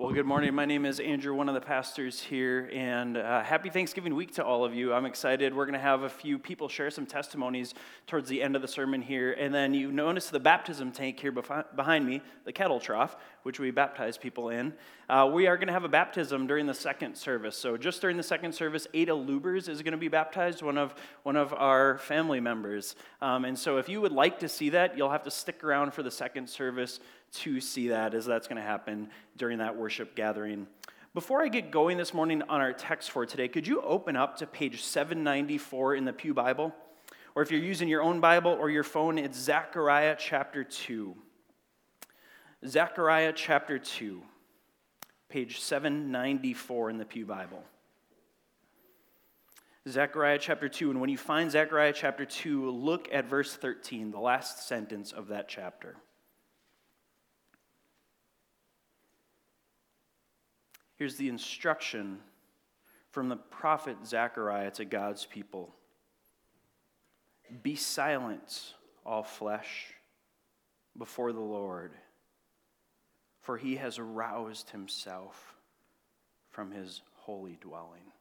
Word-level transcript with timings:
Well, 0.00 0.14
good 0.14 0.24
morning. 0.24 0.54
My 0.54 0.64
name 0.64 0.86
is 0.86 0.98
Andrew, 0.98 1.34
one 1.34 1.50
of 1.50 1.54
the 1.54 1.60
pastors 1.60 2.18
here, 2.18 2.70
and 2.72 3.18
uh, 3.18 3.42
happy 3.42 3.68
Thanksgiving 3.68 4.14
week 4.14 4.32
to 4.36 4.42
all 4.42 4.64
of 4.64 4.74
you. 4.74 4.94
I'm 4.94 5.04
excited. 5.04 5.54
We're 5.54 5.66
going 5.66 5.74
to 5.74 5.78
have 5.78 6.04
a 6.04 6.08
few 6.08 6.38
people 6.38 6.70
share 6.70 6.90
some 6.90 7.04
testimonies 7.04 7.74
towards 8.06 8.26
the 8.26 8.42
end 8.42 8.56
of 8.56 8.62
the 8.62 8.66
sermon 8.66 9.02
here. 9.02 9.32
And 9.32 9.52
then 9.52 9.74
you 9.74 9.92
notice 9.92 10.30
the 10.30 10.40
baptism 10.40 10.90
tank 10.90 11.20
here 11.20 11.32
behind 11.32 12.06
me, 12.06 12.22
the 12.46 12.52
kettle 12.52 12.80
trough, 12.80 13.14
which 13.42 13.60
we 13.60 13.72
baptize 13.72 14.16
people 14.16 14.48
in. 14.48 14.72
Uh, 15.10 15.28
we 15.30 15.46
are 15.46 15.58
going 15.58 15.66
to 15.66 15.72
have 15.74 15.84
a 15.84 15.88
baptism 15.88 16.46
during 16.46 16.64
the 16.64 16.72
second 16.72 17.14
service. 17.14 17.58
So, 17.58 17.76
just 17.76 18.00
during 18.00 18.16
the 18.16 18.22
second 18.22 18.54
service, 18.54 18.86
Ada 18.94 19.12
Lubers 19.12 19.68
is 19.68 19.82
going 19.82 19.92
to 19.92 19.98
be 19.98 20.08
baptized, 20.08 20.62
one 20.62 20.78
of, 20.78 20.94
one 21.24 21.36
of 21.36 21.52
our 21.52 21.98
family 21.98 22.40
members. 22.40 22.94
Um, 23.20 23.44
and 23.44 23.58
so, 23.58 23.76
if 23.76 23.88
you 23.88 24.00
would 24.00 24.12
like 24.12 24.38
to 24.38 24.48
see 24.48 24.70
that, 24.70 24.96
you'll 24.96 25.10
have 25.10 25.24
to 25.24 25.30
stick 25.30 25.62
around 25.62 25.92
for 25.92 26.02
the 26.02 26.10
second 26.10 26.48
service 26.48 27.00
to 27.32 27.60
see 27.60 27.88
that, 27.88 28.14
as 28.14 28.26
that's 28.26 28.48
going 28.48 28.56
to 28.56 28.62
happen 28.62 29.08
during 29.36 29.58
that 29.58 29.76
worship 29.76 30.14
gathering. 30.14 30.66
Before 31.14 31.42
I 31.42 31.48
get 31.48 31.70
going 31.70 31.96
this 31.96 32.14
morning 32.14 32.42
on 32.42 32.60
our 32.60 32.72
text 32.72 33.10
for 33.10 33.26
today, 33.26 33.48
could 33.48 33.66
you 33.66 33.80
open 33.82 34.16
up 34.16 34.36
to 34.38 34.46
page 34.46 34.82
794 34.82 35.96
in 35.96 36.04
the 36.04 36.12
Pew 36.12 36.34
Bible? 36.34 36.74
Or 37.34 37.42
if 37.42 37.50
you're 37.50 37.60
using 37.60 37.88
your 37.88 38.02
own 38.02 38.20
Bible 38.20 38.56
or 38.58 38.70
your 38.70 38.84
phone, 38.84 39.18
it's 39.18 39.38
Zechariah 39.38 40.16
chapter 40.18 40.64
2. 40.64 41.16
Zechariah 42.66 43.32
chapter 43.34 43.78
2, 43.78 44.20
page 45.30 45.60
794 45.60 46.90
in 46.90 46.98
the 46.98 47.06
Pew 47.06 47.24
Bible. 47.24 47.64
Zechariah 49.88 50.38
chapter 50.38 50.68
2, 50.68 50.90
and 50.90 51.00
when 51.00 51.08
you 51.08 51.16
find 51.16 51.50
Zechariah 51.50 51.94
chapter 51.94 52.26
2, 52.26 52.70
look 52.70 53.08
at 53.10 53.24
verse 53.24 53.56
13, 53.56 54.10
the 54.10 54.20
last 54.20 54.68
sentence 54.68 55.10
of 55.10 55.28
that 55.28 55.48
chapter. 55.48 55.96
Here's 61.00 61.16
the 61.16 61.30
instruction 61.30 62.18
from 63.10 63.30
the 63.30 63.36
prophet 63.36 63.96
Zechariah 64.04 64.70
to 64.72 64.84
God's 64.84 65.24
people 65.24 65.74
Be 67.62 67.74
silent, 67.74 68.74
all 69.06 69.22
flesh, 69.22 69.94
before 70.98 71.32
the 71.32 71.40
Lord, 71.40 71.92
for 73.40 73.56
he 73.56 73.76
has 73.76 73.98
aroused 73.98 74.68
himself 74.68 75.54
from 76.50 76.70
his 76.70 77.00
holy 77.14 77.56
dwelling. 77.62 78.12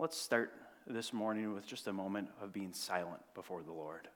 Let's 0.00 0.20
start 0.20 0.52
this 0.84 1.12
morning 1.12 1.54
with 1.54 1.64
just 1.64 1.86
a 1.86 1.92
moment 1.92 2.28
of 2.42 2.52
being 2.52 2.72
silent 2.72 3.22
before 3.36 3.62
the 3.62 3.72
Lord. 3.72 4.08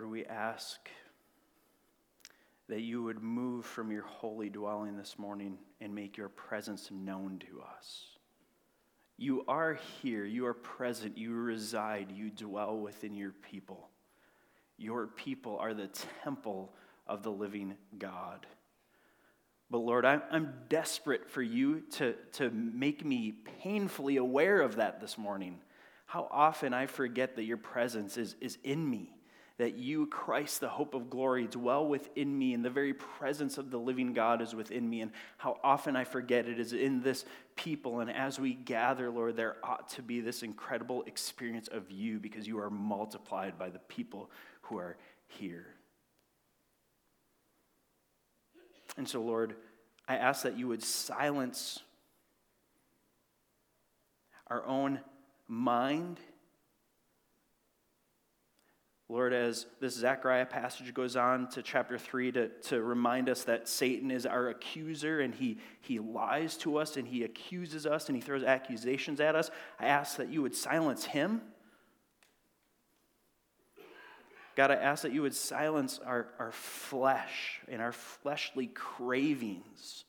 Lord, 0.00 0.12
we 0.12 0.24
ask 0.24 0.88
that 2.70 2.80
you 2.80 3.02
would 3.02 3.22
move 3.22 3.66
from 3.66 3.90
your 3.90 4.04
holy 4.04 4.48
dwelling 4.48 4.96
this 4.96 5.18
morning 5.18 5.58
and 5.78 5.94
make 5.94 6.16
your 6.16 6.30
presence 6.30 6.90
known 6.90 7.38
to 7.50 7.60
us. 7.60 8.04
You 9.18 9.44
are 9.46 9.78
here, 10.00 10.24
you 10.24 10.46
are 10.46 10.54
present, 10.54 11.18
you 11.18 11.34
reside, 11.34 12.12
you 12.12 12.30
dwell 12.30 12.78
within 12.78 13.14
your 13.14 13.32
people. 13.32 13.90
Your 14.78 15.06
people 15.06 15.58
are 15.58 15.74
the 15.74 15.90
temple 16.24 16.72
of 17.06 17.22
the 17.22 17.32
living 17.32 17.74
God. 17.98 18.46
But 19.70 19.78
Lord, 19.78 20.06
I'm, 20.06 20.54
desperate 20.70 21.28
for 21.28 21.42
you 21.42 21.82
to, 21.96 22.14
to 22.32 22.48
make 22.48 23.04
me 23.04 23.34
painfully 23.62 24.16
aware 24.16 24.62
of 24.62 24.76
that 24.76 24.98
this 25.02 25.18
morning. 25.18 25.58
How 26.06 26.26
often 26.30 26.72
I 26.72 26.86
forget 26.86 27.36
that 27.36 27.44
your 27.44 27.58
presence 27.58 28.16
is, 28.16 28.34
is 28.40 28.56
in 28.64 28.88
me 28.88 29.12
that 29.60 29.76
you, 29.76 30.06
Christ, 30.06 30.60
the 30.60 30.70
hope 30.70 30.94
of 30.94 31.10
glory, 31.10 31.46
dwell 31.46 31.86
within 31.86 32.38
me, 32.38 32.54
and 32.54 32.64
the 32.64 32.70
very 32.70 32.94
presence 32.94 33.58
of 33.58 33.70
the 33.70 33.76
living 33.76 34.14
God 34.14 34.40
is 34.40 34.54
within 34.54 34.88
me. 34.88 35.02
And 35.02 35.10
how 35.36 35.58
often 35.62 35.96
I 35.96 36.04
forget 36.04 36.48
it 36.48 36.58
is 36.58 36.72
in 36.72 37.02
this 37.02 37.26
people. 37.56 38.00
And 38.00 38.10
as 38.10 38.40
we 38.40 38.54
gather, 38.54 39.10
Lord, 39.10 39.36
there 39.36 39.56
ought 39.62 39.90
to 39.90 40.02
be 40.02 40.22
this 40.22 40.42
incredible 40.42 41.02
experience 41.02 41.68
of 41.68 41.90
you 41.90 42.18
because 42.18 42.48
you 42.48 42.58
are 42.58 42.70
multiplied 42.70 43.58
by 43.58 43.68
the 43.68 43.80
people 43.80 44.30
who 44.62 44.78
are 44.78 44.96
here. 45.26 45.66
And 48.96 49.06
so, 49.06 49.20
Lord, 49.20 49.56
I 50.08 50.16
ask 50.16 50.42
that 50.44 50.56
you 50.56 50.68
would 50.68 50.82
silence 50.82 51.80
our 54.46 54.64
own 54.64 55.00
mind 55.46 56.18
Lord, 59.10 59.32
as 59.32 59.66
this 59.80 59.96
Zechariah 59.96 60.46
passage 60.46 60.94
goes 60.94 61.16
on 61.16 61.48
to 61.48 61.62
chapter 61.62 61.98
3 61.98 62.30
to, 62.30 62.48
to 62.68 62.80
remind 62.80 63.28
us 63.28 63.42
that 63.42 63.66
Satan 63.66 64.08
is 64.08 64.24
our 64.24 64.50
accuser 64.50 65.18
and 65.18 65.34
he, 65.34 65.58
he 65.80 65.98
lies 65.98 66.56
to 66.58 66.76
us 66.76 66.96
and 66.96 67.08
he 67.08 67.24
accuses 67.24 67.86
us 67.86 68.08
and 68.08 68.14
he 68.14 68.22
throws 68.22 68.44
accusations 68.44 69.18
at 69.18 69.34
us, 69.34 69.50
I 69.80 69.86
ask 69.86 70.16
that 70.18 70.28
you 70.28 70.42
would 70.42 70.54
silence 70.54 71.04
him. 71.04 71.40
God, 74.54 74.70
I 74.70 74.74
ask 74.74 75.02
that 75.02 75.12
you 75.12 75.22
would 75.22 75.34
silence 75.34 75.98
our, 76.06 76.28
our 76.38 76.52
flesh 76.52 77.60
and 77.66 77.82
our 77.82 77.92
fleshly 77.92 78.68
cravings, 78.68 80.04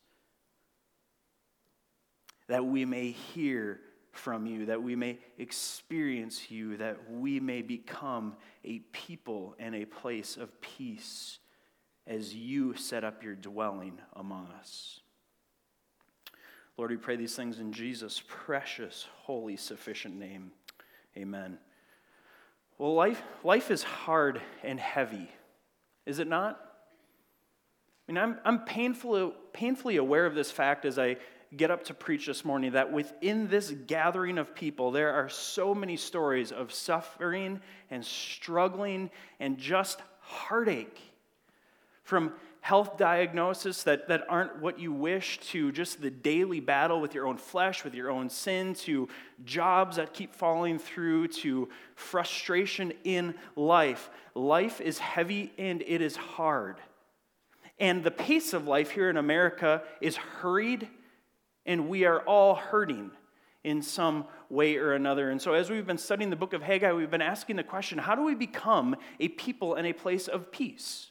that 2.46 2.64
we 2.64 2.84
may 2.84 3.10
hear 3.10 3.80
from 4.12 4.46
you, 4.46 4.66
that 4.66 4.82
we 4.82 4.94
may 4.94 5.18
experience 5.38 6.50
you, 6.50 6.76
that 6.76 6.98
we 7.10 7.40
may 7.40 7.62
become 7.62 8.34
a 8.64 8.78
people 8.92 9.56
and 9.58 9.74
a 9.74 9.84
place 9.84 10.36
of 10.36 10.60
peace 10.60 11.38
as 12.06 12.34
you 12.34 12.74
set 12.76 13.04
up 13.04 13.22
your 13.22 13.34
dwelling 13.34 13.98
among 14.14 14.48
us. 14.58 15.00
Lord, 16.76 16.90
we 16.90 16.96
pray 16.96 17.16
these 17.16 17.34
things 17.34 17.58
in 17.58 17.72
Jesus' 17.72 18.22
precious, 18.26 19.06
holy, 19.22 19.56
sufficient 19.56 20.16
name. 20.16 20.52
Amen. 21.16 21.58
Well, 22.78 22.94
life, 22.94 23.22
life 23.44 23.70
is 23.70 23.82
hard 23.82 24.40
and 24.62 24.80
heavy, 24.80 25.30
is 26.06 26.18
it 26.18 26.26
not? 26.26 26.60
I 28.08 28.12
mean, 28.12 28.18
I'm, 28.18 28.38
I'm 28.44 28.64
painfully, 28.64 29.32
painfully 29.52 29.96
aware 29.96 30.26
of 30.26 30.34
this 30.34 30.50
fact 30.50 30.84
as 30.84 30.98
I 30.98 31.16
get 31.56 31.70
up 31.70 31.84
to 31.84 31.94
preach 31.94 32.26
this 32.26 32.44
morning 32.44 32.72
that 32.72 32.92
within 32.92 33.48
this 33.48 33.70
gathering 33.86 34.38
of 34.38 34.54
people, 34.54 34.90
there 34.90 35.12
are 35.12 35.28
so 35.28 35.74
many 35.74 35.96
stories 35.96 36.50
of 36.50 36.72
suffering 36.72 37.60
and 37.90 38.04
struggling 38.04 39.10
and 39.38 39.58
just 39.58 40.00
heartache. 40.20 40.98
From 42.04 42.32
health 42.60 42.96
diagnosis 42.96 43.82
that, 43.82 44.06
that 44.08 44.24
aren't 44.28 44.60
what 44.60 44.78
you 44.78 44.92
wish 44.92 45.40
to 45.40 45.72
just 45.72 46.00
the 46.00 46.10
daily 46.10 46.60
battle 46.60 47.00
with 47.00 47.12
your 47.12 47.26
own 47.26 47.36
flesh, 47.36 47.84
with 47.84 47.92
your 47.92 48.08
own 48.10 48.30
sin, 48.30 48.72
to 48.72 49.08
jobs 49.44 49.96
that 49.96 50.14
keep 50.14 50.32
falling 50.32 50.78
through, 50.78 51.26
to 51.26 51.68
frustration 51.96 52.92
in 53.02 53.34
life. 53.56 54.10
Life 54.34 54.80
is 54.80 54.98
heavy 54.98 55.52
and 55.58 55.82
it 55.82 56.00
is 56.00 56.16
hard. 56.16 56.76
And 57.80 58.04
the 58.04 58.12
pace 58.12 58.52
of 58.52 58.68
life 58.68 58.90
here 58.90 59.10
in 59.10 59.16
America 59.16 59.82
is 60.00 60.16
hurried 60.16 60.88
and 61.66 61.88
we 61.88 62.04
are 62.04 62.20
all 62.20 62.54
hurting 62.54 63.10
in 63.64 63.82
some 63.82 64.24
way 64.48 64.76
or 64.76 64.92
another. 64.92 65.30
And 65.30 65.40
so, 65.40 65.54
as 65.54 65.70
we've 65.70 65.86
been 65.86 65.98
studying 65.98 66.30
the 66.30 66.36
book 66.36 66.52
of 66.52 66.62
Haggai, 66.62 66.92
we've 66.92 67.10
been 67.10 67.22
asking 67.22 67.56
the 67.56 67.64
question 67.64 67.98
how 67.98 68.14
do 68.14 68.22
we 68.22 68.34
become 68.34 68.96
a 69.20 69.28
people 69.28 69.74
and 69.74 69.86
a 69.86 69.92
place 69.92 70.28
of 70.28 70.50
peace? 70.50 71.10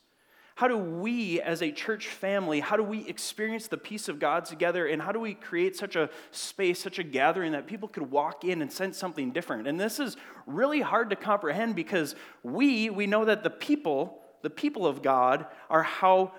How 0.56 0.68
do 0.68 0.78
we, 0.78 1.42
as 1.42 1.64
a 1.64 1.72
church 1.72 2.08
family, 2.08 2.60
how 2.60 2.76
do 2.76 2.84
we 2.84 3.08
experience 3.08 3.68
the 3.68 3.78
peace 3.78 4.08
of 4.08 4.20
God 4.20 4.46
together? 4.46 4.86
And 4.86 5.02
how 5.02 5.12
do 5.12 5.20
we 5.20 5.34
create 5.34 5.76
such 5.76 5.96
a 5.96 6.10
space, 6.30 6.80
such 6.80 7.00
a 7.00 7.04
gathering 7.04 7.54
that 7.54 7.66
people 7.66 7.88
could 7.88 8.12
walk 8.12 8.44
in 8.44 8.62
and 8.62 8.72
sense 8.72 8.98
something 8.98 9.32
different? 9.32 9.68
And 9.68 9.80
this 9.80 10.00
is 10.00 10.18
really 10.46 10.82
hard 10.82 11.10
to 11.10 11.16
comprehend 11.16 11.76
because 11.76 12.16
we, 12.44 12.92
we 12.92 13.08
know 13.08 13.26
that 13.26 13.44
the 13.44 13.50
people, 13.50 14.22
the 14.44 14.50
people 14.52 14.86
of 14.86 15.02
God, 15.02 15.48
are 15.70 15.84
how, 15.84 16.34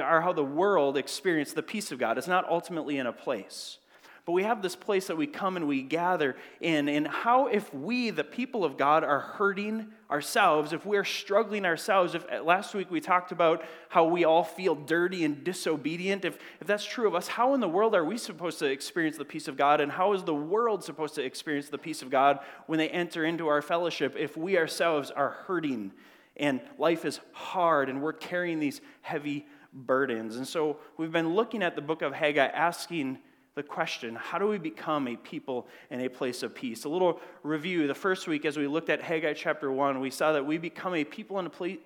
are 0.00 0.20
how 0.20 0.32
the 0.32 0.44
world 0.44 0.96
experience 0.96 1.52
the 1.52 1.62
peace 1.62 1.92
of 1.92 1.98
God. 1.98 2.18
It's 2.18 2.28
not 2.28 2.48
ultimately 2.48 2.98
in 2.98 3.06
a 3.06 3.12
place. 3.12 3.78
But 4.24 4.32
we 4.32 4.44
have 4.44 4.62
this 4.62 4.76
place 4.76 5.08
that 5.08 5.16
we 5.16 5.26
come 5.26 5.56
and 5.56 5.66
we 5.66 5.82
gather 5.82 6.36
in. 6.60 6.88
And 6.88 7.08
how, 7.08 7.48
if 7.48 7.74
we, 7.74 8.10
the 8.10 8.22
people 8.22 8.64
of 8.64 8.76
God, 8.76 9.02
are 9.02 9.18
hurting 9.18 9.88
ourselves, 10.08 10.72
if 10.72 10.86
we're 10.86 11.04
struggling 11.04 11.64
ourselves, 11.64 12.14
if 12.14 12.24
uh, 12.30 12.40
last 12.44 12.72
week 12.72 12.88
we 12.88 13.00
talked 13.00 13.32
about 13.32 13.64
how 13.88 14.04
we 14.04 14.24
all 14.24 14.44
feel 14.44 14.76
dirty 14.76 15.24
and 15.24 15.42
disobedient, 15.42 16.24
if, 16.24 16.38
if 16.60 16.68
that's 16.68 16.84
true 16.84 17.08
of 17.08 17.16
us, 17.16 17.26
how 17.26 17.52
in 17.54 17.60
the 17.60 17.68
world 17.68 17.96
are 17.96 18.04
we 18.04 18.16
supposed 18.16 18.60
to 18.60 18.66
experience 18.66 19.18
the 19.18 19.24
peace 19.24 19.48
of 19.48 19.56
God? 19.56 19.80
And 19.80 19.90
how 19.90 20.12
is 20.12 20.22
the 20.22 20.34
world 20.34 20.84
supposed 20.84 21.16
to 21.16 21.24
experience 21.24 21.68
the 21.68 21.78
peace 21.78 22.00
of 22.00 22.08
God 22.08 22.38
when 22.66 22.78
they 22.78 22.90
enter 22.90 23.24
into 23.24 23.48
our 23.48 23.60
fellowship 23.60 24.14
if 24.16 24.36
we 24.36 24.56
ourselves 24.56 25.10
are 25.10 25.30
hurting 25.46 25.90
and 26.36 26.60
life 26.78 27.04
is 27.04 27.20
hard 27.32 27.88
and 27.88 28.00
we're 28.00 28.12
carrying 28.12 28.60
these 28.60 28.80
heavy 29.02 29.46
burdens? 29.72 30.36
And 30.36 30.46
so 30.46 30.78
we've 30.96 31.12
been 31.12 31.34
looking 31.34 31.62
at 31.62 31.74
the 31.76 31.82
book 31.82 32.02
of 32.02 32.12
Haggai 32.12 32.46
asking 32.46 33.18
the 33.54 33.62
question 33.62 34.14
how 34.14 34.38
do 34.38 34.48
we 34.48 34.58
become 34.58 35.06
a 35.08 35.16
people 35.16 35.66
in 35.90 36.00
a 36.00 36.08
place 36.08 36.42
of 36.42 36.54
peace? 36.54 36.84
A 36.84 36.88
little 36.88 37.20
review. 37.42 37.86
The 37.86 37.94
first 37.94 38.26
week, 38.26 38.44
as 38.44 38.56
we 38.56 38.66
looked 38.66 38.88
at 38.88 39.02
Haggai 39.02 39.34
chapter 39.34 39.70
1, 39.70 40.00
we 40.00 40.10
saw 40.10 40.32
that 40.32 40.44
we 40.44 40.58
become 40.58 40.94
a 40.94 41.04
people 41.04 41.38
in 41.38 41.46
a, 41.46 41.50
place, 41.50 41.78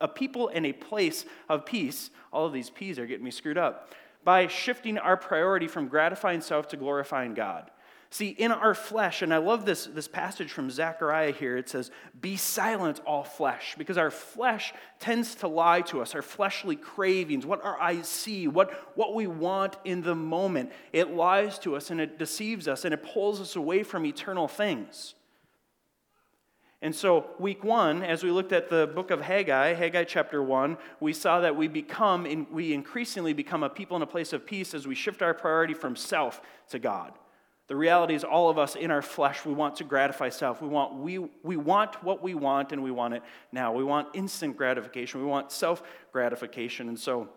a 0.00 0.08
people 0.08 0.48
in 0.48 0.64
a 0.64 0.72
place 0.72 1.24
of 1.48 1.64
peace. 1.64 2.10
All 2.32 2.46
of 2.46 2.52
these 2.52 2.70
P's 2.70 2.98
are 2.98 3.06
getting 3.06 3.24
me 3.24 3.30
screwed 3.30 3.58
up. 3.58 3.94
By 4.24 4.48
shifting 4.48 4.98
our 4.98 5.16
priority 5.16 5.68
from 5.68 5.86
gratifying 5.86 6.40
self 6.40 6.66
to 6.68 6.76
glorifying 6.76 7.34
God. 7.34 7.70
See, 8.16 8.30
in 8.30 8.50
our 8.50 8.72
flesh, 8.72 9.20
and 9.20 9.34
I 9.34 9.36
love 9.36 9.66
this, 9.66 9.84
this 9.84 10.08
passage 10.08 10.50
from 10.50 10.70
Zechariah 10.70 11.32
here, 11.32 11.58
it 11.58 11.68
says, 11.68 11.90
Be 12.18 12.38
silent, 12.38 12.98
all 13.06 13.24
flesh, 13.24 13.74
because 13.76 13.98
our 13.98 14.10
flesh 14.10 14.72
tends 14.98 15.34
to 15.34 15.48
lie 15.48 15.82
to 15.82 16.00
us, 16.00 16.14
our 16.14 16.22
fleshly 16.22 16.76
cravings, 16.76 17.44
what 17.44 17.62
our 17.62 17.78
eyes 17.78 18.08
see, 18.08 18.48
what, 18.48 18.72
what 18.96 19.14
we 19.14 19.26
want 19.26 19.76
in 19.84 20.00
the 20.00 20.14
moment. 20.14 20.72
It 20.94 21.10
lies 21.10 21.58
to 21.58 21.76
us 21.76 21.90
and 21.90 22.00
it 22.00 22.18
deceives 22.18 22.68
us 22.68 22.86
and 22.86 22.94
it 22.94 23.04
pulls 23.04 23.38
us 23.38 23.54
away 23.54 23.82
from 23.82 24.06
eternal 24.06 24.48
things. 24.48 25.14
And 26.80 26.94
so, 26.94 27.26
week 27.38 27.62
one, 27.62 28.02
as 28.02 28.24
we 28.24 28.30
looked 28.30 28.52
at 28.52 28.70
the 28.70 28.86
book 28.86 29.10
of 29.10 29.20
Haggai, 29.20 29.74
Haggai 29.74 30.04
chapter 30.04 30.42
one, 30.42 30.78
we 31.00 31.12
saw 31.12 31.40
that 31.40 31.54
we 31.54 31.68
become, 31.68 32.46
we 32.50 32.72
increasingly 32.72 33.34
become 33.34 33.62
a 33.62 33.68
people 33.68 33.94
in 33.94 34.02
a 34.02 34.06
place 34.06 34.32
of 34.32 34.46
peace 34.46 34.72
as 34.72 34.86
we 34.86 34.94
shift 34.94 35.20
our 35.20 35.34
priority 35.34 35.74
from 35.74 35.96
self 35.96 36.40
to 36.70 36.78
God. 36.78 37.12
The 37.68 37.76
reality 37.76 38.14
is, 38.14 38.22
all 38.22 38.48
of 38.48 38.58
us 38.58 38.76
in 38.76 38.92
our 38.92 39.02
flesh, 39.02 39.44
we 39.44 39.52
want 39.52 39.76
to 39.76 39.84
gratify 39.84 40.28
self. 40.28 40.62
We 40.62 40.68
want, 40.68 40.94
we, 40.94 41.18
we 41.42 41.56
want 41.56 42.02
what 42.04 42.22
we 42.22 42.34
want, 42.34 42.70
and 42.72 42.82
we 42.82 42.92
want 42.92 43.14
it 43.14 43.22
now. 43.50 43.72
We 43.72 43.82
want 43.82 44.08
instant 44.14 44.56
gratification. 44.56 45.20
We 45.20 45.26
want 45.26 45.50
self 45.50 45.82
gratification. 46.12 46.88
And 46.88 46.98
so, 46.98 47.28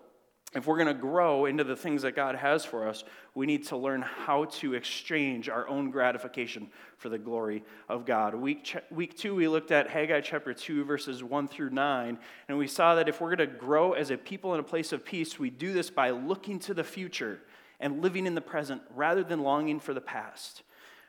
if 0.55 0.65
we're 0.65 0.77
going 0.77 0.87
to 0.87 0.95
grow 0.95 1.45
into 1.45 1.63
the 1.63 1.75
things 1.75 2.01
that 2.01 2.15
God 2.15 2.35
has 2.35 2.65
for 2.65 2.87
us, 2.87 3.03
we 3.35 3.45
need 3.45 3.67
to 3.67 3.77
learn 3.77 4.01
how 4.01 4.45
to 4.45 4.73
exchange 4.73 5.47
our 5.47 5.67
own 5.67 5.91
gratification 5.91 6.69
for 6.97 7.09
the 7.09 7.19
glory 7.19 7.63
of 7.87 8.03
God. 8.03 8.33
Week, 8.33 8.75
week 8.89 9.15
two, 9.15 9.35
we 9.35 9.47
looked 9.47 9.71
at 9.71 9.89
Haggai 9.89 10.21
chapter 10.21 10.51
2, 10.53 10.85
verses 10.85 11.23
1 11.23 11.47
through 11.49 11.69
9, 11.69 12.17
and 12.47 12.57
we 12.57 12.65
saw 12.65 12.95
that 12.95 13.07
if 13.07 13.21
we're 13.21 13.35
going 13.35 13.47
to 13.47 13.55
grow 13.57 13.93
as 13.93 14.09
a 14.09 14.17
people 14.17 14.55
in 14.55 14.59
a 14.59 14.63
place 14.63 14.91
of 14.91 15.05
peace, 15.05 15.37
we 15.37 15.51
do 15.51 15.71
this 15.71 15.91
by 15.91 16.09
looking 16.09 16.57
to 16.59 16.73
the 16.73 16.83
future 16.83 17.41
and 17.79 18.01
living 18.01 18.25
in 18.25 18.35
the 18.35 18.41
present 18.41 18.81
rather 18.95 19.23
than 19.23 19.41
longing 19.41 19.79
for 19.79 19.93
the 19.93 20.01
past. 20.01 20.63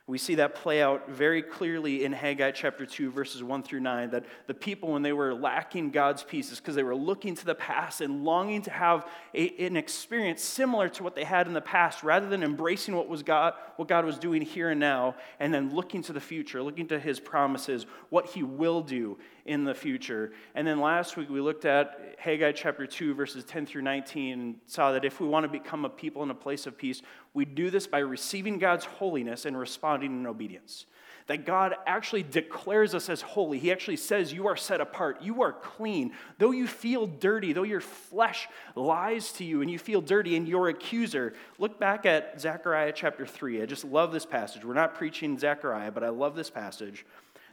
We 0.07 0.17
see 0.17 0.35
that 0.35 0.55
play 0.55 0.81
out 0.81 1.09
very 1.09 1.41
clearly 1.41 2.03
in 2.03 2.11
Haggai 2.11 2.51
chapter 2.51 2.85
2, 2.85 3.11
verses 3.11 3.43
1 3.43 3.63
through 3.63 3.81
9, 3.81 4.09
that 4.09 4.25
the 4.47 4.53
people, 4.53 4.91
when 4.91 5.03
they 5.03 5.13
were 5.13 5.33
lacking 5.33 5.91
God's 5.91 6.23
peace, 6.23 6.51
is 6.51 6.59
because 6.59 6.75
they 6.75 6.83
were 6.83 6.95
looking 6.95 7.35
to 7.35 7.45
the 7.45 7.55
past 7.55 8.01
and 8.01 8.25
longing 8.25 8.63
to 8.63 8.71
have 8.71 9.07
a, 9.35 9.65
an 9.65 9.77
experience 9.77 10.43
similar 10.43 10.89
to 10.89 11.03
what 11.03 11.15
they 11.15 11.23
had 11.23 11.47
in 11.47 11.53
the 11.53 11.61
past, 11.61 12.03
rather 12.03 12.27
than 12.27 12.43
embracing 12.43 12.95
what, 12.95 13.07
was 13.07 13.21
God, 13.21 13.53
what 13.77 13.87
God 13.87 14.03
was 14.03 14.17
doing 14.17 14.41
here 14.41 14.71
and 14.71 14.79
now, 14.79 15.15
and 15.39 15.53
then 15.53 15.73
looking 15.73 16.01
to 16.01 16.13
the 16.13 16.19
future, 16.19 16.63
looking 16.63 16.87
to 16.87 16.99
his 16.99 17.19
promises, 17.19 17.85
what 18.09 18.25
he 18.25 18.41
will 18.41 18.81
do 18.81 19.17
in 19.45 19.63
the 19.63 19.73
future. 19.73 20.31
And 20.55 20.65
then 20.65 20.79
last 20.79 21.17
week 21.17 21.29
we 21.29 21.41
looked 21.41 21.65
at 21.65 22.15
Haggai 22.19 22.51
chapter 22.51 22.85
2, 22.85 23.13
verses 23.13 23.43
10 23.45 23.65
through 23.65 23.81
19, 23.81 24.39
and 24.39 24.55
saw 24.67 24.91
that 24.91 25.05
if 25.05 25.19
we 25.19 25.27
want 25.27 25.43
to 25.43 25.49
become 25.49 25.85
a 25.85 25.89
people 25.89 26.23
in 26.23 26.29
a 26.29 26.35
place 26.35 26.67
of 26.67 26.77
peace, 26.77 27.01
we 27.33 27.45
do 27.45 27.69
this 27.69 27.87
by 27.87 27.99
receiving 27.99 28.59
God's 28.59 28.85
holiness 28.85 29.45
and 29.45 29.57
responding 29.57 30.11
in 30.11 30.27
obedience. 30.27 30.85
That 31.27 31.45
God 31.45 31.75
actually 31.85 32.23
declares 32.23 32.93
us 32.93 33.07
as 33.07 33.21
holy. 33.21 33.59
He 33.59 33.71
actually 33.71 33.97
says, 33.97 34.33
You 34.33 34.47
are 34.47 34.57
set 34.57 34.81
apart. 34.81 35.21
You 35.21 35.43
are 35.43 35.53
clean. 35.53 36.11
Though 36.39 36.51
you 36.51 36.67
feel 36.67 37.07
dirty, 37.07 37.53
though 37.53 37.63
your 37.63 37.79
flesh 37.79 38.49
lies 38.75 39.31
to 39.33 39.43
you 39.43 39.61
and 39.61 39.69
you 39.69 39.79
feel 39.79 40.01
dirty 40.01 40.35
and 40.35 40.47
your 40.47 40.67
accuser. 40.67 41.33
Look 41.57 41.79
back 41.79 42.05
at 42.05 42.41
Zechariah 42.41 42.91
chapter 42.93 43.25
3. 43.25 43.61
I 43.61 43.65
just 43.65 43.85
love 43.85 44.11
this 44.11 44.25
passage. 44.25 44.65
We're 44.65 44.73
not 44.73 44.95
preaching 44.95 45.37
Zechariah, 45.37 45.91
but 45.91 46.03
I 46.03 46.09
love 46.09 46.35
this 46.35 46.49
passage. 46.49 47.05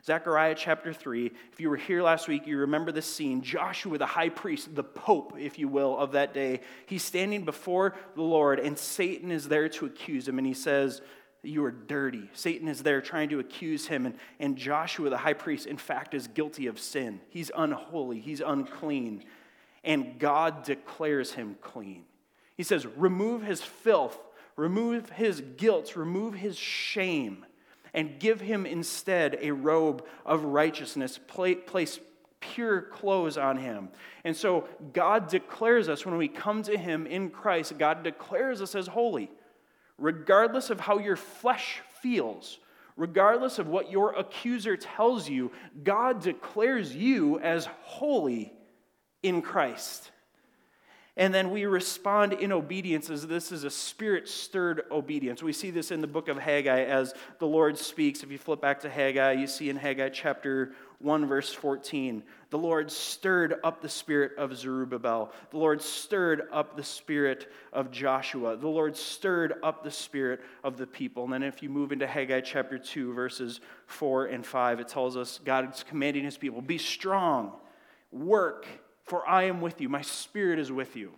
Zechariah 0.09 0.55
chapter 0.55 0.95
3. 0.95 1.31
If 1.53 1.61
you 1.61 1.69
were 1.69 1.77
here 1.77 2.03
last 2.03 2.29
week, 2.29 2.47
you 2.47 2.57
remember 2.57 2.91
this 2.91 3.05
scene. 3.05 3.43
Joshua, 3.43 3.99
the 3.99 4.07
high 4.07 4.31
priest, 4.31 4.75
the 4.75 4.83
pope, 4.83 5.35
if 5.39 5.59
you 5.59 5.69
will, 5.69 5.99
of 5.99 6.13
that 6.13 6.33
day, 6.33 6.63
he's 6.87 7.03
standing 7.03 7.45
before 7.45 7.95
the 8.15 8.23
Lord, 8.23 8.59
and 8.59 8.79
Satan 8.79 9.31
is 9.31 9.49
there 9.49 9.69
to 9.69 9.85
accuse 9.85 10.27
him. 10.27 10.39
And 10.39 10.47
he 10.47 10.55
says, 10.55 11.03
You 11.43 11.63
are 11.67 11.71
dirty. 11.71 12.31
Satan 12.33 12.69
is 12.69 12.83
there 12.83 13.03
trying 13.03 13.29
to 13.29 13.39
accuse 13.39 13.87
him. 13.87 14.07
And, 14.07 14.15
and 14.41 14.57
Joshua, 14.57 15.11
the 15.11 15.19
high 15.19 15.35
priest, 15.35 15.67
in 15.67 15.77
fact, 15.77 16.15
is 16.15 16.27
guilty 16.27 16.69
of 16.69 16.79
sin. 16.79 17.21
He's 17.29 17.51
unholy, 17.55 18.19
he's 18.19 18.41
unclean. 18.41 19.25
And 19.85 20.19
God 20.19 20.63
declares 20.63 21.33
him 21.33 21.57
clean. 21.61 22.07
He 22.57 22.63
says, 22.63 22.87
Remove 22.87 23.43
his 23.43 23.61
filth, 23.61 24.19
remove 24.57 25.11
his 25.11 25.43
guilt, 25.59 25.97
remove 25.97 26.33
his 26.33 26.57
shame 26.57 27.45
and 27.94 28.19
give 28.19 28.40
him 28.40 28.67
instead 28.67 29.38
a 29.40 29.50
robe 29.50 30.05
of 30.26 30.44
righteousness, 30.44 31.19
place 31.26 32.00
pure 32.40 32.82
clothes 32.82 33.37
on 33.37 33.56
him. 33.56 33.88
And 34.25 34.37
so 34.37 34.69
God 34.93 35.29
declares 35.29 35.88
us 35.88 36.06
when 36.06 36.17
we 36.17 36.29
come 36.29 36.62
to 36.64 36.76
him 36.76 37.06
in 37.06 37.31
Christ, 37.31 37.79
God 37.79 38.02
declares 38.02 38.62
us 38.62 38.75
as 38.75 38.87
holy, 38.87 39.30
regardless 39.99 40.71
of 40.71 40.80
how 40.80 40.99
your 40.99 41.16
flesh 41.16 41.80
feels. 42.02 42.59
Regardless 42.97 43.61
of 43.61 43.68
what 43.68 43.92
your 43.92 44.12
accuser 44.14 44.76
tells 44.76 45.28
you, 45.28 45.52
God 45.85 46.21
declares 46.21 46.97
you 46.97 47.38
as 47.38 47.66
holy 47.83 48.52
in 49.23 49.40
Christ. 49.40 50.11
And 51.19 51.35
then 51.35 51.51
we 51.51 51.67
respond 51.67 52.33
in 52.33 52.53
obedience 52.53 53.11
as 53.11 53.27
this 53.27 53.51
is 53.51 53.65
a 53.65 53.71
spirit 53.71 54.29
stirred 54.29 54.85
obedience. 54.89 55.43
We 55.43 55.53
see 55.53 55.73
this 55.73 55.91
in 55.91 56.01
the 56.01 56.07
book 56.07 56.29
of 56.29 56.39
Haggai 56.39 56.85
as 56.85 57.13
the 57.41 57.47
Lord 57.47 57.77
speaks. 57.77 58.23
If 58.23 58.31
you 58.31 58.39
flip 58.39 58.61
back 58.61 58.79
to 58.81 58.89
Haggai, 58.89 59.33
you 59.33 59.49
see 59.49 59.69
in 59.69 59.75
Haggai 59.75 60.11
chapter 60.11 60.75
1, 61.01 61.27
verse 61.27 61.53
14, 61.53 62.23
the 62.51 62.59
Lord 62.59 62.89
stirred 62.93 63.57
up 63.65 63.83
the 63.83 63.89
spirit 63.89 64.39
of 64.39 64.57
Zerubbabel. 64.57 65.33
The 65.51 65.59
Lord 65.59 65.83
stirred 65.83 66.43
up 66.53 66.77
the 66.77 66.85
spirit 66.85 67.51
of 67.73 67.91
Joshua. 67.91 68.57
The 68.57 68.69
Lord 68.69 68.97
stirred 68.97 69.55
up 69.65 69.83
the 69.83 69.91
spirit 69.91 70.41
of 70.63 70.77
the 70.77 70.87
people. 70.87 71.25
And 71.25 71.33
then 71.33 71.43
if 71.43 71.65
you 71.65 71.69
move 71.69 71.91
into 71.91 72.07
Haggai 72.07 72.43
chapter 72.43 72.79
2, 72.79 73.13
verses 73.13 73.59
4 73.87 74.27
and 74.27 74.47
5, 74.47 74.79
it 74.79 74.87
tells 74.87 75.17
us 75.17 75.41
God 75.45 75.75
is 75.75 75.83
commanding 75.83 76.23
his 76.23 76.39
people 76.39 76.63
be 76.63 76.79
strong, 76.79 77.55
work 78.13 78.69
for 79.09 79.27
I 79.29 79.45
am 79.45 79.61
with 79.61 79.81
you, 79.81 79.88
my 79.88 80.03
spirit 80.03 80.59
is 80.59 80.71
with 80.71 80.97
you. 80.97 81.12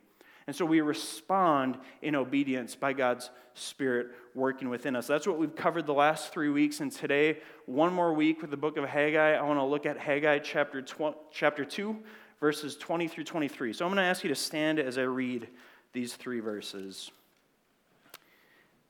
And 0.46 0.56
so 0.56 0.64
we 0.64 0.80
respond 0.80 1.78
in 2.02 2.16
obedience 2.16 2.74
by 2.74 2.92
God's 2.92 3.30
Spirit 3.54 4.08
working 4.34 4.68
within 4.68 4.96
us. 4.96 5.06
That's 5.06 5.26
what 5.26 5.38
we've 5.38 5.54
covered 5.54 5.86
the 5.86 5.94
last 5.94 6.32
three 6.32 6.48
weeks. 6.48 6.80
And 6.80 6.90
today, 6.90 7.38
one 7.66 7.92
more 7.92 8.12
week 8.12 8.40
with 8.40 8.50
the 8.50 8.56
book 8.56 8.76
of 8.76 8.84
Haggai, 8.84 9.34
I 9.34 9.42
want 9.42 9.58
to 9.58 9.64
look 9.64 9.86
at 9.86 9.98
Haggai 9.98 10.38
chapter, 10.38 10.82
tw- 10.82 11.16
chapter 11.30 11.64
2, 11.64 11.96
verses 12.40 12.76
20 12.76 13.06
through 13.06 13.24
23. 13.24 13.72
So 13.72 13.84
I'm 13.84 13.92
going 13.92 14.02
to 14.02 14.08
ask 14.08 14.24
you 14.24 14.28
to 14.28 14.34
stand 14.34 14.78
as 14.78 14.98
I 14.98 15.02
read 15.02 15.48
these 15.92 16.14
three 16.14 16.40
verses. 16.40 17.10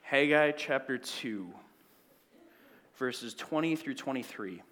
Haggai 0.03 0.53
chapter 0.53 0.99
2, 0.99 1.47
verses 2.97 3.35
20 3.35 3.77
through 3.77 3.95
23. 3.95 4.63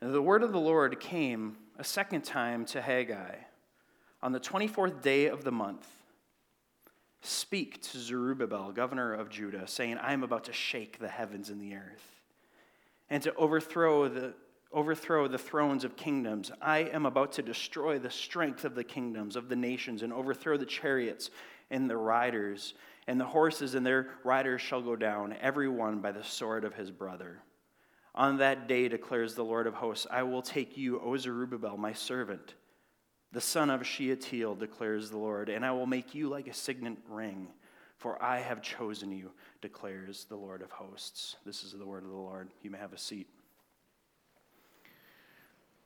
And 0.00 0.14
the 0.14 0.22
word 0.22 0.42
of 0.42 0.52
the 0.52 0.60
Lord 0.60 0.98
came 1.00 1.56
a 1.78 1.84
second 1.84 2.22
time 2.22 2.64
to 2.64 2.82
Haggai 2.82 3.36
on 4.20 4.32
the 4.32 4.40
24th 4.40 5.00
day 5.00 5.26
of 5.26 5.44
the 5.44 5.52
month. 5.52 5.86
Speak 7.20 7.80
to 7.82 7.98
Zerubbabel, 7.98 8.72
governor 8.72 9.14
of 9.14 9.28
Judah, 9.30 9.66
saying, 9.68 9.96
I 9.98 10.12
am 10.12 10.24
about 10.24 10.44
to 10.44 10.52
shake 10.52 10.98
the 10.98 11.08
heavens 11.08 11.50
and 11.50 11.60
the 11.60 11.76
earth, 11.76 12.20
and 13.08 13.22
to 13.22 13.34
overthrow 13.34 14.08
the 14.08 14.34
overthrow 14.70 15.26
the 15.28 15.38
thrones 15.38 15.82
of 15.82 15.96
kingdoms. 15.96 16.52
I 16.60 16.80
am 16.80 17.06
about 17.06 17.32
to 17.32 17.42
destroy 17.42 17.98
the 17.98 18.10
strength 18.10 18.66
of 18.66 18.74
the 18.74 18.84
kingdoms 18.84 19.34
of 19.34 19.48
the 19.48 19.56
nations 19.56 20.02
and 20.02 20.12
overthrow 20.12 20.58
the 20.58 20.66
chariots 20.66 21.30
and 21.70 21.88
the 21.88 21.96
riders, 21.96 22.74
and 23.06 23.18
the 23.18 23.24
horses 23.24 23.74
and 23.74 23.86
their 23.86 24.10
riders 24.24 24.60
shall 24.60 24.82
go 24.82 24.94
down, 24.94 25.34
every 25.40 25.70
one 25.70 26.00
by 26.00 26.12
the 26.12 26.22
sword 26.22 26.64
of 26.64 26.74
his 26.74 26.90
brother. 26.90 27.40
On 28.14 28.38
that 28.38 28.66
day, 28.66 28.88
declares 28.88 29.34
the 29.34 29.44
Lord 29.44 29.66
of 29.66 29.74
hosts, 29.74 30.06
I 30.10 30.22
will 30.22 30.42
take 30.42 30.76
you, 30.76 31.00
O 31.00 31.16
Zerubbabel, 31.16 31.76
my 31.76 31.92
servant, 31.92 32.54
the 33.32 33.40
son 33.40 33.70
of 33.70 33.86
Shealtiel, 33.86 34.54
declares 34.54 35.10
the 35.10 35.18
Lord, 35.18 35.48
and 35.48 35.64
I 35.64 35.70
will 35.72 35.86
make 35.86 36.14
you 36.14 36.28
like 36.28 36.48
a 36.48 36.54
signet 36.54 36.98
ring, 37.08 37.48
for 37.96 38.20
I 38.22 38.40
have 38.40 38.62
chosen 38.62 39.12
you, 39.12 39.30
declares 39.60 40.24
the 40.24 40.36
Lord 40.36 40.62
of 40.62 40.70
hosts. 40.70 41.36
This 41.44 41.62
is 41.62 41.72
the 41.72 41.86
word 41.86 42.04
of 42.04 42.10
the 42.10 42.16
Lord. 42.16 42.48
You 42.62 42.70
may 42.70 42.78
have 42.78 42.92
a 42.92 42.98
seat. 42.98 43.28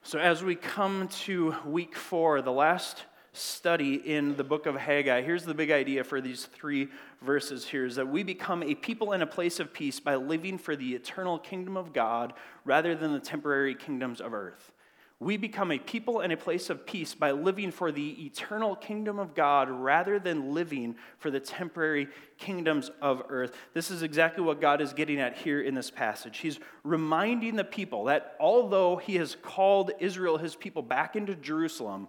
So, 0.05 0.19
as 0.19 0.43
we 0.43 0.57
come 0.57 1.09
to 1.23 1.55
week 1.65 1.95
four, 1.95 2.43
the 2.43 2.51
last 2.51 3.05
study 3.33 3.95
in 3.95 4.37
the 4.37 4.45
book 4.45 4.67
of 4.67 4.77
Haggai, 4.77 5.23
here's 5.23 5.45
the 5.45 5.55
big 5.55 5.71
idea 5.71 6.05
for 6.05 6.21
these 6.21 6.45
three 6.47 6.89
verses 7.23 7.67
here 7.67 7.87
is 7.87 7.97
that 7.97 8.09
we 8.09 8.23
become 8.23 8.63
a 8.63 8.75
people 8.75 9.13
in 9.13 9.23
a 9.23 9.27
place 9.27 9.59
of 9.59 9.73
peace 9.73 10.01
by 10.01 10.17
living 10.17 10.59
for 10.59 10.77
the 10.77 10.95
eternal 10.95 11.39
kingdom 11.39 11.77
of 11.77 11.93
God 11.93 12.35
rather 12.65 12.95
than 12.95 13.13
the 13.13 13.21
temporary 13.21 13.75
kingdoms 13.75 14.21
of 14.21 14.35
earth. 14.35 14.73
We 15.19 15.37
become 15.37 15.71
a 15.71 15.79
people 15.79 16.19
and 16.19 16.33
a 16.33 16.37
place 16.37 16.69
of 16.69 16.85
peace 16.85 17.15
by 17.15 17.31
living 17.31 17.71
for 17.71 17.93
the 17.93 18.27
eternal 18.27 18.75
kingdom 18.75 19.21
of 19.21 19.37
God 19.37 19.71
rather 19.71 20.19
than 20.19 20.53
living 20.53 20.97
for 21.19 21.31
the 21.31 21.39
temporary 21.39 22.09
kingdoms 22.39 22.91
of 23.01 23.23
earth. 23.29 23.57
This 23.73 23.93
is 23.93 24.03
exactly 24.03 24.43
what 24.43 24.61
God 24.61 24.81
is 24.81 24.93
getting 24.93 25.21
at 25.21 25.39
here 25.39 25.63
in 25.63 25.77
this 25.77 25.93
passage. 25.93 26.39
He's 26.39 26.59
reminding 26.83 27.55
the 27.55 27.63
people 27.63 28.05
that 28.07 28.37
although 28.41 28.97
He 28.97 29.15
has 29.15 29.37
called 29.41 29.93
Israel, 30.01 30.39
His 30.39 30.57
people, 30.57 30.83
back 30.83 31.15
into 31.15 31.37
Jerusalem, 31.37 32.09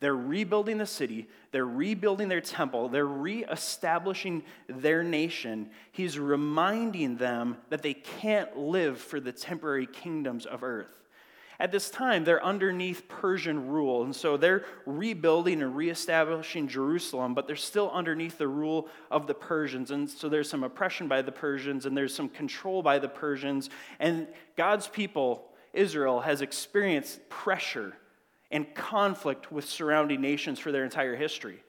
they're 0.00 0.16
rebuilding 0.16 0.78
the 0.78 0.86
city, 0.86 1.28
they're 1.50 1.66
rebuilding 1.66 2.28
their 2.28 2.40
temple, 2.40 2.88
they're 2.88 3.06
reestablishing 3.06 4.44
their 4.68 5.02
nation. 5.02 5.70
He's 5.90 6.18
reminding 6.18 7.16
them 7.16 7.56
that 7.70 7.82
they 7.82 7.94
can't 7.94 8.56
live 8.56 8.98
for 8.98 9.18
the 9.18 9.32
temporary 9.32 9.86
kingdoms 9.86 10.46
of 10.46 10.62
earth. 10.62 10.98
At 11.60 11.72
this 11.72 11.90
time, 11.90 12.22
they're 12.22 12.44
underneath 12.44 13.08
Persian 13.08 13.66
rule, 13.66 14.04
and 14.04 14.14
so 14.14 14.36
they're 14.36 14.64
rebuilding 14.86 15.60
and 15.60 15.74
reestablishing 15.74 16.68
Jerusalem, 16.68 17.34
but 17.34 17.48
they're 17.48 17.56
still 17.56 17.90
underneath 17.90 18.38
the 18.38 18.46
rule 18.46 18.86
of 19.10 19.26
the 19.26 19.34
Persians. 19.34 19.90
And 19.90 20.08
so 20.08 20.28
there's 20.28 20.48
some 20.48 20.62
oppression 20.62 21.08
by 21.08 21.20
the 21.22 21.32
Persians, 21.32 21.84
and 21.84 21.96
there's 21.96 22.14
some 22.14 22.28
control 22.28 22.80
by 22.80 23.00
the 23.00 23.08
Persians. 23.08 23.70
And 23.98 24.28
God's 24.54 24.86
people, 24.86 25.50
Israel, 25.72 26.20
has 26.20 26.42
experienced 26.42 27.28
pressure 27.28 27.94
and 28.50 28.74
conflict 28.74 29.52
with 29.52 29.64
surrounding 29.64 30.20
nations 30.20 30.58
for 30.58 30.72
their 30.72 30.84
entire 30.84 31.16
history. 31.16 31.62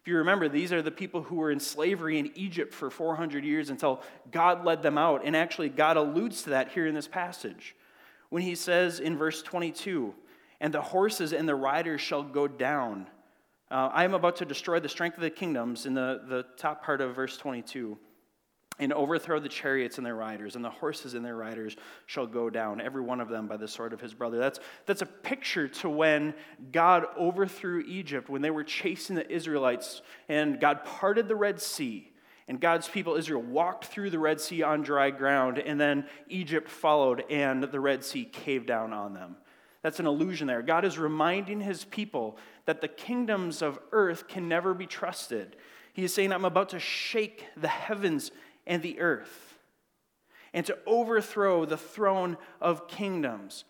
If 0.00 0.08
you 0.08 0.18
remember, 0.18 0.48
these 0.48 0.72
are 0.72 0.82
the 0.82 0.90
people 0.90 1.22
who 1.22 1.36
were 1.36 1.50
in 1.50 1.58
slavery 1.58 2.18
in 2.18 2.30
Egypt 2.36 2.72
for 2.72 2.90
400 2.90 3.44
years 3.44 3.70
until 3.70 4.02
God 4.30 4.64
led 4.64 4.82
them 4.82 4.98
out. 4.98 5.22
And 5.24 5.34
actually, 5.34 5.68
God 5.68 5.96
alludes 5.96 6.42
to 6.44 6.50
that 6.50 6.70
here 6.70 6.86
in 6.86 6.94
this 6.94 7.08
passage 7.08 7.74
when 8.28 8.42
he 8.42 8.54
says 8.54 9.00
in 9.00 9.16
verse 9.16 9.42
22, 9.42 10.14
and 10.60 10.72
the 10.72 10.82
horses 10.82 11.32
and 11.32 11.48
the 11.48 11.54
riders 11.54 12.00
shall 12.00 12.22
go 12.22 12.46
down. 12.46 13.06
Uh, 13.70 13.90
I 13.92 14.04
am 14.04 14.14
about 14.14 14.36
to 14.36 14.44
destroy 14.44 14.78
the 14.78 14.88
strength 14.88 15.16
of 15.16 15.22
the 15.22 15.30
kingdoms 15.30 15.86
in 15.86 15.94
the, 15.94 16.22
the 16.28 16.44
top 16.56 16.84
part 16.84 17.00
of 17.00 17.14
verse 17.14 17.36
22 17.36 17.98
and 18.78 18.92
overthrow 18.92 19.40
the 19.40 19.48
chariots 19.48 19.96
and 19.96 20.06
their 20.06 20.14
riders, 20.14 20.54
and 20.54 20.64
the 20.64 20.70
horses 20.70 21.14
and 21.14 21.24
their 21.24 21.36
riders 21.36 21.76
shall 22.06 22.26
go 22.26 22.50
down, 22.50 22.80
every 22.80 23.00
one 23.00 23.20
of 23.20 23.28
them 23.28 23.46
by 23.46 23.56
the 23.56 23.68
sword 23.68 23.92
of 23.92 24.00
his 24.00 24.12
brother. 24.12 24.38
That's, 24.38 24.60
that's 24.84 25.02
a 25.02 25.06
picture 25.06 25.68
to 25.68 25.88
when 25.88 26.34
God 26.72 27.06
overthrew 27.18 27.84
Egypt, 27.86 28.28
when 28.28 28.42
they 28.42 28.50
were 28.50 28.64
chasing 28.64 29.16
the 29.16 29.30
Israelites, 29.30 30.02
and 30.28 30.60
God 30.60 30.84
parted 30.84 31.28
the 31.28 31.36
Red 31.36 31.60
Sea. 31.60 32.10
And 32.48 32.60
God's 32.60 32.86
people, 32.86 33.16
Israel, 33.16 33.42
walked 33.42 33.86
through 33.86 34.10
the 34.10 34.20
Red 34.20 34.40
Sea 34.40 34.62
on 34.62 34.82
dry 34.82 35.10
ground, 35.10 35.58
and 35.58 35.80
then 35.80 36.06
Egypt 36.28 36.68
followed, 36.68 37.24
and 37.28 37.64
the 37.64 37.80
Red 37.80 38.04
Sea 38.04 38.24
caved 38.24 38.66
down 38.66 38.92
on 38.92 39.14
them. 39.14 39.36
That's 39.82 40.00
an 40.00 40.06
illusion 40.06 40.46
there. 40.46 40.62
God 40.62 40.84
is 40.84 40.98
reminding 40.98 41.60
his 41.60 41.84
people 41.84 42.38
that 42.64 42.80
the 42.80 42.88
kingdoms 42.88 43.62
of 43.62 43.78
earth 43.92 44.28
can 44.28 44.48
never 44.48 44.74
be 44.74 44.86
trusted. 44.86 45.56
He 45.92 46.04
is 46.04 46.12
saying, 46.12 46.32
I'm 46.32 46.44
about 46.44 46.70
to 46.70 46.78
shake 46.78 47.46
the 47.56 47.68
heavens 47.68 48.30
and 48.66 48.82
the 48.82 49.00
earth, 49.00 49.58
and 50.52 50.66
to 50.66 50.78
overthrow 50.86 51.64
the 51.64 51.76
throne 51.76 52.36
of 52.60 52.88
kingdoms. 52.88 53.64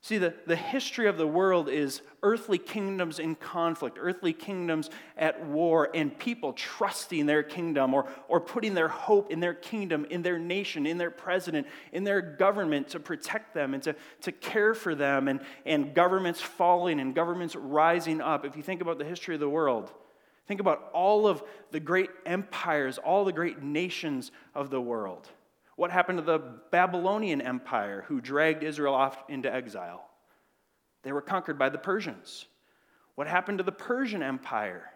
See, 0.00 0.18
the, 0.18 0.32
the 0.46 0.54
history 0.54 1.08
of 1.08 1.18
the 1.18 1.26
world 1.26 1.68
is 1.68 2.02
earthly 2.22 2.56
kingdoms 2.56 3.18
in 3.18 3.34
conflict, 3.34 3.98
earthly 4.00 4.32
kingdoms 4.32 4.90
at 5.16 5.44
war, 5.44 5.90
and 5.92 6.16
people 6.16 6.52
trusting 6.52 7.26
their 7.26 7.42
kingdom 7.42 7.92
or, 7.92 8.06
or 8.28 8.40
putting 8.40 8.74
their 8.74 8.86
hope 8.86 9.32
in 9.32 9.40
their 9.40 9.54
kingdom, 9.54 10.06
in 10.08 10.22
their 10.22 10.38
nation, 10.38 10.86
in 10.86 10.98
their 10.98 11.10
president, 11.10 11.66
in 11.92 12.04
their 12.04 12.20
government 12.20 12.88
to 12.90 13.00
protect 13.00 13.54
them 13.54 13.74
and 13.74 13.82
to, 13.82 13.96
to 14.22 14.30
care 14.30 14.72
for 14.72 14.94
them, 14.94 15.26
and, 15.26 15.40
and 15.66 15.94
governments 15.94 16.40
falling 16.40 17.00
and 17.00 17.12
governments 17.12 17.56
rising 17.56 18.20
up. 18.20 18.46
If 18.46 18.56
you 18.56 18.62
think 18.62 18.80
about 18.80 18.98
the 18.98 19.04
history 19.04 19.34
of 19.34 19.40
the 19.40 19.48
world, 19.48 19.92
think 20.48 20.60
about 20.60 20.90
all 20.92 21.28
of 21.28 21.42
the 21.70 21.78
great 21.78 22.10
empires, 22.26 22.98
all 22.98 23.24
the 23.24 23.32
great 23.32 23.62
nations 23.62 24.32
of 24.54 24.70
the 24.70 24.80
world. 24.80 25.28
What 25.76 25.92
happened 25.92 26.18
to 26.18 26.24
the 26.24 26.40
Babylonian 26.72 27.40
Empire 27.40 28.04
who 28.08 28.20
dragged 28.20 28.64
Israel 28.64 28.94
off 28.94 29.22
into 29.28 29.54
exile? 29.54 30.08
They 31.02 31.12
were 31.12 31.22
conquered 31.22 31.58
by 31.58 31.68
the 31.68 31.78
Persians. 31.78 32.46
What 33.14 33.28
happened 33.28 33.58
to 33.58 33.64
the 33.64 33.72
Persian 33.72 34.22
Empire? 34.22 34.90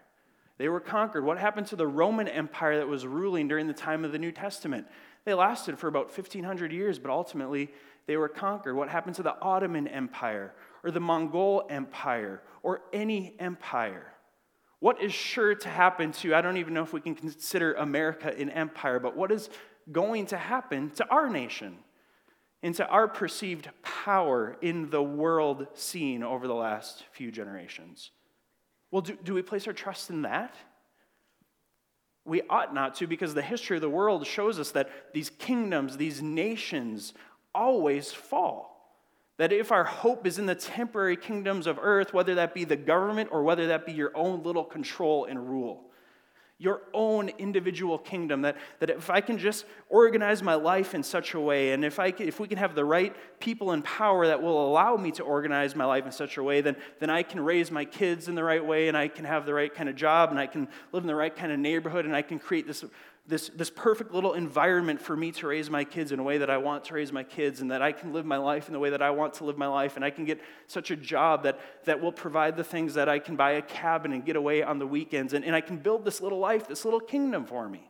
They 0.57 0.69
were 0.69 0.79
conquered. 0.79 1.23
What 1.23 1.37
happened 1.37 1.67
to 1.67 1.75
the 1.75 1.87
Roman 1.87 2.27
Empire 2.27 2.77
that 2.77 2.87
was 2.87 3.07
ruling 3.07 3.47
during 3.47 3.67
the 3.67 3.73
time 3.73 4.03
of 4.03 4.11
the 4.11 4.19
New 4.19 4.31
Testament? 4.31 4.87
They 5.25 5.33
lasted 5.33 5.79
for 5.79 5.87
about 5.87 6.07
1,500 6.07 6.71
years, 6.71 6.99
but 6.99 7.11
ultimately 7.11 7.71
they 8.05 8.17
were 8.17 8.29
conquered. 8.29 8.75
What 8.75 8.89
happened 8.89 9.15
to 9.15 9.23
the 9.23 9.39
Ottoman 9.41 9.87
Empire 9.87 10.53
or 10.83 10.91
the 10.91 10.99
Mongol 10.99 11.65
Empire 11.69 12.41
or 12.61 12.81
any 12.91 13.35
empire? 13.39 14.12
What 14.83 15.01
is 15.01 15.13
sure 15.13 15.55
to 15.55 15.69
happen 15.69 16.11
to, 16.11 16.35
I 16.35 16.41
don't 16.41 16.57
even 16.57 16.73
know 16.73 16.83
if 16.83 16.91
we 16.91 16.99
can 16.99 17.15
consider 17.15 17.73
America 17.75 18.35
an 18.37 18.49
empire, 18.49 18.99
but 18.99 19.15
what 19.15 19.31
is 19.31 19.49
going 19.89 20.25
to 20.25 20.37
happen 20.37 20.89
to 20.95 21.07
our 21.07 21.29
nation 21.29 21.77
and 22.61 22.75
to 22.75 22.85
our 22.89 23.07
perceived 23.07 23.69
power 23.81 24.57
in 24.61 24.89
the 24.89 25.01
world 25.01 25.67
scene 25.73 26.21
over 26.21 26.47
the 26.47 26.53
last 26.53 27.05
few 27.13 27.31
generations. 27.31 28.11
Well, 28.91 29.03
do, 29.03 29.17
do 29.23 29.33
we 29.33 29.41
place 29.41 29.67
our 29.67 29.73
trust 29.73 30.09
in 30.09 30.23
that? 30.23 30.53
We 32.25 32.41
ought 32.49 32.73
not 32.73 32.95
to 32.95 33.07
because 33.07 33.33
the 33.33 33.41
history 33.41 33.77
of 33.77 33.81
the 33.81 33.89
world 33.89 34.27
shows 34.27 34.59
us 34.59 34.71
that 34.71 34.89
these 35.13 35.29
kingdoms, 35.29 35.95
these 35.95 36.21
nations, 36.21 37.13
always 37.55 38.11
fall. 38.11 38.72
That 39.43 39.51
if 39.51 39.73
our 39.73 39.83
hope 39.83 40.25
is 40.25 40.39
in 40.39 40.45
the 40.45 40.55
temporary 40.55 41.17
kingdoms 41.17 41.67
of 41.67 41.77
earth, 41.81 42.13
whether 42.13 42.33
that 42.35 42.53
be 42.53 42.63
the 42.63 42.77
government 42.77 43.27
or 43.29 43.43
whether 43.43 43.67
that 43.67 43.85
be 43.85 43.91
your 43.91 44.15
own 44.15 44.41
little 44.41 44.63
control 44.63 45.25
and 45.25 45.49
rule, 45.49 45.83
your 46.59 46.83
own 46.93 47.27
individual 47.27 47.97
kingdom. 47.97 48.43
That, 48.43 48.55
that 48.79 48.89
if 48.89 49.09
I 49.09 49.19
can 49.19 49.37
just 49.37 49.65
organize 49.89 50.41
my 50.41 50.53
life 50.53 50.95
in 50.95 51.03
such 51.03 51.33
a 51.33 51.41
way, 51.41 51.73
and 51.73 51.83
if, 51.83 51.99
I 51.99 52.11
can, 52.11 52.25
if 52.25 52.39
we 52.39 52.47
can 52.47 52.57
have 52.57 52.73
the 52.73 52.85
right 52.85 53.13
people 53.41 53.73
in 53.73 53.81
power 53.81 54.27
that 54.27 54.41
will 54.41 54.65
allow 54.65 54.95
me 54.95 55.11
to 55.11 55.23
organize 55.23 55.75
my 55.75 55.83
life 55.83 56.05
in 56.05 56.13
such 56.13 56.37
a 56.37 56.43
way, 56.43 56.61
then, 56.61 56.77
then 57.01 57.09
I 57.09 57.21
can 57.21 57.41
raise 57.41 57.69
my 57.69 57.83
kids 57.83 58.29
in 58.29 58.35
the 58.35 58.45
right 58.45 58.65
way, 58.65 58.87
and 58.87 58.95
I 58.95 59.09
can 59.09 59.25
have 59.25 59.45
the 59.45 59.53
right 59.53 59.75
kind 59.75 59.89
of 59.89 59.97
job, 59.97 60.29
and 60.29 60.39
I 60.39 60.47
can 60.47 60.69
live 60.93 61.03
in 61.03 61.07
the 61.07 61.15
right 61.15 61.35
kind 61.35 61.51
of 61.51 61.59
neighborhood, 61.59 62.05
and 62.05 62.15
I 62.15 62.21
can 62.21 62.39
create 62.39 62.65
this 62.65 62.85
this, 63.25 63.49
this 63.55 63.69
perfect 63.69 64.13
little 64.13 64.33
environment 64.33 64.99
for 64.99 65.15
me 65.15 65.31
to 65.31 65.47
raise 65.47 65.69
my 65.69 65.85
kids 65.85 66.11
in 66.11 66.19
a 66.19 66.23
way 66.23 66.39
that 66.39 66.49
I 66.49 66.57
want 66.57 66.83
to 66.85 66.93
raise 66.93 67.13
my 67.13 67.23
kids, 67.23 67.61
and 67.61 67.71
that 67.71 67.81
I 67.81 67.93
can 67.93 68.11
live 68.11 68.25
my 68.25 68.37
life 68.37 68.67
in 68.67 68.73
the 68.73 68.79
way 68.79 68.89
that 68.89 69.01
I 69.01 69.11
want 69.11 69.35
to 69.35 69.45
live 69.45 69.57
my 69.57 69.67
life, 69.67 69.95
and 69.95 70.03
I 70.03 70.09
can 70.09 70.25
get 70.25 70.41
such 70.67 70.91
a 70.91 70.95
job 70.95 71.43
that, 71.43 71.59
that 71.85 72.01
will 72.01 72.11
provide 72.11 72.57
the 72.57 72.65
things 72.65 72.95
that 72.95 73.07
I 73.07 73.19
can 73.19 73.37
buy 73.37 73.51
a 73.51 73.61
cabin 73.61 74.11
and 74.11 74.25
get 74.25 74.35
away 74.35 74.61
on 74.61 74.77
the 74.77 74.87
weekends, 74.87 75.33
and, 75.33 75.45
and 75.45 75.55
I 75.55 75.61
can 75.61 75.77
build 75.77 76.03
this 76.03 76.19
little 76.19 76.39
life, 76.39 76.67
this 76.67 76.83
little 76.83 76.99
kingdom 76.99 77.45
for 77.45 77.69
me. 77.69 77.89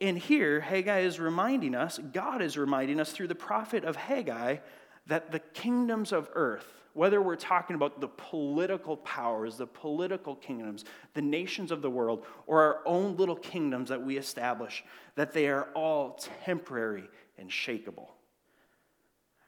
And 0.00 0.18
here, 0.18 0.60
Haggai 0.60 1.00
is 1.00 1.18
reminding 1.18 1.74
us, 1.74 1.98
God 2.12 2.42
is 2.42 2.58
reminding 2.58 3.00
us 3.00 3.10
through 3.12 3.28
the 3.28 3.34
prophet 3.34 3.84
of 3.84 3.96
Haggai, 3.96 4.58
that 5.06 5.32
the 5.32 5.40
kingdoms 5.40 6.12
of 6.12 6.28
earth, 6.34 6.66
whether 6.94 7.20
we're 7.20 7.36
talking 7.36 7.76
about 7.76 8.00
the 8.00 8.08
political 8.08 8.96
powers, 8.98 9.56
the 9.56 9.66
political 9.66 10.36
kingdoms, 10.36 10.84
the 11.12 11.22
nations 11.22 11.70
of 11.70 11.82
the 11.82 11.90
world, 11.90 12.24
or 12.46 12.62
our 12.62 12.80
own 12.86 13.16
little 13.16 13.36
kingdoms 13.36 13.88
that 13.90 14.02
we 14.02 14.16
establish, 14.16 14.84
that 15.16 15.32
they 15.32 15.48
are 15.48 15.68
all 15.74 16.18
temporary 16.44 17.04
and 17.36 17.50
shakable. 17.50 18.08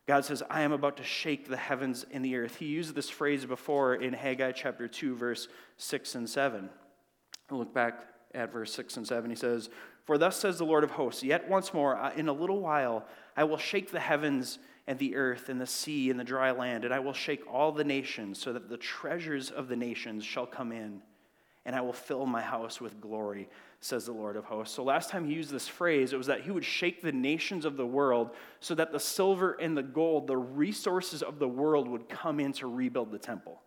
God 0.07 0.25
says, 0.25 0.43
I 0.49 0.63
am 0.63 0.73
about 0.73 0.97
to 0.99 1.05
shake 1.05 1.49
the 1.49 1.57
heavens 1.57 2.05
and 2.13 2.25
the 2.25 2.37
earth. 2.37 2.57
He 2.57 2.67
used 2.67 2.95
this 2.95 3.11
phrase 3.11 3.45
before 3.45 3.95
in 3.95 4.13
Haggai 4.13 4.53
chapter 4.53 4.87
2, 4.87 5.17
verse 5.17 5.49
6 5.79 6.15
and 6.17 6.29
7. 6.29 6.69
I'll 7.51 7.59
look 7.59 7.75
back 7.75 8.03
at 8.35 8.53
verse 8.53 8.73
6 8.73 8.99
and 8.99 9.07
7. 9.07 9.31
He 9.31 9.37
says, 9.37 9.71
For 10.05 10.19
thus 10.19 10.37
says 10.37 10.59
the 10.59 10.65
Lord 10.65 10.85
of 10.85 10.93
hosts, 10.93 11.25
yet 11.25 11.49
once 11.49 11.75
more, 11.75 11.97
uh, 11.97 12.13
in 12.15 12.29
a 12.29 12.33
little 12.33 12.61
while, 12.61 13.05
I 13.37 13.45
will 13.45 13.57
shake 13.57 13.91
the 13.91 14.01
heavens 14.01 14.59
and 14.87 14.99
the 14.99 15.17
earth 15.17 15.49
and 15.49 15.61
the 15.61 15.67
sea 15.67 16.11
and 16.11 16.19
the 16.19 16.25
dry 16.25 16.53
land, 16.53 16.85
and 16.85 16.95
I 16.95 17.01
will 17.01 17.13
shake 17.13 17.43
all 17.53 17.73
the 17.73 17.85
nations 17.85 18.41
so 18.41 18.53
that 18.53 18.69
the 18.69 18.77
treasures 18.77 19.51
of 19.51 19.69
the 19.69 19.77
nations 19.77 20.25
shall 20.25 20.47
come 20.47 20.71
in, 20.71 21.03
and 21.65 21.75
I 21.75 21.81
will 21.81 21.93
fill 21.93 22.27
my 22.27 22.41
house 22.41 22.81
with 22.81 23.01
glory, 23.01 23.49
says 23.81 24.07
the 24.07 24.13
Lord 24.13 24.37
of 24.37 24.45
hosts. 24.45 24.77
So 24.77 24.85
last 24.85 25.11
time 25.11 25.27
he 25.27 25.35
used 25.35 25.51
this 25.51 25.67
phrase, 25.67 26.13
it 26.13 26.17
was 26.17 26.29
that 26.29 26.43
he 26.43 26.53
would 26.53 26.65
shake 26.65 27.03
the 27.03 27.11
nations 27.11 27.65
of 27.65 27.77
the 27.77 27.87
world 27.87 28.31
so 28.61 28.77
that 28.77 28.93
the 28.93 29.01
silver 29.01 29.53
and 29.61 29.77
the 29.77 29.83
gold, 29.83 30.29
the 30.29 30.37
resources 30.37 31.23
of 31.23 31.41
the 31.41 31.49
world, 31.49 31.89
would 31.89 32.09
come 32.09 32.39
in 32.39 32.53
to 32.53 32.69
rebuild 32.69 33.11
the 33.11 33.19
temple. 33.19 33.61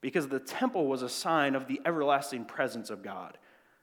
Because 0.00 0.28
the 0.28 0.40
temple 0.40 0.86
was 0.86 1.02
a 1.02 1.08
sign 1.08 1.54
of 1.54 1.66
the 1.66 1.80
everlasting 1.84 2.46
presence 2.46 2.88
of 2.88 3.02
God. 3.02 3.36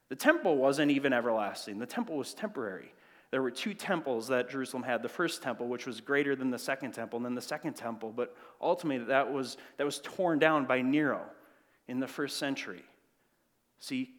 The 0.09 0.15
temple 0.15 0.57
wasn't 0.57 0.91
even 0.91 1.13
everlasting, 1.13 1.77
the 1.77 1.85
temple 1.85 2.17
was 2.17 2.33
temporary. 2.33 2.93
There 3.33 3.41
were 3.41 3.49
two 3.49 3.73
temples 3.73 4.27
that 4.27 4.47
Jerusalem 4.47 4.83
had 4.83 5.01
the 5.01 5.09
first 5.09 5.41
temple, 5.41 5.67
which 5.67 5.87
was 5.87 5.99
greater 5.99 6.35
than 6.35 6.51
the 6.51 6.59
second 6.59 6.91
temple, 6.91 7.17
and 7.17 7.25
then 7.25 7.33
the 7.33 7.41
second 7.41 7.73
temple, 7.73 8.13
but 8.15 8.37
ultimately 8.61 9.03
that 9.05 9.33
was, 9.33 9.57
that 9.77 9.85
was 9.85 9.99
torn 10.03 10.37
down 10.37 10.65
by 10.65 10.83
Nero 10.83 11.23
in 11.87 11.99
the 11.99 12.07
first 12.07 12.37
century. 12.37 12.83
See, 13.79 14.11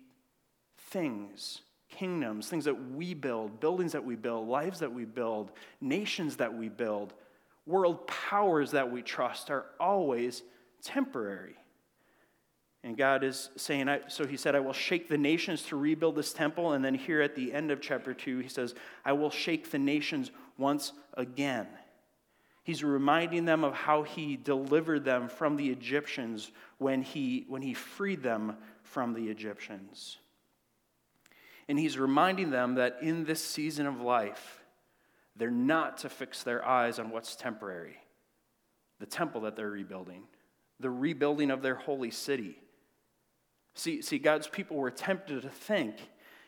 things, 0.91 1.61
kingdoms, 1.89 2.49
things 2.49 2.65
that 2.65 2.91
we 2.91 3.15
build, 3.15 3.61
buildings 3.61 3.93
that 3.93 4.05
we 4.05 4.17
build, 4.17 4.49
lives 4.49 4.81
that 4.81 4.93
we 4.93 5.05
build, 5.05 5.53
nations 5.81 6.39
that 6.39 6.53
we 6.53 6.69
build, 6.69 7.15
world 7.67 8.05
powers 8.09 8.73
that 8.73 8.91
we 8.91 9.01
trust 9.01 9.49
are 9.49 9.67
always 9.79 10.43
temporary. 10.83 11.55
And 12.85 12.99
God 12.99 13.25
is 13.25 13.49
saying, 13.57 13.89
so 14.09 14.27
he 14.27 14.37
said, 14.37 14.55
I 14.55 14.61
will 14.61 14.75
shake 14.75 15.09
the 15.09 15.17
nations 15.17 15.63
to 15.65 15.77
rebuild 15.77 16.17
this 16.17 16.35
temple. 16.35 16.73
And 16.73 16.85
then 16.85 16.95
here 16.95 17.23
at 17.23 17.35
the 17.35 17.51
end 17.51 17.71
of 17.71 17.81
chapter 17.81 18.13
2, 18.13 18.41
he 18.41 18.49
says, 18.49 18.75
I 19.07 19.15
will 19.15 19.31
shake 19.31 19.71
the 19.71 19.79
nations 19.79 20.31
once 20.59 20.93
again. 21.15 21.67
He's 22.63 22.85
reminding 22.85 23.47
them 23.47 23.65
of 23.65 23.73
how 23.73 24.03
he 24.03 24.37
delivered 24.37 25.03
them 25.03 25.29
from 25.29 25.57
the 25.57 25.71
Egyptians 25.71 26.53
when 26.77 27.01
he, 27.01 27.47
when 27.49 27.63
he 27.63 27.73
freed 27.73 28.23
them 28.23 28.55
from 28.83 29.15
the 29.15 29.29
Egyptians. 29.31 30.19
And 31.71 31.79
he's 31.79 31.99
reminding 31.99 32.51
them 32.51 32.75
that 32.75 32.99
in 33.01 33.25
this 33.25 33.43
season 33.43 33.87
of 33.87 34.03
life, 34.03 34.63
they're 35.37 35.51
not 35.51 35.97
to 35.99 36.11
fix 36.11 36.43
their 36.43 36.63
eyes 36.63 36.99
on 36.99 37.11
what's 37.11 37.35
temporary 37.35 37.97
the 39.01 39.07
temple 39.07 39.41
that 39.41 39.57
they're 39.57 39.71
rebuilding, 39.71 40.23
the 40.79 40.89
rebuilding 40.89 41.51
of 41.51 41.63
their 41.63 41.75
holy 41.75 42.11
city 42.13 42.57
See, 43.75 44.03
see, 44.03 44.19
God's 44.19 44.47
people 44.47 44.77
were 44.77 44.91
tempted 44.91 45.43
to 45.43 45.49
think 45.49 45.97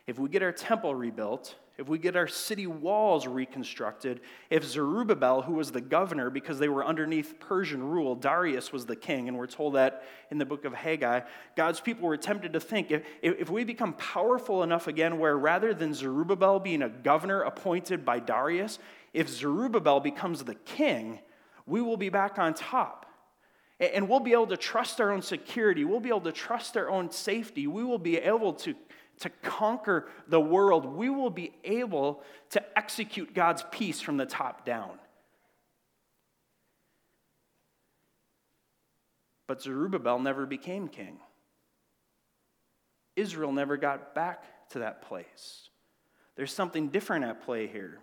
if 0.07 0.17
we 0.17 0.29
get 0.29 0.41
our 0.41 0.53
temple 0.53 0.95
rebuilt, 0.95 1.55
if 1.77 1.87
we 1.87 1.99
get 1.99 2.15
our 2.15 2.27
city 2.27 2.65
walls 2.65 3.27
reconstructed, 3.27 4.21
if 4.49 4.63
Zerubbabel, 4.63 5.43
who 5.43 5.53
was 5.53 5.71
the 5.71 5.81
governor 5.81 6.29
because 6.29 6.57
they 6.57 6.69
were 6.69 6.83
underneath 6.83 7.39
Persian 7.39 7.83
rule, 7.83 8.15
Darius 8.15 8.71
was 8.71 8.85
the 8.85 8.95
king, 8.95 9.27
and 9.27 9.37
we're 9.37 9.45
told 9.45 9.75
that 9.75 10.03
in 10.31 10.37
the 10.37 10.45
book 10.45 10.65
of 10.65 10.73
Haggai, 10.73 11.21
God's 11.55 11.79
people 11.79 12.07
were 12.07 12.17
tempted 12.17 12.53
to 12.53 12.59
think 12.59 12.89
if, 12.89 13.03
if 13.21 13.49
we 13.49 13.63
become 13.63 13.93
powerful 13.93 14.63
enough 14.63 14.87
again, 14.87 15.19
where 15.19 15.37
rather 15.37 15.73
than 15.73 15.93
Zerubbabel 15.93 16.59
being 16.59 16.81
a 16.81 16.89
governor 16.89 17.41
appointed 17.41 18.03
by 18.03 18.19
Darius, 18.19 18.79
if 19.13 19.29
Zerubbabel 19.29 19.99
becomes 19.99 20.43
the 20.43 20.55
king, 20.55 21.19
we 21.65 21.81
will 21.81 21.97
be 21.97 22.09
back 22.09 22.39
on 22.39 22.53
top. 22.53 23.06
And 23.79 24.09
we'll 24.09 24.19
be 24.19 24.33
able 24.33 24.47
to 24.47 24.57
trust 24.57 24.99
our 24.99 25.11
own 25.11 25.21
security. 25.21 25.85
We'll 25.85 25.99
be 25.99 26.09
able 26.09 26.21
to 26.21 26.31
trust 26.31 26.75
our 26.77 26.89
own 26.89 27.11
safety. 27.11 27.67
We 27.67 27.83
will 27.83 27.99
be 27.99 28.17
able 28.17 28.53
to, 28.53 28.73
to 29.19 29.29
conquer 29.43 30.09
the 30.27 30.41
world. 30.41 30.85
We 30.85 31.09
will 31.09 31.29
be 31.29 31.53
able 31.63 32.23
to 32.51 32.77
execute 32.77 33.33
God's 33.35 33.63
peace 33.71 34.01
from 34.01 34.17
the 34.17 34.25
top 34.25 34.65
down. 34.65 34.97
But 39.47 39.61
Zerubbabel 39.61 40.19
never 40.19 40.45
became 40.45 40.87
king. 40.87 41.19
Israel 43.15 43.51
never 43.51 43.77
got 43.77 44.13
back 44.13 44.43
to 44.69 44.79
that 44.79 45.01
place. 45.03 45.69
There's 46.35 46.53
something 46.53 46.89
different 46.89 47.25
at 47.25 47.43
play 47.43 47.67
here. 47.67 47.99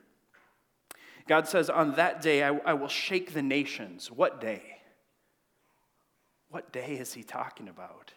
God 1.28 1.46
says, 1.46 1.70
On 1.70 1.94
that 1.94 2.20
day 2.20 2.42
I, 2.42 2.48
I 2.64 2.74
will 2.74 2.88
shake 2.88 3.32
the 3.32 3.42
nations. 3.42 4.10
What 4.10 4.40
day? 4.40 4.62
What 6.54 6.70
day 6.70 6.98
is 7.00 7.12
he 7.12 7.24
talking 7.24 7.68
about? 7.68 8.12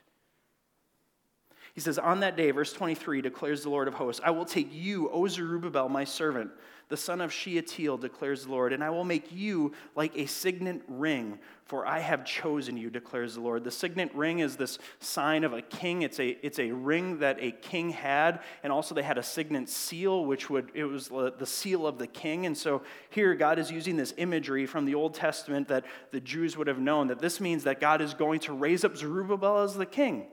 He 1.73 1.81
says, 1.81 1.97
On 1.97 2.19
that 2.19 2.37
day, 2.37 2.51
verse 2.51 2.71
23 2.71 3.23
declares 3.23 3.63
the 3.63 3.71
Lord 3.71 3.87
of 3.87 3.95
hosts, 3.95 4.21
I 4.23 4.29
will 4.29 4.45
take 4.45 4.71
you, 4.71 5.09
O 5.09 5.27
Zerubbabel, 5.27 5.89
my 5.89 6.03
servant, 6.03 6.51
the 6.89 6.97
son 6.97 7.19
of 7.19 7.33
Shealtiel, 7.33 7.97
declares 7.97 8.45
the 8.45 8.51
Lord, 8.51 8.71
and 8.71 8.83
I 8.83 8.89
will 8.89 9.03
make 9.03 9.31
you 9.31 9.73
like 9.95 10.17
a 10.17 10.25
signet 10.25 10.81
ring, 10.87 11.37
for 11.65 11.85
I 11.85 11.99
have 11.99 12.23
chosen 12.23 12.77
you, 12.77 12.89
declares 12.89 13.35
the 13.35 13.41
Lord. 13.41 13.65
The 13.65 13.71
signet 13.71 14.15
ring 14.15 14.39
is 14.39 14.55
this 14.55 14.79
sign 15.01 15.43
of 15.43 15.51
a 15.51 15.61
king. 15.61 16.03
It's 16.03 16.19
a, 16.19 16.37
it's 16.45 16.59
a 16.59 16.71
ring 16.71 17.19
that 17.19 17.37
a 17.41 17.51
king 17.51 17.89
had, 17.89 18.39
and 18.63 18.71
also 18.71 18.95
they 18.95 19.03
had 19.03 19.17
a 19.17 19.23
signet 19.23 19.67
seal, 19.67 20.25
which 20.25 20.49
would, 20.49 20.71
it 20.73 20.85
was 20.85 21.09
the 21.09 21.45
seal 21.45 21.85
of 21.85 21.97
the 21.97 22.07
king. 22.07 22.45
And 22.45 22.57
so 22.57 22.83
here 23.09 23.35
God 23.35 23.59
is 23.59 23.69
using 23.69 23.97
this 23.97 24.13
imagery 24.15 24.65
from 24.65 24.85
the 24.85 24.95
Old 24.95 25.13
Testament 25.13 25.67
that 25.67 25.83
the 26.11 26.21
Jews 26.21 26.55
would 26.55 26.67
have 26.67 26.79
known, 26.79 27.07
that 27.07 27.19
this 27.19 27.41
means 27.41 27.65
that 27.65 27.81
God 27.81 28.01
is 28.01 28.13
going 28.13 28.39
to 28.41 28.53
raise 28.53 28.85
up 28.85 28.95
Zerubbabel 28.95 29.59
as 29.59 29.75
the 29.75 29.85
king. 29.85 30.27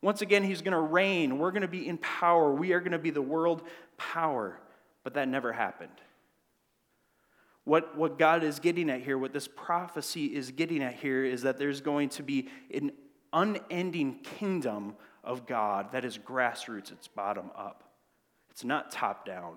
Once 0.00 0.22
again, 0.22 0.42
he's 0.42 0.62
going 0.62 0.72
to 0.72 0.80
reign. 0.80 1.38
We're 1.38 1.52
going 1.52 1.62
to 1.62 1.68
be 1.68 1.86
in 1.86 1.98
power. 1.98 2.52
We 2.52 2.72
are 2.72 2.80
going 2.80 2.92
to 2.92 2.98
be 2.98 3.10
the 3.10 3.22
world 3.22 3.62
power. 3.98 4.58
But 5.04 5.14
that 5.14 5.28
never 5.28 5.52
happened. 5.52 5.90
What, 7.64 7.96
what 7.96 8.18
God 8.18 8.42
is 8.42 8.58
getting 8.58 8.90
at 8.90 9.02
here, 9.02 9.16
what 9.16 9.32
this 9.32 9.48
prophecy 9.48 10.26
is 10.26 10.50
getting 10.50 10.82
at 10.82 10.94
here, 10.94 11.24
is 11.24 11.42
that 11.42 11.58
there's 11.58 11.80
going 11.80 12.08
to 12.10 12.22
be 12.22 12.48
an 12.74 12.92
unending 13.32 14.18
kingdom 14.22 14.94
of 15.22 15.46
God 15.46 15.92
that 15.92 16.04
is 16.04 16.18
grassroots, 16.18 16.90
it's 16.90 17.08
bottom 17.08 17.50
up. 17.56 17.84
It's 18.50 18.64
not 18.64 18.90
top 18.90 19.24
down. 19.24 19.56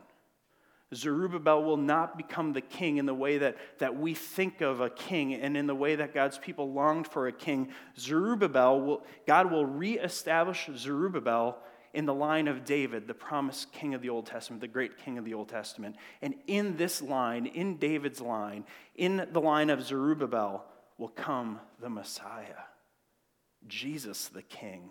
Zerubbabel 0.93 1.63
will 1.63 1.77
not 1.77 2.15
become 2.15 2.53
the 2.53 2.61
king 2.61 2.97
in 2.97 3.05
the 3.05 3.13
way 3.13 3.39
that, 3.39 3.57
that 3.79 3.97
we 3.97 4.13
think 4.13 4.61
of 4.61 4.81
a 4.81 4.89
king 4.89 5.33
and 5.33 5.57
in 5.57 5.65
the 5.65 5.75
way 5.75 5.95
that 5.95 6.13
God's 6.13 6.37
people 6.37 6.71
longed 6.71 7.07
for 7.07 7.27
a 7.27 7.31
king. 7.31 7.69
Zerubbabel 7.97 8.81
will, 8.81 9.03
God 9.25 9.51
will 9.51 9.65
reestablish 9.65 10.69
Zerubbabel 10.77 11.57
in 11.95 12.05
the 12.05 12.13
line 12.13 12.47
of 12.47 12.65
David, 12.65 13.07
the 13.07 13.13
promised 13.13 13.71
king 13.71 13.93
of 13.93 14.01
the 14.01 14.09
Old 14.09 14.25
Testament, 14.25 14.61
the 14.61 14.67
great 14.67 14.97
king 14.97 15.17
of 15.17 15.23
the 15.23 15.33
Old 15.33 15.47
Testament. 15.47 15.95
And 16.21 16.35
in 16.45 16.75
this 16.75 17.01
line, 17.01 17.45
in 17.45 17.77
David's 17.77 18.19
line, 18.19 18.65
in 18.95 19.27
the 19.31 19.39
line 19.41 19.69
of 19.69 19.81
Zerubbabel, 19.81 20.65
will 20.97 21.09
come 21.09 21.59
the 21.81 21.89
Messiah, 21.89 22.63
Jesus 23.67 24.27
the 24.27 24.41
king. 24.41 24.89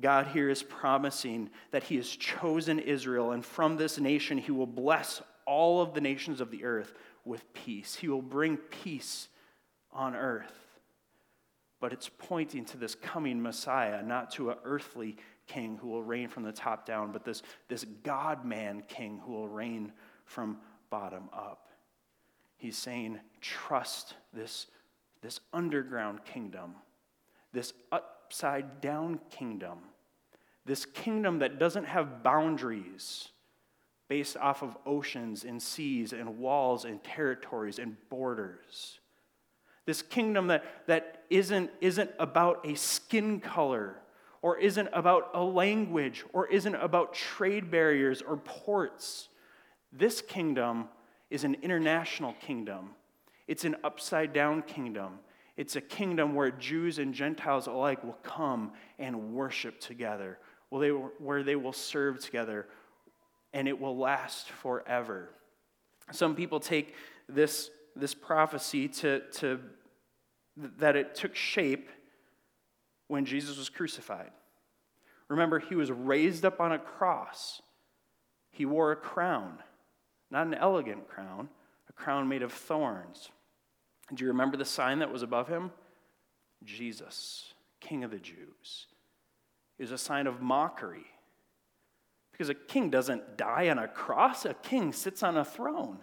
God 0.00 0.28
here 0.28 0.48
is 0.48 0.62
promising 0.62 1.50
that 1.72 1.82
He 1.82 1.96
has 1.96 2.08
chosen 2.08 2.78
Israel, 2.78 3.32
and 3.32 3.44
from 3.44 3.76
this 3.76 3.98
nation 3.98 4.38
He 4.38 4.52
will 4.52 4.66
bless 4.66 5.22
all 5.44 5.82
of 5.82 5.92
the 5.92 6.00
nations 6.00 6.40
of 6.40 6.52
the 6.52 6.64
earth 6.64 6.94
with 7.24 7.52
peace. 7.52 7.96
He 7.96 8.08
will 8.08 8.22
bring 8.22 8.56
peace 8.56 9.28
on 9.92 10.14
earth. 10.14 10.69
But 11.80 11.92
it's 11.92 12.10
pointing 12.10 12.64
to 12.66 12.76
this 12.76 12.94
coming 12.94 13.42
Messiah, 13.42 14.02
not 14.02 14.30
to 14.32 14.50
an 14.50 14.56
earthly 14.64 15.16
king 15.46 15.78
who 15.80 15.88
will 15.88 16.02
reign 16.02 16.28
from 16.28 16.42
the 16.42 16.52
top 16.52 16.86
down, 16.86 17.10
but 17.10 17.24
this, 17.24 17.42
this 17.68 17.84
God 18.02 18.44
man 18.44 18.82
king 18.86 19.20
who 19.24 19.32
will 19.32 19.48
reign 19.48 19.92
from 20.26 20.58
bottom 20.90 21.30
up. 21.32 21.68
He's 22.58 22.76
saying, 22.76 23.18
trust 23.40 24.14
this, 24.34 24.66
this 25.22 25.40
underground 25.52 26.24
kingdom, 26.24 26.74
this 27.52 27.72
upside 27.90 28.80
down 28.82 29.18
kingdom 29.30 29.78
this 30.70 30.84
kingdom 30.84 31.38
that 31.40 31.58
doesn't 31.58 31.86
have 31.86 32.22
boundaries 32.22 33.28
based 34.08 34.36
off 34.36 34.62
of 34.62 34.76
oceans 34.86 35.44
and 35.44 35.62
seas 35.62 36.12
and 36.12 36.38
walls 36.38 36.84
and 36.84 37.02
territories 37.02 37.78
and 37.78 37.96
borders. 38.08 39.00
This 39.86 40.02
kingdom 40.02 40.48
that, 40.48 40.64
that 40.86 41.24
isn't, 41.30 41.70
isn't 41.80 42.10
about 42.18 42.66
a 42.66 42.74
skin 42.76 43.40
color 43.40 43.96
or 44.42 44.58
isn't 44.58 44.88
about 44.92 45.30
a 45.34 45.42
language 45.42 46.24
or 46.32 46.46
isn't 46.48 46.74
about 46.74 47.14
trade 47.14 47.70
barriers 47.70 48.22
or 48.22 48.36
ports. 48.36 49.28
This 49.92 50.20
kingdom 50.20 50.88
is 51.30 51.44
an 51.44 51.56
international 51.62 52.34
kingdom. 52.40 52.90
It's 53.46 53.64
an 53.64 53.76
upside 53.82 54.32
down 54.32 54.62
kingdom. 54.62 55.18
It's 55.56 55.76
a 55.76 55.80
kingdom 55.80 56.34
where 56.34 56.50
Jews 56.50 56.98
and 56.98 57.12
Gentiles 57.12 57.66
alike 57.66 58.02
will 58.04 58.18
come 58.22 58.72
and 58.98 59.34
worship 59.34 59.80
together, 59.80 60.38
will 60.70 60.78
they, 60.78 60.88
where 60.88 61.42
they 61.42 61.56
will 61.56 61.72
serve 61.72 62.20
together 62.20 62.66
and 63.52 63.68
it 63.68 63.78
will 63.78 63.96
last 63.96 64.48
forever. 64.48 65.30
Some 66.12 66.34
people 66.34 66.60
take 66.60 66.94
this, 67.28 67.70
this 67.96 68.14
prophecy 68.14 68.88
to, 68.88 69.20
to 69.32 69.60
that 70.56 70.96
it 70.96 71.14
took 71.14 71.34
shape 71.34 71.88
when 73.08 73.24
Jesus 73.24 73.58
was 73.58 73.68
crucified. 73.68 74.30
Remember, 75.28 75.58
he 75.58 75.74
was 75.74 75.90
raised 75.90 76.44
up 76.44 76.60
on 76.60 76.72
a 76.72 76.78
cross. 76.78 77.62
He 78.50 78.66
wore 78.66 78.92
a 78.92 78.96
crown, 78.96 79.58
not 80.30 80.46
an 80.46 80.54
elegant 80.54 81.08
crown, 81.08 81.48
a 81.88 81.92
crown 81.92 82.28
made 82.28 82.42
of 82.42 82.52
thorns. 82.52 83.28
Do 84.12 84.24
you 84.24 84.28
remember 84.28 84.56
the 84.56 84.64
sign 84.64 84.98
that 84.98 85.12
was 85.12 85.22
above 85.22 85.48
him? 85.48 85.70
Jesus, 86.64 87.54
King 87.80 88.04
of 88.04 88.10
the 88.10 88.18
Jews. 88.18 88.86
It 89.78 89.82
was 89.82 89.92
a 89.92 89.98
sign 89.98 90.26
of 90.26 90.42
mockery. 90.42 91.06
Because 92.32 92.48
a 92.48 92.54
king 92.54 92.90
doesn't 92.90 93.36
die 93.36 93.68
on 93.70 93.78
a 93.78 93.88
cross, 93.88 94.44
a 94.44 94.54
king 94.54 94.92
sits 94.92 95.22
on 95.22 95.36
a 95.36 95.44
throne. 95.44 95.98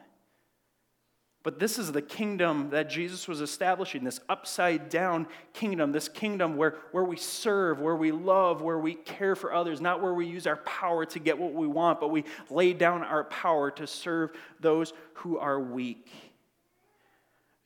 But 1.47 1.59
this 1.59 1.79
is 1.79 1.93
the 1.93 2.01
kingdom 2.01 2.71
that 2.71 2.89
Jesus 2.89 3.25
was 3.25 3.39
establishing, 3.39 4.03
this 4.03 4.19
upside 4.27 4.89
down 4.89 5.27
kingdom, 5.53 5.93
this 5.93 6.09
kingdom 6.09 6.57
where, 6.57 6.75
where 6.91 7.05
we 7.05 7.15
serve, 7.15 7.79
where 7.79 7.95
we 7.95 8.11
love, 8.11 8.61
where 8.61 8.77
we 8.77 8.95
care 8.95 9.33
for 9.33 9.53
others, 9.53 9.79
not 9.79 10.01
where 10.01 10.13
we 10.13 10.25
use 10.25 10.45
our 10.45 10.57
power 10.57 11.05
to 11.05 11.19
get 11.19 11.37
what 11.37 11.53
we 11.53 11.65
want, 11.65 12.01
but 12.01 12.09
we 12.09 12.25
lay 12.49 12.73
down 12.73 13.01
our 13.01 13.23
power 13.23 13.71
to 13.71 13.87
serve 13.87 14.31
those 14.59 14.91
who 15.13 15.37
are 15.37 15.57
weak. 15.57 16.09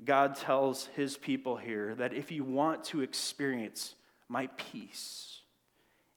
God 0.06 0.36
tells 0.36 0.86
his 0.96 1.18
people 1.18 1.58
here 1.58 1.96
that 1.96 2.14
if 2.14 2.32
you 2.32 2.44
want 2.44 2.84
to 2.84 3.02
experience 3.02 3.96
my 4.30 4.46
peace, 4.58 5.40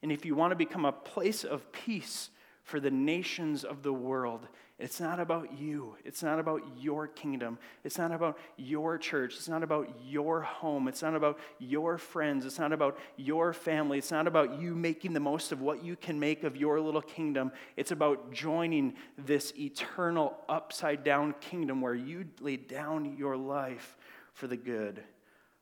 and 0.02 0.12
if 0.12 0.26
you 0.26 0.34
want 0.34 0.50
to 0.50 0.56
become 0.56 0.84
a 0.84 0.92
place 0.92 1.44
of 1.44 1.72
peace 1.72 2.28
for 2.62 2.78
the 2.78 2.90
nations 2.90 3.64
of 3.64 3.82
the 3.82 3.94
world, 3.94 4.48
it's 4.76 5.00
not 5.00 5.20
about 5.20 5.56
you. 5.56 5.94
It's 6.04 6.22
not 6.22 6.40
about 6.40 6.62
your 6.80 7.06
kingdom. 7.06 7.58
It's 7.84 7.96
not 7.96 8.10
about 8.10 8.36
your 8.56 8.98
church. 8.98 9.36
It's 9.36 9.48
not 9.48 9.62
about 9.62 9.88
your 10.04 10.40
home. 10.40 10.88
It's 10.88 11.02
not 11.02 11.14
about 11.14 11.38
your 11.60 11.96
friends. 11.96 12.44
It's 12.44 12.58
not 12.58 12.72
about 12.72 12.98
your 13.16 13.52
family. 13.52 13.98
It's 13.98 14.10
not 14.10 14.26
about 14.26 14.60
you 14.60 14.74
making 14.74 15.12
the 15.12 15.20
most 15.20 15.52
of 15.52 15.60
what 15.60 15.84
you 15.84 15.94
can 15.94 16.18
make 16.18 16.42
of 16.42 16.56
your 16.56 16.80
little 16.80 17.00
kingdom. 17.00 17.52
It's 17.76 17.92
about 17.92 18.32
joining 18.32 18.94
this 19.16 19.52
eternal 19.56 20.36
upside 20.48 21.04
down 21.04 21.36
kingdom 21.40 21.80
where 21.80 21.94
you 21.94 22.24
lay 22.40 22.56
down 22.56 23.16
your 23.16 23.36
life 23.36 23.96
for 24.32 24.48
the 24.48 24.56
good 24.56 25.04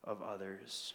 of 0.05 0.22
others. 0.22 0.94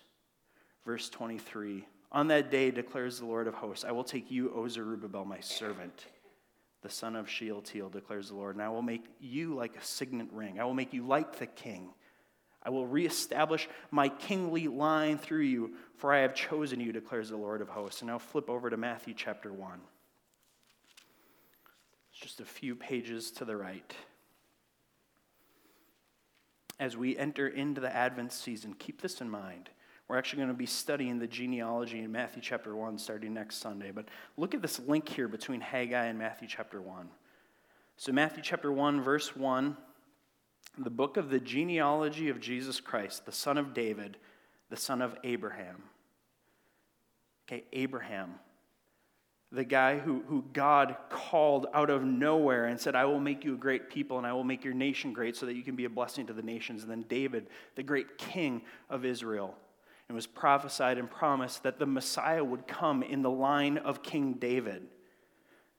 Verse 0.86 1.08
23 1.10 1.86
On 2.12 2.30
that 2.30 2.50
day, 2.50 2.72
declares 2.72 3.20
the 3.20 3.28
Lord 3.28 3.46
of 3.46 3.54
hosts, 3.54 3.86
I 3.86 3.92
will 3.92 4.04
take 4.04 4.32
you, 4.32 4.52
O 4.56 4.68
Zerubbabel, 4.68 5.24
my 5.24 5.40
servant 5.40 6.08
the 6.82 6.90
son 6.90 7.16
of 7.16 7.30
Shealtiel, 7.30 7.90
declares 7.90 8.30
the 8.30 8.36
Lord, 8.36 8.56
and 8.56 8.64
I 8.64 8.70
will 8.70 8.82
make 8.82 9.04
you 9.20 9.56
like 9.56 9.76
a 9.76 9.84
signet 9.84 10.28
ring. 10.32 10.60
I 10.60 10.66
will 10.66 10.74
make 10.74 10.94
you 10.94 11.06
like 11.06 11.38
the 11.38 11.48
king. 11.48 11.90
I 12.64 12.70
will 12.70 12.86
reestablish 12.86 13.68
my 13.92 14.10
kingly 14.10 14.68
line 14.68 15.18
through 15.18 15.44
you, 15.44 15.74
for 15.96 16.14
I 16.14 16.20
have 16.20 16.36
chosen 16.36 16.80
you, 16.80 16.92
declares 16.92 17.30
the 17.30 17.38
Lord 17.38 17.62
of 17.62 17.70
hosts. 17.70 18.02
And 18.02 18.10
now 18.10 18.20
flip 18.20 18.50
over 18.50 18.70
to 18.70 18.78
Matthew 18.78 19.14
chapter 19.16 19.52
1. 19.52 19.80
It's 22.12 22.20
just 22.20 22.40
a 22.40 22.46
few 22.46 22.76
pages 22.76 23.32
to 23.32 23.46
the 23.46 23.56
right. 23.56 23.96
As 26.80 26.96
we 26.96 27.18
enter 27.18 27.48
into 27.48 27.82
the 27.82 27.96
Advent 27.96 28.32
season, 28.34 28.76
keep 28.78 29.02
this 29.02 29.22
in 29.22 29.30
mind. 29.30 29.70
We're 30.08 30.18
actually 30.18 30.38
going 30.38 30.50
to 30.50 30.56
be 30.56 30.66
studying 30.66 31.20
the 31.20 31.28
genealogy 31.28 32.00
in 32.00 32.12
Matthew 32.12 32.42
chapter 32.42 32.76
1 32.76 32.98
starting 32.98 33.34
next 33.34 33.58
Sunday. 33.58 33.92
But 33.92 34.06
look 34.38 34.54
at 34.54 34.62
this 34.62 34.80
link 34.80 35.10
here 35.10 35.28
between 35.28 35.60
Haggai 35.60 36.06
and 36.06 36.18
Matthew 36.18 36.48
chapter 36.48 36.82
1. 36.82 37.10
So, 37.98 38.12
Matthew 38.14 38.42
chapter 38.42 38.72
1, 38.72 39.02
verse 39.02 39.36
1, 39.36 39.76
the 40.78 40.90
book 40.90 41.18
of 41.18 41.30
the 41.30 41.40
genealogy 41.40 42.30
of 42.30 42.40
Jesus 42.40 42.80
Christ, 42.80 43.26
the 43.26 43.32
son 43.32 43.58
of 43.58 43.74
David, 43.74 44.18
the 44.70 44.78
son 44.78 45.02
of 45.02 45.18
Abraham. 45.24 45.84
Okay, 47.48 47.64
Abraham, 47.74 48.36
the 49.52 49.64
guy 49.64 49.98
who, 49.98 50.24
who 50.28 50.44
God 50.54 50.96
called 51.10 51.66
out 51.74 51.90
of 51.90 52.04
nowhere 52.04 52.66
and 52.66 52.80
said, 52.80 52.96
I 52.96 53.06
will 53.06 53.20
make 53.20 53.44
you 53.44 53.56
a 53.56 53.58
great 53.58 53.90
people 53.90 54.18
and 54.18 54.28
I 54.28 54.34
will 54.34 54.44
make 54.44 54.64
your 54.64 54.74
nation 54.74 55.12
great 55.12 55.36
so 55.36 55.46
that 55.46 55.56
you 55.56 55.64
can 55.64 55.76
be 55.76 55.86
a 55.86 55.90
blessing 55.90 56.28
to 56.28 56.34
the 56.34 56.42
nations. 56.42 56.84
And 56.84 56.92
then 56.92 57.06
David, 57.08 57.48
the 57.76 57.84
great 57.84 58.18
king 58.18 58.62
of 58.90 59.06
Israel 59.06 59.56
and 60.08 60.16
was 60.16 60.28
prophesied 60.28 60.98
and 60.98 61.10
promised 61.10 61.64
that 61.64 61.80
the 61.80 61.86
Messiah 61.86 62.44
would 62.44 62.68
come 62.68 63.04
in 63.04 63.22
the 63.22 63.30
line 63.30 63.78
of 63.78 64.04
King 64.04 64.34
David. 64.34 64.88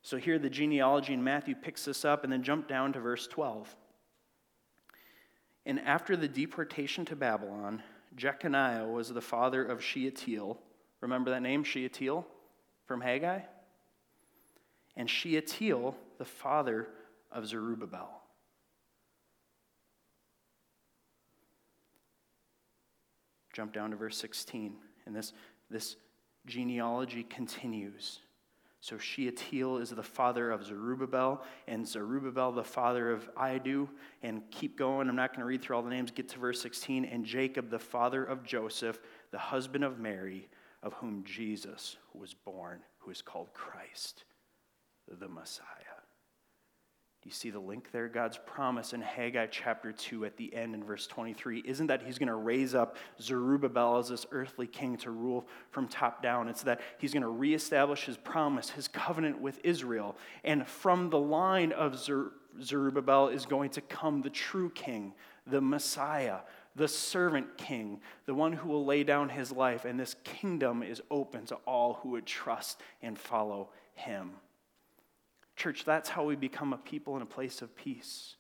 So 0.03 0.17
here 0.17 0.39
the 0.39 0.51
genealogy 0.51 1.15
in 1.15 1.25
Matthew 1.25 1.55
picks 1.55 1.85
this 1.85 2.05
up 2.05 2.25
and 2.25 2.33
then 2.33 2.43
jump 2.43 2.69
down 2.69 2.93
to 2.93 3.01
verse 3.01 3.27
12. 3.27 3.75
And 5.67 5.81
after 5.81 6.17
the 6.17 6.29
deportation 6.29 7.05
to 7.07 7.17
Babylon, 7.17 7.83
Jeconiah 8.17 8.87
was 8.87 9.13
the 9.13 9.21
father 9.21 9.65
of 9.65 9.83
Shealtiel. 9.83 10.59
Remember 11.01 11.31
that 11.31 11.43
name, 11.43 11.63
Shealtiel, 11.63 12.27
from 12.87 13.01
Haggai? 13.01 13.41
And 14.97 15.09
Shealtiel, 15.09 15.95
the 16.19 16.25
father 16.25 16.89
of 17.31 17.47
Zerubbabel. 17.47 18.09
Jump 23.59 23.73
down 23.73 23.91
to 23.91 23.97
verse 23.97 24.17
16. 24.19 24.73
And 25.05 25.17
this, 25.17 25.33
this 25.69 25.97
genealogy 26.47 27.25
continues. 27.25 28.21
So 28.81 28.99
Shealtiel 28.99 29.79
is 29.79 29.91
the 29.91 30.01
father 30.01 30.53
of 30.53 30.65
Zerubbabel, 30.65 31.43
and 31.67 31.85
Zerubbabel 31.85 32.53
the 32.53 32.63
father 32.63 33.11
of 33.11 33.29
Idu. 33.35 33.89
And 34.23 34.49
keep 34.53 34.79
going. 34.79 35.09
I'm 35.09 35.17
not 35.17 35.31
going 35.31 35.41
to 35.41 35.45
read 35.45 35.61
through 35.61 35.75
all 35.75 35.83
the 35.83 35.91
names. 35.91 36.13
Get 36.13 36.29
to 36.29 36.39
verse 36.39 36.63
16. 36.63 37.05
And 37.05 37.25
Jacob 37.25 37.69
the 37.69 37.81
father 37.81 38.23
of 38.25 38.45
Joseph, 38.45 39.01
the 39.33 39.39
husband 39.39 39.83
of 39.83 39.99
Mary, 39.99 40.49
of 40.85 40.93
whom 40.93 41.25
Jesus 41.25 41.97
was 42.15 42.35
born, 42.35 42.79
who 43.01 43.11
is 43.11 43.23
called 43.23 43.53
Christ, 43.55 44.23
the 45.19 45.29
Messiah. 45.29 45.65
You 47.29 47.35
see 47.35 47.51
the 47.51 47.61
link 47.61 47.91
there? 47.93 48.09
God's 48.09 48.39
promise 48.47 48.95
in 48.95 49.03
Haggai 49.03 49.49
chapter 49.51 49.93
2 49.93 50.25
at 50.25 50.39
the 50.39 50.55
end 50.55 50.75
in 50.75 50.83
verse 50.83 51.07
23 51.07 51.63
isn't 51.67 51.89
that 51.89 52.03
he's 52.03 52.17
going 52.17 52.29
to 52.29 52.35
raise 52.35 52.75
up 52.75 52.97
Zerubbabel 53.21 53.99
as 53.99 54.09
this 54.09 54.25
earthly 54.33 54.67
king 54.67 54.97
to 54.97 55.11
rule 55.11 55.47
from 55.71 55.89
top 55.89 56.23
down. 56.23 56.49
It's 56.49 56.63
that 56.63 56.81
he's 56.97 57.13
going 57.13 57.25
to 57.25 57.29
reestablish 57.29 58.07
his 58.07 58.17
promise, 58.17 58.71
his 58.71 58.89
covenant 58.89 59.43
with 59.43 59.61
Israel. 59.63 60.17
And 60.43 60.67
from 60.67 61.11
the 61.11 61.19
line 61.19 61.73
of 61.73 61.99
Zer- 61.99 62.33
Zerubbabel 62.63 63.29
is 63.29 63.45
going 63.45 63.69
to 63.73 63.83
come 63.83 64.23
the 64.23 64.31
true 64.31 64.71
king, 64.71 65.13
the 65.47 65.61
Messiah, 65.61 66.39
the 66.77 66.89
servant 66.89 67.59
king, 67.59 68.01
the 68.25 68.33
one 68.33 68.55
who 68.55 68.71
will 68.71 68.87
lay 68.87 69.05
down 69.05 69.29
his 69.29 69.53
life. 69.53 69.85
And 69.85 70.01
this 70.01 70.17
kingdom 70.25 70.83
is 70.83 71.03
open 71.11 71.45
to 71.49 71.57
all 71.67 72.01
who 72.03 72.09
would 72.13 72.25
trust 72.25 72.81
and 73.03 73.19
follow 73.19 73.69
him. 73.93 74.31
Church, 75.59 75.85
that's 75.85 76.09
how 76.09 76.25
we 76.25 76.37
become 76.37 76.73
a 76.73 76.79
people 76.79 77.17
in 77.17 77.23
a 77.23 77.27
place 77.27 77.63
of 77.63 77.77
peace. 77.77 78.37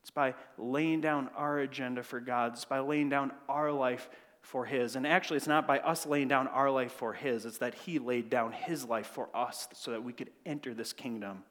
It's 0.00 0.10
by 0.10 0.34
laying 0.56 1.02
down 1.02 1.28
our 1.36 1.58
agenda 1.58 2.02
for 2.02 2.20
God, 2.20 2.54
it's 2.54 2.64
by 2.64 2.80
laying 2.80 3.10
down 3.10 3.32
our 3.48 3.70
life 3.70 4.08
for 4.40 4.64
His. 4.64 4.96
And 4.96 5.06
actually, 5.06 5.36
it's 5.36 5.46
not 5.46 5.66
by 5.66 5.78
us 5.80 6.06
laying 6.06 6.28
down 6.28 6.48
our 6.48 6.70
life 6.70 6.92
for 6.92 7.12
His, 7.12 7.44
it's 7.44 7.58
that 7.58 7.74
He 7.74 7.98
laid 7.98 8.30
down 8.30 8.52
His 8.52 8.86
life 8.86 9.08
for 9.08 9.28
us 9.34 9.68
so 9.74 9.90
that 9.90 10.02
we 10.02 10.14
could 10.14 10.30
enter 10.46 10.72
this 10.72 10.94
kingdom. 10.94 11.42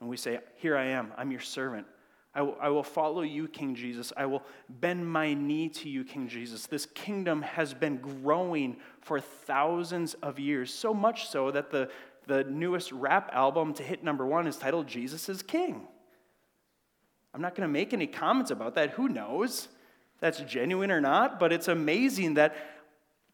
And 0.00 0.08
we 0.08 0.16
say, 0.16 0.40
Here 0.56 0.76
I 0.76 0.86
am, 0.86 1.12
I'm 1.16 1.30
your 1.30 1.40
servant. 1.40 1.86
I 2.34 2.42
will, 2.42 2.56
I 2.60 2.68
will 2.68 2.82
follow 2.82 3.22
you, 3.22 3.48
King 3.48 3.74
Jesus. 3.74 4.12
I 4.16 4.26
will 4.26 4.42
bend 4.68 5.10
my 5.10 5.34
knee 5.34 5.68
to 5.70 5.88
you, 5.88 6.04
King 6.04 6.28
Jesus. 6.28 6.66
This 6.66 6.86
kingdom 6.86 7.42
has 7.42 7.74
been 7.74 7.96
growing 7.98 8.76
for 9.00 9.20
thousands 9.20 10.14
of 10.14 10.38
years, 10.38 10.72
so 10.72 10.92
much 10.92 11.28
so 11.28 11.50
that 11.50 11.70
the 11.70 11.90
the 12.28 12.44
newest 12.44 12.92
rap 12.92 13.30
album 13.32 13.72
to 13.74 13.82
hit 13.82 14.04
number 14.04 14.24
one 14.24 14.46
is 14.46 14.56
titled 14.56 14.86
Jesus 14.86 15.28
is 15.28 15.42
King. 15.42 15.88
I'm 17.34 17.40
not 17.40 17.54
going 17.54 17.66
to 17.66 17.72
make 17.72 17.92
any 17.92 18.06
comments 18.06 18.50
about 18.50 18.74
that. 18.74 18.90
Who 18.90 19.08
knows? 19.08 19.68
That's 20.20 20.40
genuine 20.40 20.90
or 20.90 21.00
not, 21.00 21.40
but 21.40 21.52
it's 21.52 21.68
amazing 21.68 22.34
that, 22.34 22.54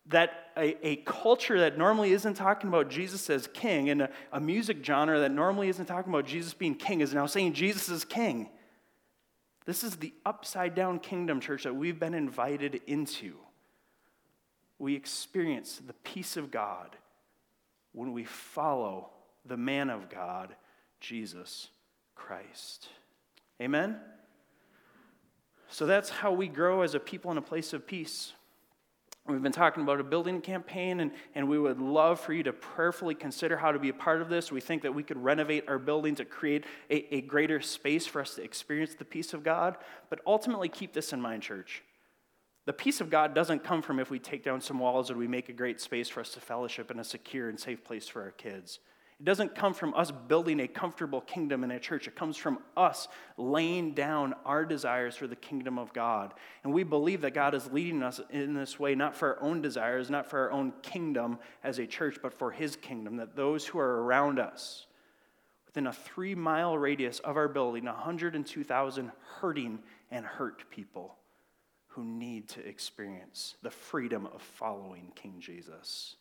that 0.07 0.31
a, 0.57 0.87
a 0.87 0.97
culture 0.97 1.59
that 1.61 1.77
normally 1.77 2.13
isn't 2.13 2.35
talking 2.35 2.69
about 2.69 2.89
Jesus 2.89 3.29
as 3.31 3.47
king 3.49 3.91
and 3.91 4.03
a, 4.03 4.11
a 4.33 4.41
music 4.41 4.85
genre 4.85 5.19
that 5.21 5.31
normally 5.31 5.69
isn't 5.69 5.87
talking 5.87 6.13
about 6.13 6.27
Jesus 6.27 6.55
being 6.55 6.75
king 6.75 7.01
is 7.01 7.15
now 7.15 7.27
saying 7.27 7.55
Jesus 7.55 7.89
is 7.89 8.05
king. 8.05 8.51
This 9.65 9.83
is 9.83 9.97
the 9.97 10.13
upside 10.27 10.75
down 10.75 10.99
kingdom, 10.99 11.41
church, 11.41 11.65
that 11.65 11.75
we've 11.75 11.99
been 11.99 12.15
invited 12.15 12.83
into. 12.87 13.35
We 14.79 14.95
experience 14.95 15.81
the 15.85 15.95
peace 15.95 16.37
of 16.37 16.51
God 16.51 16.97
when 17.95 18.13
we 18.13 18.25
follow 18.25 19.09
the 19.47 19.57
man 19.57 19.89
of 19.89 20.11
God, 20.11 20.55
Jesus 21.01 21.69
Christ. 22.15 22.89
Amen? 23.63 23.97
So 25.69 25.87
that's 25.87 26.11
how 26.11 26.33
we 26.33 26.49
grow 26.49 26.83
as 26.83 26.95
a 26.95 27.01
people 27.01 27.31
in 27.31 27.39
a 27.39 27.43
place 27.43 27.73
of 27.73 27.87
peace. 27.87 28.33
We've 29.27 29.43
been 29.43 29.53
talking 29.53 29.83
about 29.83 30.01
a 30.01 30.05
building 30.05 30.43
campaign, 30.43 31.01
and, 31.01 31.11
and 31.35 31.49
we 31.49 31.59
would 31.59 31.81
love 31.81 32.21
for 32.21 32.35
you 32.35 32.43
to 32.43 32.53
prayerfully 32.53 33.15
consider 33.15 33.57
how 33.57 33.73
to 33.73 33.79
be 33.79 33.89
a 33.89 33.95
part 33.95 34.21
of 34.21 34.29
this. 34.29 34.53
We 34.53 34.61
think 34.61 34.83
that 34.83 34.95
we 34.95 35.03
could 35.03 35.17
renovate 35.17 35.65
our 35.67 35.79
building 35.79 36.15
to 36.17 36.27
create 36.27 36.65
a, 36.91 37.15
a 37.15 37.21
greater 37.23 37.61
space 37.63 38.07
for 38.07 38.21
us 38.21 38.35
to 38.35 38.43
experience 38.43 38.95
the 38.95 39.07
peace 39.07 39.33
of 39.33 39.43
God. 39.43 39.79
But 40.11 40.21
ultimately, 40.27 40.69
keep 40.69 40.93
this 40.93 41.15
in 41.15 41.23
mind, 41.23 41.43
church. 41.43 41.83
The 42.67 42.73
peace 42.73 43.01
of 43.01 43.11
God 43.11 43.35
doesn't 43.35 43.63
come 43.63 43.83
from 43.83 44.01
if 44.01 44.11
we 44.11 44.19
take 44.19 44.43
down 44.43 44.61
some 44.61 44.79
walls 44.79 45.11
or 45.11 45.17
we 45.17 45.29
make 45.29 45.51
a 45.51 45.53
great 45.53 45.81
space 45.81 46.09
for 46.09 46.21
us 46.21 46.31
to 46.31 46.41
fellowship 46.41 46.91
in 46.91 46.99
a 46.99 47.05
secure 47.05 47.49
and 47.49 47.61
safe 47.61 47.85
place 47.85 48.09
for 48.09 48.23
our 48.23 48.31
kids. 48.31 48.79
It 49.21 49.25
doesn't 49.25 49.55
come 49.55 49.75
from 49.75 49.95
us 49.95 50.11
building 50.11 50.61
a 50.61 50.67
comfortable 50.67 51.21
kingdom 51.21 51.63
in 51.63 51.71
a 51.71 51.79
church. 51.79 52.09
It 52.09 52.17
comes 52.17 52.37
from 52.37 52.59
us 52.77 53.07
laying 53.37 53.93
down 53.93 54.35
our 54.45 54.65
desires 54.65 55.15
for 55.15 55.27
the 55.27 55.37
kingdom 55.37 55.79
of 55.79 55.93
God. 55.93 56.35
And 56.65 56.73
we 56.73 56.85
believe 56.85 57.21
that 57.21 57.35
God 57.35 57.55
is 57.55 57.71
leading 57.71 58.03
us 58.03 58.21
in 58.31 58.55
this 58.55 58.79
way, 58.79 58.95
not 58.95 59.15
for 59.15 59.37
our 59.37 59.43
own 59.43 59.61
desires, 59.61 60.11
not 60.11 60.29
for 60.29 60.41
our 60.41 60.51
own 60.51 60.73
kingdom 60.83 61.39
as 61.63 61.79
a 61.79 61.87
church, 61.87 62.19
but 62.23 62.35
for 62.35 62.51
His 62.51 62.77
kingdom. 62.77 63.17
That 63.17 63.37
those 63.37 63.67
who 63.67 63.79
are 63.79 64.03
around 64.03 64.41
us, 64.41 64.87
within 65.67 65.87
a 65.87 65.93
three 65.93 66.35
mile 66.35 66.77
radius 66.77 67.21
of 67.21 67.37
our 67.37 67.49
building, 67.49 67.85
102,000 67.85 69.13
hurting 69.39 69.79
and 70.11 70.25
hurt 70.25 70.69
people 70.71 71.19
who 71.95 72.05
need 72.05 72.49
to 72.49 72.67
experience 72.67 73.55
the 73.63 73.71
freedom 73.71 74.27
of 74.35 74.43
following 74.43 75.13
King 75.15 75.37
Jesus. 75.39 76.17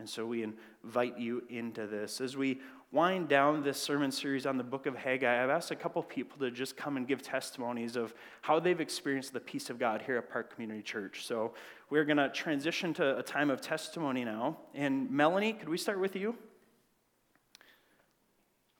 And 0.00 0.08
so 0.08 0.26
we 0.26 0.44
invite 0.82 1.18
you 1.18 1.44
into 1.50 1.86
this. 1.86 2.20
As 2.20 2.36
we 2.36 2.60
wind 2.90 3.28
down 3.28 3.62
this 3.62 3.80
sermon 3.80 4.10
series 4.10 4.46
on 4.46 4.56
the 4.56 4.64
book 4.64 4.86
of 4.86 4.96
Haggai, 4.96 5.44
I've 5.44 5.50
asked 5.50 5.70
a 5.70 5.76
couple 5.76 6.02
people 6.02 6.38
to 6.38 6.50
just 6.50 6.76
come 6.76 6.96
and 6.96 7.06
give 7.06 7.22
testimonies 7.22 7.94
of 7.94 8.12
how 8.40 8.58
they've 8.58 8.80
experienced 8.80 9.32
the 9.32 9.40
peace 9.40 9.70
of 9.70 9.78
God 9.78 10.02
here 10.02 10.16
at 10.16 10.28
Park 10.28 10.52
Community 10.52 10.82
Church. 10.82 11.26
So 11.26 11.52
we're 11.90 12.04
going 12.04 12.16
to 12.16 12.28
transition 12.30 12.92
to 12.94 13.18
a 13.18 13.22
time 13.22 13.50
of 13.50 13.60
testimony 13.60 14.24
now. 14.24 14.56
And 14.74 15.08
Melanie, 15.10 15.52
could 15.52 15.68
we 15.68 15.78
start 15.78 16.00
with 16.00 16.16
you? 16.16 16.34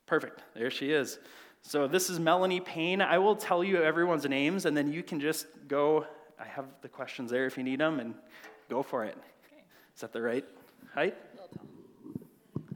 Perfect. 0.06 0.42
There 0.54 0.70
she 0.70 0.90
is. 0.90 1.20
So 1.62 1.86
this 1.86 2.10
is 2.10 2.18
Melanie 2.18 2.60
Payne. 2.60 3.00
I 3.00 3.18
will 3.18 3.36
tell 3.36 3.62
you 3.62 3.82
everyone's 3.82 4.24
names, 4.28 4.66
and 4.66 4.76
then 4.76 4.92
you 4.92 5.02
can 5.02 5.20
just 5.20 5.46
go. 5.68 6.06
I 6.38 6.46
have 6.46 6.66
the 6.82 6.88
questions 6.88 7.30
there 7.30 7.46
if 7.46 7.56
you 7.56 7.62
need 7.62 7.80
them, 7.80 8.00
and 8.00 8.14
go 8.68 8.82
for 8.82 9.04
it. 9.04 9.16
Okay. 9.46 9.62
Is 9.94 10.00
that 10.00 10.12
the 10.12 10.22
right? 10.22 10.44
height? 10.94 11.16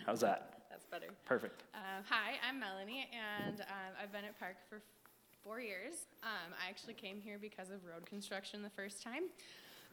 How's 0.07 0.21
that? 0.21 0.61
That's 0.71 0.85
better. 0.87 1.07
Perfect. 1.25 1.65
Uh, 1.75 2.03
hi, 2.09 2.35
I'm 2.49 2.61
Melanie, 2.61 3.09
and 3.47 3.61
um, 3.63 3.95
I've 4.01 4.13
been 4.13 4.25
at 4.25 4.39
Park 4.39 4.57
for 4.69 4.81
four 5.43 5.61
years. 5.61 6.07
Um, 6.23 6.53
I 6.65 6.69
actually 6.69 6.95
came 6.95 7.21
here 7.21 7.39
because 7.41 7.71
of 7.71 7.85
road 7.85 8.07
construction 8.07 8.63
the 8.63 8.71
first 8.71 9.03
time. 9.03 9.25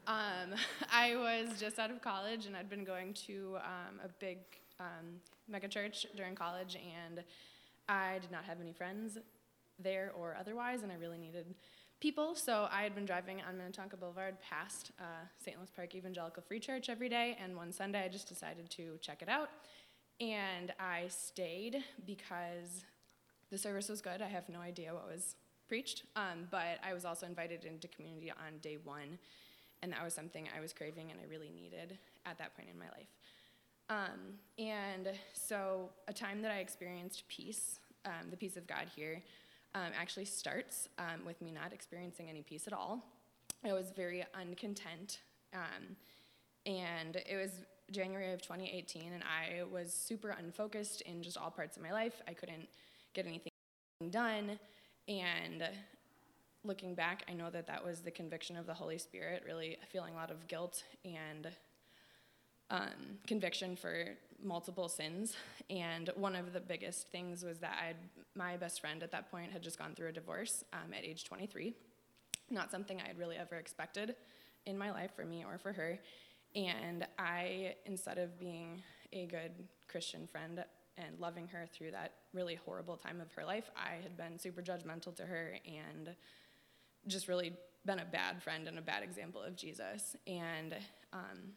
Um, 0.07 0.57
I 0.91 1.15
was 1.15 1.59
just 1.59 1.79
out 1.79 1.91
of 1.91 2.01
college, 2.01 2.45
and 2.45 2.55
I'd 2.55 2.69
been 2.69 2.83
going 2.83 3.13
to 3.25 3.57
um, 3.57 3.99
a 4.03 4.09
big 4.19 4.39
um, 4.79 5.19
megachurch 5.51 6.05
during 6.15 6.35
college, 6.35 6.75
and 6.75 7.23
I 7.87 8.19
did 8.19 8.31
not 8.31 8.45
have 8.45 8.61
any 8.61 8.73
friends 8.73 9.17
there 9.79 10.11
or 10.17 10.35
otherwise, 10.39 10.83
and 10.83 10.91
I 10.91 10.95
really 10.95 11.17
needed 11.17 11.55
people. 11.99 12.35
So 12.35 12.67
I 12.71 12.83
had 12.83 12.95
been 12.95 13.05
driving 13.05 13.41
on 13.47 13.57
Minnetonka 13.57 13.97
Boulevard 13.97 14.35
past 14.41 14.91
uh, 14.99 15.03
St. 15.37 15.57
Louis 15.57 15.69
Park 15.75 15.95
Evangelical 15.95 16.43
Free 16.43 16.59
Church 16.59 16.89
every 16.89 17.09
day, 17.09 17.37
and 17.41 17.55
one 17.55 17.71
Sunday 17.71 18.03
I 18.03 18.07
just 18.07 18.27
decided 18.27 18.69
to 18.71 18.97
check 19.01 19.21
it 19.21 19.29
out. 19.29 19.49
And 20.19 20.73
I 20.79 21.05
stayed 21.07 21.83
because 22.05 22.83
the 23.49 23.57
service 23.57 23.89
was 23.89 24.01
good. 24.01 24.21
I 24.21 24.27
have 24.27 24.49
no 24.49 24.59
idea 24.59 24.93
what 24.93 25.07
was 25.07 25.35
preached, 25.67 26.03
um, 26.15 26.47
but 26.51 26.79
I 26.83 26.93
was 26.93 27.05
also 27.05 27.25
invited 27.25 27.65
into 27.65 27.87
community 27.87 28.31
on 28.31 28.57
day 28.61 28.77
one, 28.83 29.17
and 29.81 29.91
that 29.93 30.03
was 30.03 30.13
something 30.13 30.47
I 30.55 30.59
was 30.59 30.73
craving 30.73 31.11
and 31.11 31.19
I 31.19 31.29
really 31.29 31.49
needed 31.49 31.97
at 32.25 32.37
that 32.37 32.55
point 32.55 32.69
in 32.71 32.77
my 32.77 32.85
life. 32.85 33.07
Um, 33.91 34.39
and 34.57 35.09
so, 35.33 35.89
a 36.07 36.13
time 36.13 36.41
that 36.43 36.51
I 36.51 36.59
experienced 36.59 37.27
peace, 37.27 37.79
um, 38.05 38.29
the 38.29 38.37
peace 38.37 38.55
of 38.55 38.65
God 38.65 38.87
here, 38.95 39.21
um, 39.75 39.91
actually 39.99 40.25
starts 40.25 40.87
um, 40.97 41.25
with 41.25 41.41
me 41.41 41.51
not 41.51 41.73
experiencing 41.73 42.29
any 42.29 42.41
peace 42.41 42.67
at 42.67 42.73
all. 42.73 43.03
I 43.65 43.73
was 43.73 43.91
very 43.93 44.23
uncontent. 44.33 45.19
Um, 45.53 45.97
and 46.65 47.17
it 47.17 47.35
was 47.35 47.51
January 47.91 48.31
of 48.31 48.41
2018, 48.41 49.11
and 49.11 49.23
I 49.23 49.63
was 49.63 49.93
super 49.93 50.37
unfocused 50.39 51.01
in 51.01 51.21
just 51.21 51.37
all 51.37 51.51
parts 51.51 51.75
of 51.75 51.83
my 51.83 51.91
life. 51.91 52.21
I 52.29 52.33
couldn't 52.33 52.69
get 53.13 53.25
anything 53.25 53.51
done. 54.09 54.57
And 55.09 55.67
looking 56.63 56.95
back, 56.95 57.25
I 57.29 57.33
know 57.33 57.49
that 57.49 57.67
that 57.67 57.83
was 57.83 57.99
the 57.99 58.11
conviction 58.11 58.55
of 58.55 58.67
the 58.67 58.73
Holy 58.73 58.97
Spirit, 58.97 59.43
really 59.45 59.77
feeling 59.91 60.13
a 60.13 60.17
lot 60.17 60.31
of 60.31 60.47
guilt 60.47 60.83
and 61.03 61.49
um, 62.71 63.19
conviction 63.27 63.75
for 63.75 64.05
multiple 64.43 64.89
sins. 64.89 65.35
And 65.69 66.09
one 66.15 66.35
of 66.35 66.53
the 66.53 66.59
biggest 66.59 67.09
things 67.09 67.43
was 67.43 67.59
that 67.59 67.77
I'd, 67.87 67.97
my 68.35 68.57
best 68.57 68.81
friend 68.81 69.03
at 69.03 69.11
that 69.11 69.29
point 69.29 69.51
had 69.51 69.61
just 69.61 69.77
gone 69.77 69.93
through 69.93 70.07
a 70.07 70.11
divorce 70.11 70.63
um, 70.73 70.93
at 70.93 71.05
age 71.05 71.25
23. 71.25 71.73
Not 72.49 72.71
something 72.71 72.99
I 72.99 73.07
had 73.07 73.19
really 73.19 73.37
ever 73.37 73.55
expected 73.55 74.15
in 74.65 74.77
my 74.77 74.91
life 74.91 75.11
for 75.15 75.25
me 75.25 75.45
or 75.45 75.57
for 75.57 75.73
her. 75.73 75.99
And 76.55 77.05
I, 77.19 77.75
instead 77.85 78.17
of 78.17 78.39
being 78.39 78.81
a 79.13 79.25
good 79.25 79.51
Christian 79.87 80.27
friend 80.27 80.63
and 80.97 81.19
loving 81.19 81.47
her 81.47 81.65
through 81.71 81.91
that 81.91 82.13
really 82.33 82.55
horrible 82.55 82.97
time 82.97 83.21
of 83.21 83.31
her 83.33 83.45
life, 83.45 83.69
I 83.75 84.01
had 84.01 84.17
been 84.17 84.39
super 84.39 84.61
judgmental 84.61 85.15
to 85.15 85.23
her 85.23 85.55
and 85.65 86.15
just 87.07 87.27
really 87.27 87.53
been 87.85 87.99
a 87.99 88.05
bad 88.05 88.43
friend 88.43 88.67
and 88.67 88.77
a 88.77 88.81
bad 88.81 89.03
example 89.03 89.41
of 89.41 89.55
Jesus. 89.55 90.15
And 90.27 90.75
um, 91.13 91.53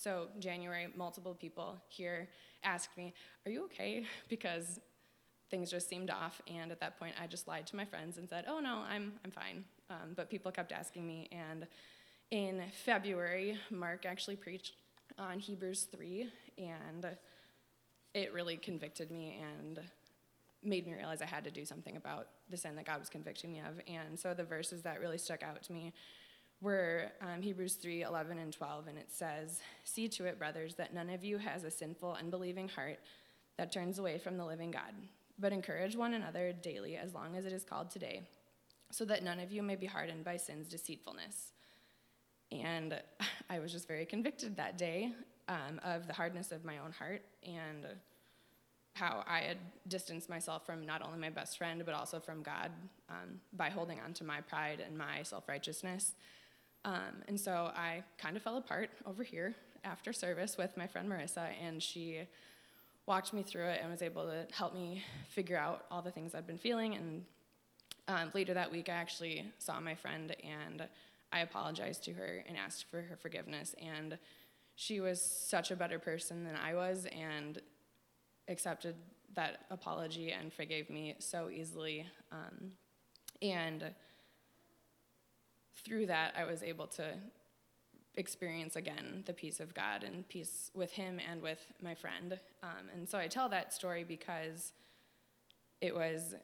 so, 0.00 0.28
January, 0.38 0.88
multiple 0.96 1.34
people 1.34 1.76
here 1.88 2.26
asked 2.64 2.96
me, 2.96 3.12
Are 3.44 3.50
you 3.50 3.64
okay? 3.64 4.06
Because 4.30 4.80
things 5.50 5.70
just 5.70 5.90
seemed 5.90 6.08
off. 6.08 6.40
And 6.46 6.72
at 6.72 6.80
that 6.80 6.98
point, 6.98 7.14
I 7.20 7.26
just 7.26 7.46
lied 7.46 7.66
to 7.66 7.76
my 7.76 7.84
friends 7.84 8.16
and 8.16 8.26
said, 8.26 8.46
Oh, 8.48 8.60
no, 8.60 8.82
I'm, 8.88 9.12
I'm 9.24 9.30
fine. 9.30 9.62
Um, 9.90 10.14
but 10.16 10.30
people 10.30 10.50
kept 10.52 10.72
asking 10.72 11.06
me. 11.06 11.28
And 11.32 11.66
in 12.30 12.62
February, 12.86 13.58
Mark 13.70 14.06
actually 14.06 14.36
preached 14.36 14.72
on 15.18 15.38
Hebrews 15.38 15.88
3, 15.92 16.30
and 16.56 17.06
it 18.14 18.32
really 18.32 18.56
convicted 18.56 19.10
me 19.10 19.38
and 19.42 19.80
made 20.62 20.86
me 20.86 20.94
realize 20.94 21.20
I 21.20 21.26
had 21.26 21.44
to 21.44 21.50
do 21.50 21.66
something 21.66 21.96
about 21.96 22.28
the 22.48 22.56
sin 22.56 22.74
that 22.76 22.86
God 22.86 23.00
was 23.00 23.10
convicting 23.10 23.52
me 23.52 23.58
of. 23.60 23.80
And 23.86 24.18
so 24.18 24.32
the 24.32 24.44
verses 24.44 24.80
that 24.82 24.98
really 25.00 25.18
stuck 25.18 25.42
out 25.42 25.62
to 25.64 25.72
me 25.72 25.92
were 26.60 27.10
um, 27.20 27.42
Hebrews 27.42 27.74
3 27.74 28.02
11 28.02 28.38
and 28.38 28.52
12, 28.52 28.88
and 28.88 28.98
it 28.98 29.08
says, 29.10 29.60
See 29.84 30.08
to 30.08 30.26
it, 30.26 30.38
brothers, 30.38 30.74
that 30.74 30.94
none 30.94 31.10
of 31.10 31.24
you 31.24 31.38
has 31.38 31.64
a 31.64 31.70
sinful, 31.70 32.16
unbelieving 32.18 32.68
heart 32.68 32.98
that 33.56 33.72
turns 33.72 33.98
away 33.98 34.18
from 34.18 34.36
the 34.36 34.44
living 34.44 34.70
God, 34.70 34.94
but 35.38 35.52
encourage 35.52 35.96
one 35.96 36.14
another 36.14 36.52
daily 36.52 36.96
as 36.96 37.14
long 37.14 37.36
as 37.36 37.46
it 37.46 37.52
is 37.52 37.64
called 37.64 37.90
today, 37.90 38.22
so 38.90 39.04
that 39.04 39.22
none 39.22 39.40
of 39.40 39.52
you 39.52 39.62
may 39.62 39.76
be 39.76 39.86
hardened 39.86 40.24
by 40.24 40.36
sin's 40.36 40.68
deceitfulness. 40.68 41.52
And 42.52 43.00
I 43.50 43.58
was 43.58 43.72
just 43.72 43.88
very 43.88 44.04
convicted 44.04 44.56
that 44.56 44.78
day 44.78 45.12
um, 45.48 45.80
of 45.84 46.06
the 46.06 46.12
hardness 46.12 46.52
of 46.52 46.64
my 46.64 46.78
own 46.78 46.92
heart 46.92 47.22
and 47.44 47.86
how 48.94 49.24
I 49.26 49.40
had 49.40 49.58
distanced 49.88 50.28
myself 50.28 50.66
from 50.66 50.84
not 50.84 51.02
only 51.02 51.18
my 51.18 51.30
best 51.30 51.56
friend, 51.56 51.82
but 51.84 51.94
also 51.94 52.20
from 52.20 52.42
God 52.42 52.70
um, 53.08 53.40
by 53.52 53.70
holding 53.70 54.00
on 54.00 54.12
to 54.14 54.24
my 54.24 54.40
pride 54.40 54.82
and 54.84 54.96
my 54.96 55.22
self 55.22 55.48
righteousness. 55.48 56.14
Um, 56.84 57.22
and 57.28 57.38
so 57.38 57.70
I 57.74 58.02
kind 58.18 58.36
of 58.36 58.42
fell 58.42 58.56
apart 58.56 58.90
over 59.06 59.22
here 59.22 59.54
after 59.84 60.12
service 60.12 60.56
with 60.56 60.76
my 60.76 60.86
friend 60.86 61.08
Marissa, 61.08 61.48
and 61.62 61.82
she 61.82 62.22
walked 63.06 63.32
me 63.32 63.42
through 63.42 63.66
it 63.66 63.80
and 63.82 63.90
was 63.90 64.02
able 64.02 64.24
to 64.24 64.46
help 64.52 64.74
me 64.74 65.02
figure 65.28 65.56
out 65.56 65.84
all 65.90 66.02
the 66.02 66.10
things 66.10 66.34
I'd 66.34 66.46
been 66.46 66.58
feeling. 66.58 66.94
And 66.94 67.24
um, 68.08 68.30
later 68.34 68.54
that 68.54 68.70
week, 68.70 68.88
I 68.88 68.92
actually 68.92 69.44
saw 69.58 69.80
my 69.80 69.94
friend 69.94 70.34
and 70.44 70.86
I 71.32 71.40
apologized 71.40 72.04
to 72.04 72.12
her 72.12 72.44
and 72.46 72.56
asked 72.56 72.86
for 72.90 73.02
her 73.02 73.16
forgiveness. 73.16 73.74
And 73.80 74.18
she 74.76 75.00
was 75.00 75.20
such 75.20 75.70
a 75.70 75.76
better 75.76 75.98
person 75.98 76.44
than 76.44 76.56
I 76.56 76.74
was 76.74 77.06
and 77.06 77.60
accepted 78.48 78.94
that 79.34 79.66
apology 79.70 80.32
and 80.32 80.52
forgave 80.52 80.90
me 80.90 81.14
so 81.18 81.50
easily. 81.50 82.06
Um, 82.32 82.72
and 83.42 83.92
through 85.84 86.06
that, 86.06 86.34
I 86.36 86.44
was 86.44 86.62
able 86.62 86.86
to 86.88 87.14
experience 88.16 88.76
again 88.76 89.22
the 89.26 89.32
peace 89.32 89.60
of 89.60 89.72
God 89.74 90.02
and 90.02 90.28
peace 90.28 90.70
with 90.74 90.92
Him 90.92 91.20
and 91.30 91.40
with 91.40 91.64
my 91.82 91.94
friend. 91.94 92.38
Um, 92.62 92.88
and 92.94 93.08
so 93.08 93.18
I 93.18 93.28
tell 93.28 93.48
that 93.48 93.72
story 93.72 94.04
because 94.04 94.72
it 95.80 95.94
was 95.94 96.34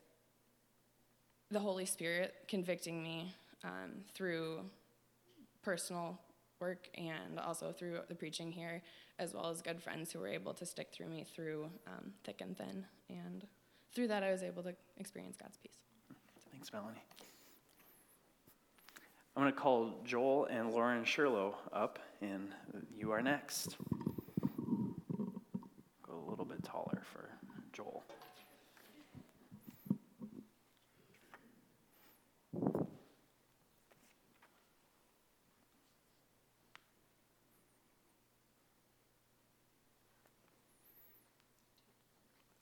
the 1.51 1.61
Holy 1.61 1.87
Spirit 1.87 2.35
convicting 2.49 3.03
me 3.03 3.35
um, 3.65 4.05
through 4.15 4.61
personal 5.63 6.19
work 6.61 6.89
and 6.97 7.39
also 7.39 7.73
through 7.73 7.99
the 8.09 8.15
preaching 8.15 8.51
here, 8.51 8.83
as 9.19 9.35
well 9.35 9.51
as 9.51 9.61
good 9.61 9.83
friends 9.83 10.13
who 10.13 10.19
were 10.19 10.29
able 10.29 10.55
to 10.55 10.65
stick 10.65 10.89
through 10.93 11.09
me 11.09 11.25
through 11.35 11.69
um, 11.87 12.13
thick 12.25 12.41
and 12.41 12.57
thin. 12.57 12.85
And 13.09 13.47
through 13.95 14.09
that, 14.09 14.23
I 14.23 14.31
was 14.31 14.43
able 14.43 14.63
to 14.63 14.75
experience 14.97 15.37
God's 15.37 15.59
peace. 15.59 15.79
Thanks, 16.51 16.73
Melanie. 16.73 17.03
I'm 19.37 19.43
going 19.43 19.53
to 19.53 19.61
call 19.61 19.93
Joel 20.03 20.47
and 20.47 20.71
Lauren 20.71 21.05
Sherlow 21.05 21.57
up, 21.71 21.99
and 22.23 22.55
you 22.97 23.13
are 23.13 23.21
next. 23.21 23.77
Go 26.03 26.15
a 26.15 26.31
little 26.31 26.47
bit 26.47 26.65
taller 26.65 27.03
for 27.13 27.29
Joel. 27.75 28.03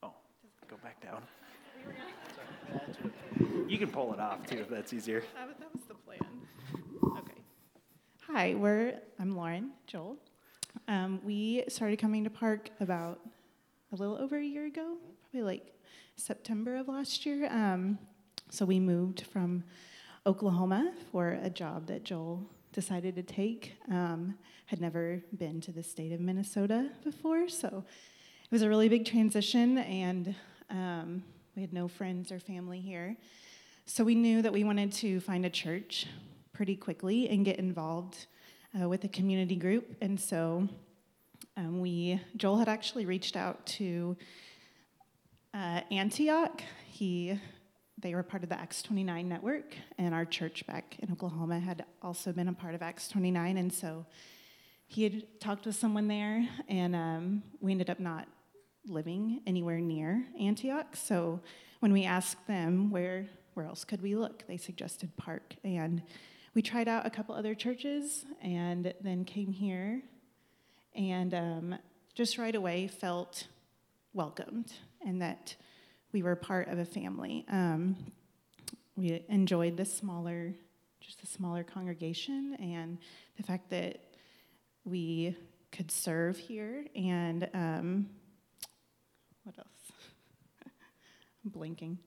Oh, 0.03 0.13
go 0.69 0.77
back 0.83 1.01
down. 1.01 1.23
You 3.67 3.79
can 3.79 3.91
pull 3.91 4.13
it 4.13 4.21
off 4.21 4.47
too 4.47 4.59
if 4.59 4.69
that's 4.69 4.93
easier. 4.93 5.23
That 5.35 5.49
was, 5.49 5.57
that 5.59 5.73
was 5.73 5.83
the 5.89 5.95
plan. 5.95 6.21
Okay. 7.19 7.41
Hi, 8.29 8.55
we're 8.55 8.99
I'm 9.21 9.37
Lauren 9.37 9.73
Joel. 9.87 10.17
Um, 10.89 11.21
we 11.23 11.63
started 11.69 11.99
coming 11.99 12.25
to 12.25 12.31
Park 12.31 12.71
about 12.81 13.21
a 13.93 13.97
little 13.97 14.17
over 14.17 14.39
a 14.39 14.43
year 14.43 14.65
ago, 14.65 14.97
probably 15.31 15.43
like 15.43 15.75
September 16.17 16.77
of 16.77 16.89
last 16.89 17.27
year. 17.27 17.47
Um, 17.53 17.99
so 18.49 18.65
we 18.65 18.81
moved 18.81 19.27
from 19.27 19.63
Oklahoma 20.25 20.95
for 21.13 21.39
a 21.43 21.51
job 21.51 21.87
that 21.89 22.05
Joel 22.05 22.43
decided 22.73 23.15
to 23.17 23.23
take. 23.23 23.77
Um, 23.91 24.39
had 24.67 24.81
never 24.81 25.23
been 25.37 25.61
to 25.61 25.71
the 25.71 25.83
state 25.83 26.13
of 26.13 26.21
Minnesota 26.21 26.89
before, 27.05 27.47
so 27.51 27.85
it 28.43 28.51
was 28.51 28.63
a 28.63 28.69
really 28.71 28.89
big 28.89 29.05
transition, 29.05 29.77
and 29.79 30.35
um, 30.71 31.23
we 31.55 31.61
had 31.61 31.75
no 31.75 31.89
friends 31.89 32.33
or 32.33 32.41
family 32.41 32.81
here. 32.81 33.19
So 33.85 34.03
we 34.03 34.15
knew 34.15 34.41
that 34.41 34.53
we 34.53 34.65
wanted 34.65 34.93
to 34.93 35.21
find 35.21 35.45
a 35.45 35.51
church 35.51 36.07
pretty 36.55 36.77
quickly 36.77 37.29
and 37.29 37.45
get 37.45 37.59
involved 37.59 38.27
uh, 38.81 38.89
with 38.89 39.05
a 39.05 39.09
community 39.09 39.57
group. 39.57 39.97
And 40.01 40.19
so 40.19 40.67
um, 41.57 41.81
we, 41.81 42.21
Joel 42.37 42.59
had 42.59 42.69
actually 42.69 43.05
reached 43.05 43.37
out 43.37 43.67
to 43.67 44.17
uh, 45.53 45.81
Antioch. 45.91 46.63
He, 46.87 47.39
they 47.99 48.15
were 48.15 48.23
part 48.23 48.43
of 48.43 48.49
the 48.49 48.59
Acts 48.59 48.83
29 48.83 49.29
network, 49.29 49.75
and 49.99 50.15
our 50.15 50.25
church 50.25 50.67
back 50.67 50.97
in 51.01 51.13
Oklahoma 51.13 51.61
had 51.61 51.85
also 52.01 52.33
been 52.33 52.49
a 52.49 52.53
part 52.53 52.75
of 52.75 52.83
Acts 52.83 53.09
29. 53.09 53.59
And 53.59 53.73
so 53.73 54.07
he 54.87 55.05
had 55.05 55.41
talked 55.41 55.67
with 55.67 55.77
someone 55.77 56.09
there, 56.09 56.49
and 56.69 56.97
um, 56.97 57.43
we 57.61 57.73
ended 57.73 57.91
up 57.91 58.01
not 58.01 58.29
living 58.87 59.41
anywhere 59.47 59.81
near 59.81 60.25
Antioch. 60.39 60.95
So 60.95 61.41
when 61.81 61.93
we 61.93 62.05
asked 62.05 62.47
them 62.47 62.91
where 62.91 63.27
where 63.55 63.67
else 63.67 63.85
could 63.85 64.03
we 64.03 64.17
look, 64.17 64.45
they 64.49 64.57
suggested 64.57 65.17
Park, 65.17 65.55
and 65.63 66.03
we 66.55 66.63
tried 66.63 66.87
out 66.87 67.05
a 67.05 67.11
couple 67.11 67.35
other 67.35 67.55
churches, 67.55 68.25
and 68.41 68.95
then 69.01 69.25
came 69.25 69.53
here, 69.53 70.01
and 70.95 71.35
um, 71.35 71.75
just 72.15 72.39
right 72.39 72.55
away 72.55 72.87
felt 72.87 73.49
welcomed, 74.13 74.73
and 75.05 75.21
that 75.21 75.57
we 76.13 76.23
were 76.23 76.37
part 76.37 76.69
of 76.69 76.79
a 76.79 76.85
family. 76.85 77.45
Um, 77.51 77.97
we 78.97 79.25
enjoyed 79.29 79.77
the 79.77 79.85
smaller, 79.85 80.55
just 81.01 81.21
the 81.21 81.27
smaller 81.27 81.65
congregation, 81.65 82.57
and 82.61 82.99
the 83.37 83.43
fact 83.43 83.71
that 83.71 83.99
we 84.85 85.37
could 85.73 85.91
serve 85.91 86.39
here, 86.39 86.87
and 86.95 87.49
um, 87.53 88.07
what 89.43 89.59
else? 89.59 89.93
I'm 91.45 91.51
blinking. 91.51 91.99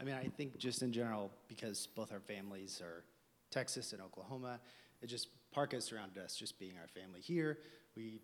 I 0.00 0.04
mean, 0.04 0.14
I 0.14 0.28
think 0.36 0.58
just 0.58 0.82
in 0.82 0.92
general, 0.92 1.30
because 1.48 1.86
both 1.86 2.12
our 2.12 2.20
families 2.20 2.80
are 2.82 3.04
Texas 3.50 3.92
and 3.92 4.02
Oklahoma, 4.02 4.60
it 5.00 5.06
just 5.06 5.28
Park 5.52 5.72
has 5.72 5.84
surrounded 5.84 6.22
us, 6.22 6.34
just 6.34 6.58
being 6.58 6.72
our 6.80 6.88
family 6.88 7.20
here. 7.20 7.58
We 7.96 8.20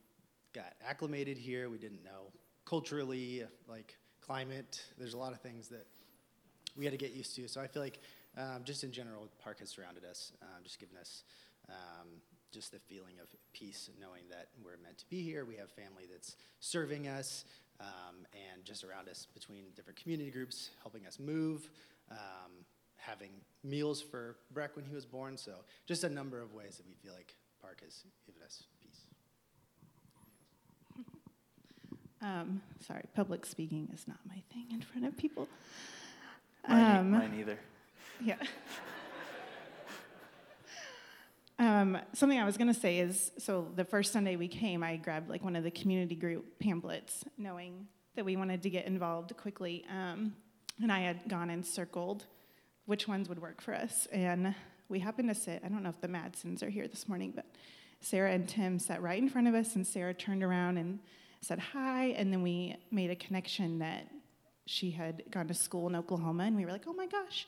got 0.53 0.75
acclimated 0.85 1.39
here. 1.39 1.71
We 1.71 1.79
didn't 1.79 2.03
know 2.03 2.33
culturally, 2.65 3.45
like 3.69 3.97
climate. 4.21 4.83
There's 4.99 5.15
a 5.15 5.19
lot 5.19 5.33
of 5.33 5.41
things 5.41 5.69
that 5.69 5.87
we 6.77 6.85
had 6.85 6.93
to 6.93 6.99
get 6.99 7.13
used 7.13 7.37
to. 7.37 7.49
So 7.49 7.61
I 7.61 7.67
feel 7.67 7.83
like 7.83 8.01
um, 8.37 8.63
just 8.65 8.85
in 8.85 8.93
general, 8.93 9.29
Park 9.43 9.61
has 9.61 9.71
surrounded 9.71 10.05
us, 10.05 10.33
um, 10.43 10.63
just 10.65 10.79
giving 10.81 10.97
us 10.97 11.25
um, 11.69 12.09
just 12.53 12.73
the 12.73 12.79
feeling 12.81 13.15
of 13.23 13.29
peace, 13.53 13.91
knowing 14.01 14.23
that 14.31 14.49
we're 14.65 14.77
meant 14.83 14.99
to 14.99 15.07
be 15.09 15.23
here. 15.23 15.45
We 15.45 15.57
have 15.57 15.71
family 15.71 16.05
that's 16.11 16.37
serving 16.59 17.07
us, 17.07 17.45
um, 17.81 18.27
and 18.33 18.65
just 18.65 18.85
around 18.85 19.09
us 19.09 19.27
between 19.35 19.65
different 19.75 20.01
community 20.01 20.31
groups, 20.31 20.71
helping 20.83 21.07
us 21.07 21.19
move, 21.19 21.71
um, 22.11 22.53
having 22.97 23.31
meals 23.65 24.01
for 24.03 24.37
Breck 24.53 24.77
when 24.77 24.85
he 24.85 24.95
was 24.95 25.07
born. 25.07 25.37
So 25.37 25.53
just 25.87 26.05
a 26.05 26.09
number 26.09 26.41
of 26.41 26.55
ways 26.55 26.77
that 26.77 26.87
we 26.87 26.95
feel 26.95 27.15
like 27.15 27.35
Park 27.61 27.81
has 27.83 28.05
given 28.27 28.43
us 28.43 28.65
peace. 28.83 29.01
Um, 32.23 32.61
sorry, 32.87 33.05
public 33.15 33.47
speaking 33.47 33.89
is 33.95 34.07
not 34.07 34.19
my 34.29 34.43
thing 34.53 34.67
in 34.71 34.83
front 34.83 35.07
of 35.07 35.17
people. 35.17 35.49
Mine, 36.69 36.97
um, 36.99 37.11
mine 37.13 37.35
either. 37.41 37.59
Yeah. 38.23 38.37
Um, 41.61 41.99
something 42.15 42.39
I 42.39 42.47
was 42.47 42.57
going 42.57 42.73
to 42.73 42.81
say 42.81 43.01
is 43.01 43.33
so 43.37 43.69
the 43.77 43.85
first 43.85 44.15
Sunday 44.15 44.35
we 44.37 44.49
came, 44.49 44.83
I 44.83 44.97
grabbed 44.97 45.29
like 45.29 45.45
one 45.45 45.55
of 45.57 45.63
the 45.63 45.71
community 45.71 46.15
group 46.15 46.59
pamphlets, 46.59 47.23
knowing 47.37 47.87
that 48.17 48.25
we 48.25 48.35
wanted 48.35 48.63
to 48.63 48.71
get 48.71 48.87
involved 48.87 49.37
quickly. 49.37 49.85
Um, 49.91 50.35
and 50.83 50.91
I 50.91 51.01
had 51.01 51.29
gone 51.29 51.51
and 51.51 51.65
circled 51.65 52.25
which 52.87 53.07
ones 53.07 53.29
would 53.29 53.43
work 53.43 53.61
for 53.61 53.75
us. 53.75 54.09
And 54.11 54.55
we 54.89 55.01
happened 55.01 55.29
to 55.29 55.35
sit, 55.35 55.61
I 55.63 55.69
don't 55.69 55.83
know 55.83 55.91
if 55.91 56.01
the 56.01 56.09
Madsons 56.09 56.63
are 56.63 56.71
here 56.71 56.89
this 56.89 57.07
morning, 57.07 57.35
but 57.37 57.45
Sarah 58.01 58.33
and 58.33 58.49
Tim 58.49 58.79
sat 58.79 59.03
right 59.03 59.23
in 59.23 59.29
front 59.29 59.47
of 59.47 59.55
us, 59.55 59.77
and 59.77 59.87
Sarah 59.87 60.15
turned 60.15 60.43
around 60.43 60.79
and 60.79 60.99
said 61.43 61.59
hi. 61.59 62.07
And 62.17 62.33
then 62.33 62.43
we 62.43 62.79
made 62.91 63.11
a 63.11 63.17
connection 63.17 63.81
that 63.81 64.09
she 64.65 64.91
had 64.91 65.25
gone 65.31 65.47
to 65.49 65.55
school 65.55 65.89
in 65.91 65.95
Oklahoma, 65.95 66.45
and 66.45 66.57
we 66.57 66.65
were 66.65 66.73
like, 66.73 66.85
oh 66.87 66.95
my 66.95 67.07
gosh. 67.07 67.47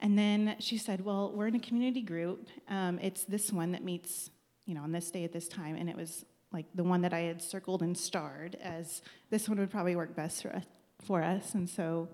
And 0.00 0.18
then 0.18 0.56
she 0.60 0.78
said, 0.78 1.04
Well, 1.04 1.32
we're 1.34 1.48
in 1.48 1.54
a 1.54 1.60
community 1.60 2.02
group. 2.02 2.48
Um, 2.68 2.98
it's 3.00 3.24
this 3.24 3.52
one 3.52 3.72
that 3.72 3.82
meets, 3.82 4.30
you 4.64 4.74
know, 4.74 4.82
on 4.82 4.92
this 4.92 5.10
day 5.10 5.24
at 5.24 5.32
this 5.32 5.48
time. 5.48 5.76
And 5.76 5.88
it 5.88 5.96
was 5.96 6.24
like 6.52 6.66
the 6.74 6.84
one 6.84 7.02
that 7.02 7.12
I 7.12 7.20
had 7.20 7.42
circled 7.42 7.82
and 7.82 7.96
starred 7.96 8.56
as 8.62 9.02
this 9.30 9.48
one 9.48 9.58
would 9.58 9.70
probably 9.70 9.96
work 9.96 10.14
best 10.14 10.42
for 10.42 10.54
us. 10.54 10.64
For 11.04 11.22
us. 11.22 11.54
And 11.54 11.68
so 11.68 12.08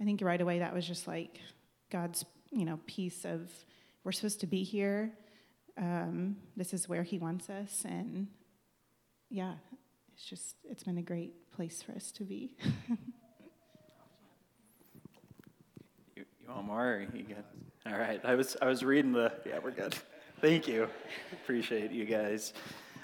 I 0.00 0.04
think 0.04 0.20
right 0.22 0.40
away 0.40 0.58
that 0.58 0.74
was 0.74 0.86
just 0.86 1.08
like 1.08 1.38
God's, 1.90 2.24
you 2.50 2.64
know, 2.64 2.78
peace 2.86 3.24
of 3.24 3.50
we're 4.04 4.12
supposed 4.12 4.40
to 4.40 4.46
be 4.46 4.64
here. 4.64 5.12
Um, 5.76 6.36
this 6.56 6.74
is 6.74 6.88
where 6.88 7.02
He 7.02 7.18
wants 7.18 7.48
us. 7.50 7.84
And 7.84 8.28
yeah, 9.30 9.54
it's 10.12 10.24
just, 10.24 10.56
it's 10.64 10.84
been 10.84 10.98
a 10.98 11.02
great 11.02 11.50
place 11.52 11.82
for 11.82 11.92
us 11.92 12.10
to 12.12 12.24
be. 12.24 12.56
Want 16.48 17.14
you 17.14 17.22
good? 17.22 17.44
All 17.86 17.98
right. 17.98 18.20
I 18.24 18.34
was 18.34 18.56
I 18.62 18.66
was 18.66 18.82
reading 18.82 19.12
the. 19.12 19.32
Yeah, 19.46 19.58
we're 19.62 19.70
good. 19.70 19.94
Thank 20.40 20.66
you. 20.66 20.88
Appreciate 21.32 21.90
you 21.92 22.04
guys. 22.04 22.54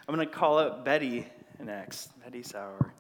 I'm 0.09 0.15
gonna 0.15 0.27
call 0.27 0.59
up 0.59 0.85
Betty 0.85 1.27
next. 1.61 2.19
Betty 2.23 2.43
Sauer. 2.43 2.93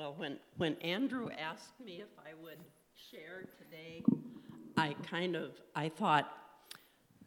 Well, 0.00 0.14
when, 0.16 0.38
when 0.56 0.76
Andrew 0.76 1.28
asked 1.38 1.78
me 1.78 2.00
if 2.00 2.08
I 2.18 2.32
would 2.42 2.56
share 3.10 3.44
today, 3.58 4.02
I 4.74 4.94
kind 5.06 5.36
of, 5.36 5.50
I 5.76 5.90
thought, 5.90 6.32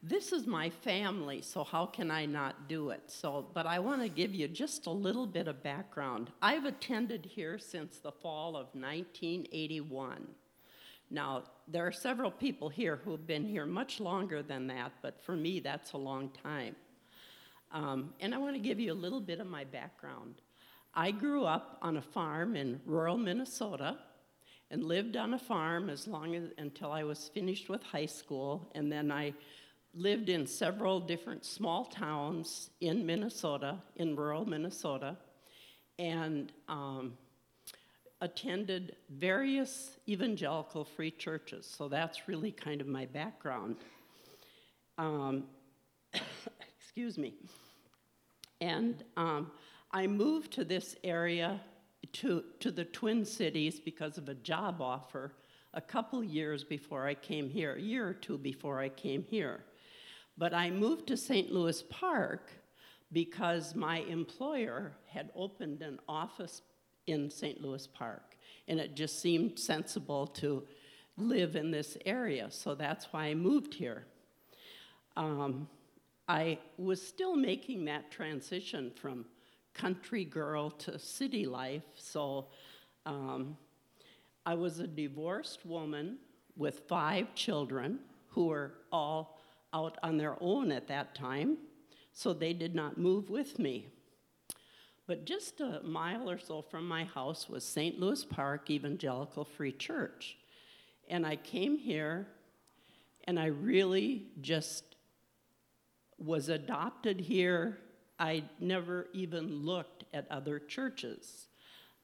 this 0.01 0.31
is 0.31 0.47
my 0.47 0.71
family, 0.71 1.43
so 1.43 1.63
how 1.63 1.85
can 1.85 2.09
I 2.09 2.25
not 2.25 2.67
do 2.67 2.89
it? 2.89 3.03
So, 3.05 3.45
but 3.53 3.67
I 3.67 3.77
want 3.77 4.01
to 4.01 4.09
give 4.09 4.33
you 4.33 4.47
just 4.47 4.87
a 4.87 4.89
little 4.89 5.27
bit 5.27 5.47
of 5.47 5.61
background. 5.61 6.31
I've 6.41 6.65
attended 6.65 7.27
here 7.27 7.59
since 7.59 7.99
the 7.99 8.11
fall 8.11 8.55
of 8.55 8.65
1981. 8.73 10.27
Now, 11.11 11.43
there 11.67 11.85
are 11.85 11.91
several 11.91 12.31
people 12.31 12.69
here 12.69 12.99
who 13.05 13.11
have 13.11 13.27
been 13.27 13.45
here 13.45 13.67
much 13.67 13.99
longer 13.99 14.41
than 14.41 14.65
that, 14.65 14.93
but 15.03 15.21
for 15.23 15.35
me, 15.35 15.59
that's 15.59 15.91
a 15.91 15.97
long 15.97 16.31
time. 16.41 16.75
Um, 17.71 18.15
and 18.19 18.33
I 18.33 18.39
want 18.39 18.55
to 18.55 18.59
give 18.59 18.79
you 18.79 18.91
a 18.91 18.95
little 18.95 19.21
bit 19.21 19.39
of 19.39 19.45
my 19.45 19.63
background. 19.63 20.41
I 20.95 21.11
grew 21.11 21.45
up 21.45 21.77
on 21.81 21.97
a 21.97 22.01
farm 22.01 22.55
in 22.55 22.79
rural 22.85 23.17
Minnesota 23.17 23.97
and 24.69 24.83
lived 24.83 25.17
on 25.17 25.33
a 25.33 25.39
farm 25.39 25.89
as 25.89 26.07
long 26.07 26.35
as 26.35 26.49
until 26.57 26.91
I 26.91 27.03
was 27.03 27.29
finished 27.33 27.69
with 27.69 27.81
high 27.81 28.05
school 28.05 28.71
and 28.75 28.91
then 28.91 29.11
I 29.11 29.33
lived 29.95 30.29
in 30.29 30.47
several 30.47 30.99
different 30.99 31.45
small 31.45 31.85
towns 31.85 32.69
in 32.81 33.05
Minnesota, 33.05 33.77
in 33.95 34.15
rural 34.15 34.45
Minnesota, 34.45 35.17
and 35.99 36.51
um, 36.67 37.13
attended 38.21 38.95
various 39.09 39.97
evangelical 40.07 40.83
free 40.83 41.11
churches. 41.11 41.65
So 41.65 41.87
that's 41.87 42.27
really 42.27 42.51
kind 42.51 42.81
of 42.81 42.87
my 42.87 43.05
background. 43.05 43.75
Um, 44.97 45.43
excuse 46.79 47.17
me. 47.17 47.35
And 48.61 49.03
um, 49.17 49.51
I 49.95 50.07
moved 50.07 50.53
to 50.53 50.65
this 50.65 50.95
area, 51.03 51.61
to, 52.13 52.43
to 52.61 52.71
the 52.71 52.85
Twin 52.85 53.25
Cities, 53.25 53.79
because 53.79 54.17
of 54.17 54.27
a 54.27 54.33
job 54.33 54.81
offer 54.81 55.33
a 55.75 55.81
couple 55.81 56.23
years 56.23 56.63
before 56.63 57.05
I 57.05 57.13
came 57.13 57.47
here, 57.47 57.75
a 57.75 57.81
year 57.81 58.07
or 58.07 58.13
two 58.13 58.39
before 58.39 58.79
I 58.79 58.89
came 58.89 59.23
here. 59.23 59.63
But 60.35 60.51
I 60.51 60.71
moved 60.71 61.05
to 61.07 61.17
St. 61.17 61.51
Louis 61.51 61.83
Park 61.91 62.51
because 63.11 63.75
my 63.75 63.99
employer 63.99 64.93
had 65.05 65.31
opened 65.35 65.83
an 65.83 65.99
office 66.09 66.63
in 67.05 67.29
St. 67.29 67.61
Louis 67.61 67.85
Park, 67.85 68.35
and 68.67 68.79
it 68.79 68.95
just 68.95 69.21
seemed 69.21 69.59
sensible 69.59 70.25
to 70.25 70.63
live 71.17 71.55
in 71.55 71.69
this 71.69 71.97
area, 72.07 72.49
so 72.49 72.73
that's 72.73 73.05
why 73.11 73.25
I 73.25 73.35
moved 73.35 73.75
here. 73.75 74.05
Um, 75.15 75.67
I 76.27 76.57
was 76.77 77.05
still 77.05 77.35
making 77.35 77.85
that 77.85 78.09
transition 78.09 78.91
from 78.95 79.25
country 79.73 80.25
girl 80.25 80.69
to 80.69 80.97
city 80.99 81.45
life, 81.45 81.83
so 81.95 82.47
um, 83.05 83.57
I 84.45 84.55
was 84.55 84.79
a 84.79 84.87
divorced 84.87 85.65
woman 85.65 86.17
with 86.55 86.81
five 86.87 87.33
children 87.35 87.99
who 88.29 88.47
were 88.47 88.73
all 88.91 89.39
out 89.73 89.97
on 90.03 90.17
their 90.17 90.35
own 90.41 90.71
at 90.71 90.87
that 90.87 91.15
time, 91.15 91.57
so 92.11 92.33
they 92.33 92.53
did 92.53 92.75
not 92.75 92.97
move 92.97 93.29
with 93.29 93.57
me. 93.57 93.87
But 95.05 95.25
just 95.25 95.59
a 95.59 95.81
mile 95.83 96.29
or 96.29 96.37
so 96.37 96.61
from 96.61 96.87
my 96.87 97.03
house 97.03 97.49
was 97.49 97.65
St. 97.65 97.99
Louis 97.99 98.23
Park 98.23 98.69
Evangelical 98.69 99.43
Free 99.43 99.71
Church. 99.71 100.37
And 101.09 101.25
I 101.25 101.35
came 101.35 101.77
here 101.77 102.27
and 103.25 103.39
I 103.39 103.47
really 103.47 104.27
just 104.41 104.95
was 106.17 106.47
adopted 106.47 107.19
here. 107.19 107.79
I 108.23 108.45
never 108.57 109.07
even 109.11 109.65
looked 109.65 110.05
at 110.13 110.31
other 110.31 110.57
churches. 110.57 111.49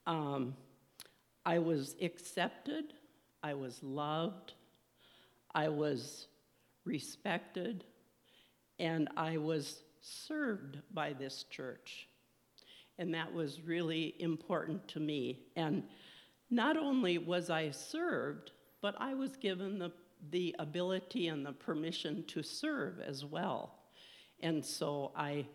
Um, 0.05 0.53
I 1.45 1.59
was 1.59 1.95
accepted, 2.01 2.93
I 3.41 3.53
was 3.53 3.81
loved, 3.81 4.51
I 5.55 5.69
was 5.69 6.27
respected, 6.83 7.85
and 8.79 9.07
I 9.15 9.37
was 9.37 9.79
served 10.01 10.79
by 10.93 11.13
this 11.13 11.45
church. 11.49 12.09
And 12.97 13.13
that 13.13 13.33
was 13.33 13.61
really 13.61 14.13
important 14.19 14.89
to 14.89 14.99
me. 14.99 15.39
And 15.55 15.83
not 16.49 16.75
only 16.75 17.17
was 17.17 17.49
I 17.49 17.71
served, 17.71 18.51
but 18.81 18.93
I 18.99 19.13
was 19.13 19.37
given 19.37 19.79
the, 19.79 19.93
the 20.31 20.53
ability 20.59 21.29
and 21.29 21.45
the 21.45 21.53
permission 21.53 22.25
to 22.27 22.43
serve 22.43 22.99
as 22.99 23.23
well. 23.23 23.79
And 24.41 24.65
so 24.65 25.13
I, 25.15 25.45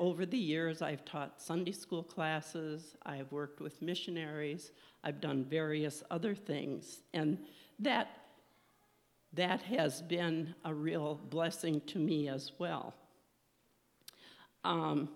over 0.00 0.24
the 0.24 0.38
years, 0.38 0.82
I've 0.82 1.04
taught 1.04 1.42
Sunday 1.42 1.72
school 1.72 2.02
classes, 2.02 2.96
I've 3.04 3.30
worked 3.30 3.60
with 3.60 3.82
missionaries, 3.82 4.72
I've 5.04 5.20
done 5.20 5.44
various 5.44 6.02
other 6.10 6.34
things, 6.34 7.02
and 7.12 7.38
that, 7.78 8.08
that 9.34 9.60
has 9.62 10.02
been 10.02 10.54
a 10.64 10.72
real 10.72 11.20
blessing 11.28 11.82
to 11.82 11.98
me 11.98 12.28
as 12.28 12.52
well. 12.58 12.94
Um, 14.64 15.10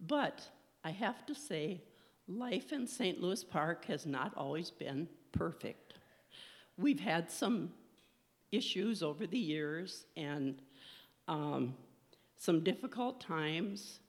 but 0.00 0.48
I 0.84 0.90
have 0.90 1.26
to 1.26 1.34
say, 1.34 1.82
life 2.28 2.72
in 2.72 2.86
St. 2.86 3.20
Louis 3.20 3.42
Park 3.44 3.84
has 3.86 4.06
not 4.06 4.32
always 4.36 4.70
been 4.70 5.08
perfect. 5.32 5.94
We've 6.76 7.00
had 7.00 7.30
some 7.30 7.72
issues 8.52 9.02
over 9.02 9.26
the 9.26 9.38
years 9.38 10.06
and 10.16 10.62
um, 11.28 11.74
some 12.38 12.62
difficult 12.62 13.20
times. 13.20 14.00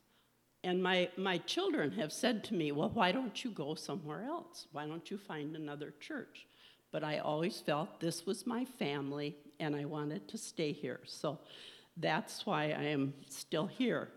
And 0.64 0.82
my, 0.82 1.10
my 1.18 1.38
children 1.40 1.92
have 1.94 2.12
said 2.12 2.44
to 2.46 2.54
me, 2.54 2.72
Well, 2.72 2.90
why 2.90 3.12
don't 3.12 3.44
you 3.44 3.52
go 3.52 3.76
somewhere 3.76 4.24
else? 4.24 4.68
Why 4.72 4.86
don't 4.86 5.10
you 5.10 5.18
find 5.18 5.56
another 5.56 5.94
church? 6.00 6.48
But 6.92 7.04
I 7.04 7.20
always 7.20 7.60
felt 7.60 8.00
this 8.00 8.26
was 8.26 8.48
my 8.48 8.66
family 8.66 9.36
and 9.60 9.76
I 9.76 9.86
wanted 9.86 10.28
to 10.30 10.38
stay 10.38 10.72
here. 10.72 11.00
So 11.06 11.40
that's 11.96 12.46
why 12.46 12.66
I 12.66 12.84
am 12.84 13.14
still 13.28 13.68
here. 13.68 14.10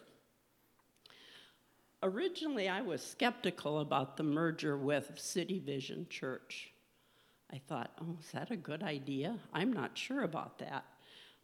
Originally, 2.02 2.68
I 2.68 2.80
was 2.80 3.02
skeptical 3.02 3.80
about 3.80 4.16
the 4.16 4.22
merger 4.22 4.76
with 4.76 5.12
City 5.16 5.58
Vision 5.58 6.06
Church. 6.08 6.72
I 7.52 7.60
thought, 7.68 7.90
oh, 8.00 8.16
is 8.20 8.30
that 8.32 8.50
a 8.50 8.56
good 8.56 8.82
idea? 8.82 9.38
I'm 9.52 9.72
not 9.72 9.98
sure 9.98 10.22
about 10.22 10.58
that. 10.60 10.84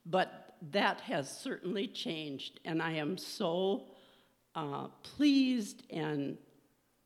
But 0.07 0.46
that 0.73 1.01
has 1.03 1.31
certainly 1.31 1.87
changed, 1.87 2.61
and 2.65 2.83
I 2.83 2.93
am 2.93 3.19
so 3.19 3.87
uh, 4.55 4.89
pleased 5.03 5.83
and 5.91 6.39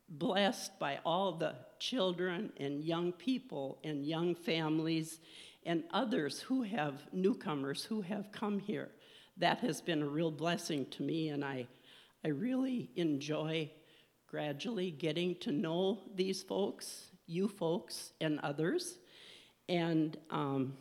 blessed 0.09 0.79
by 0.79 0.99
all 1.05 1.33
the 1.33 1.55
children 1.79 2.53
and 2.59 2.85
young 2.85 3.13
people 3.13 3.79
and 3.85 4.05
young 4.05 4.35
families 4.35 5.21
and 5.65 5.85
others 5.93 6.41
who 6.41 6.63
have 6.63 7.03
newcomers 7.13 7.85
who 7.85 8.01
have 8.01 8.33
come 8.33 8.59
here. 8.59 8.91
That 9.37 9.59
has 9.61 9.81
been 9.81 10.03
a 10.03 10.09
real 10.09 10.31
blessing 10.31 10.87
to 10.93 11.03
me, 11.03 11.29
and 11.29 11.45
I, 11.45 11.67
I 12.25 12.29
really 12.29 12.91
enjoy 12.97 13.71
gradually 14.27 14.91
getting 14.91 15.35
to 15.37 15.53
know 15.53 15.99
these 16.15 16.43
folks, 16.43 17.11
you 17.27 17.49
folks, 17.49 18.13
and 18.21 18.39
others. 18.41 18.99
And 19.69 20.17
um, 20.31 20.75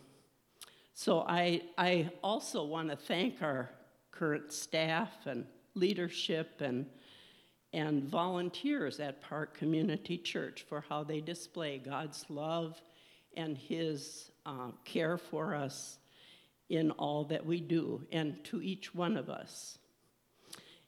so 1.02 1.22
I, 1.22 1.62
I 1.78 2.10
also 2.22 2.66
want 2.66 2.90
to 2.90 2.98
thank 2.98 3.42
our 3.42 3.70
current 4.12 4.52
staff 4.52 5.10
and 5.28 5.46
leadership 5.74 6.60
and, 6.60 6.88
and 7.72 8.04
volunteers 8.04 9.00
at 9.00 9.22
Park 9.22 9.58
Community 9.58 10.18
Church 10.18 10.66
for 10.68 10.84
how 10.90 11.06
they 11.06 11.22
display 11.22 11.78
God's 11.78 12.26
love 12.28 12.82
and 13.38 13.58
His 13.58 14.30
uh, 14.46 14.72
care 14.84 15.18
for 15.18 15.56
us 15.56 16.00
in 16.68 16.92
all 16.92 17.24
that 17.24 17.46
we 17.46 17.62
do 17.62 18.06
and 18.12 18.44
to 18.44 18.62
each 18.62 18.94
one 18.94 19.16
of 19.16 19.30
us. 19.30 19.78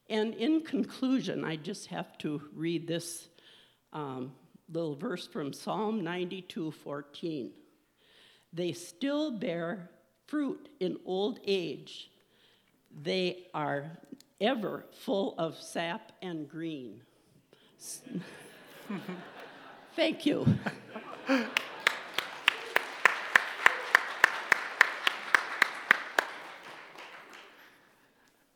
And 0.10 0.34
in 0.34 0.64
conclusion, 0.64 1.46
I 1.46 1.56
just 1.56 1.88
have 1.88 2.18
to 2.18 2.42
read 2.54 2.86
this 2.86 3.30
um, 3.94 4.34
little 4.70 4.98
verse 4.98 5.26
from 5.26 5.54
Psalm 5.54 6.04
92 6.04 6.72
14. 6.72 7.54
They 8.52 8.74
still 8.74 9.32
bear 9.32 9.90
fruit 10.32 10.70
in 10.80 10.98
old 11.06 11.40
age. 11.46 12.10
They 13.04 13.48
are 13.54 13.92
ever 14.40 14.86
full 14.94 15.36
of 15.38 15.58
sap 15.58 16.14
and 16.22 16.50
green. 16.50 17.02
Thank 19.98 20.26
you. 20.26 20.48
I 21.28 21.48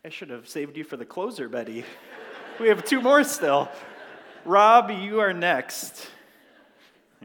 should 0.10 0.30
have 0.30 0.48
saved 0.48 0.78
you 0.78 0.86
for 0.86 0.96
the 0.96 1.06
closer, 1.06 1.50
Betty. 1.50 1.84
we 2.58 2.70
have 2.70 2.86
two 2.86 3.02
more 3.02 3.26
still. 3.26 3.68
Rob, 4.46 4.92
you 4.92 5.20
are 5.20 5.34
next. 5.34 6.10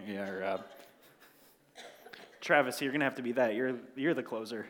Yeah, 0.08 0.28
Rob. 0.28 0.64
Travis, 2.40 2.80
you're 2.80 2.90
going 2.90 3.00
to 3.00 3.04
have 3.04 3.16
to 3.16 3.22
be 3.22 3.32
that. 3.32 3.54
You're, 3.54 3.74
you're 3.96 4.14
the 4.14 4.22
closer. 4.22 4.66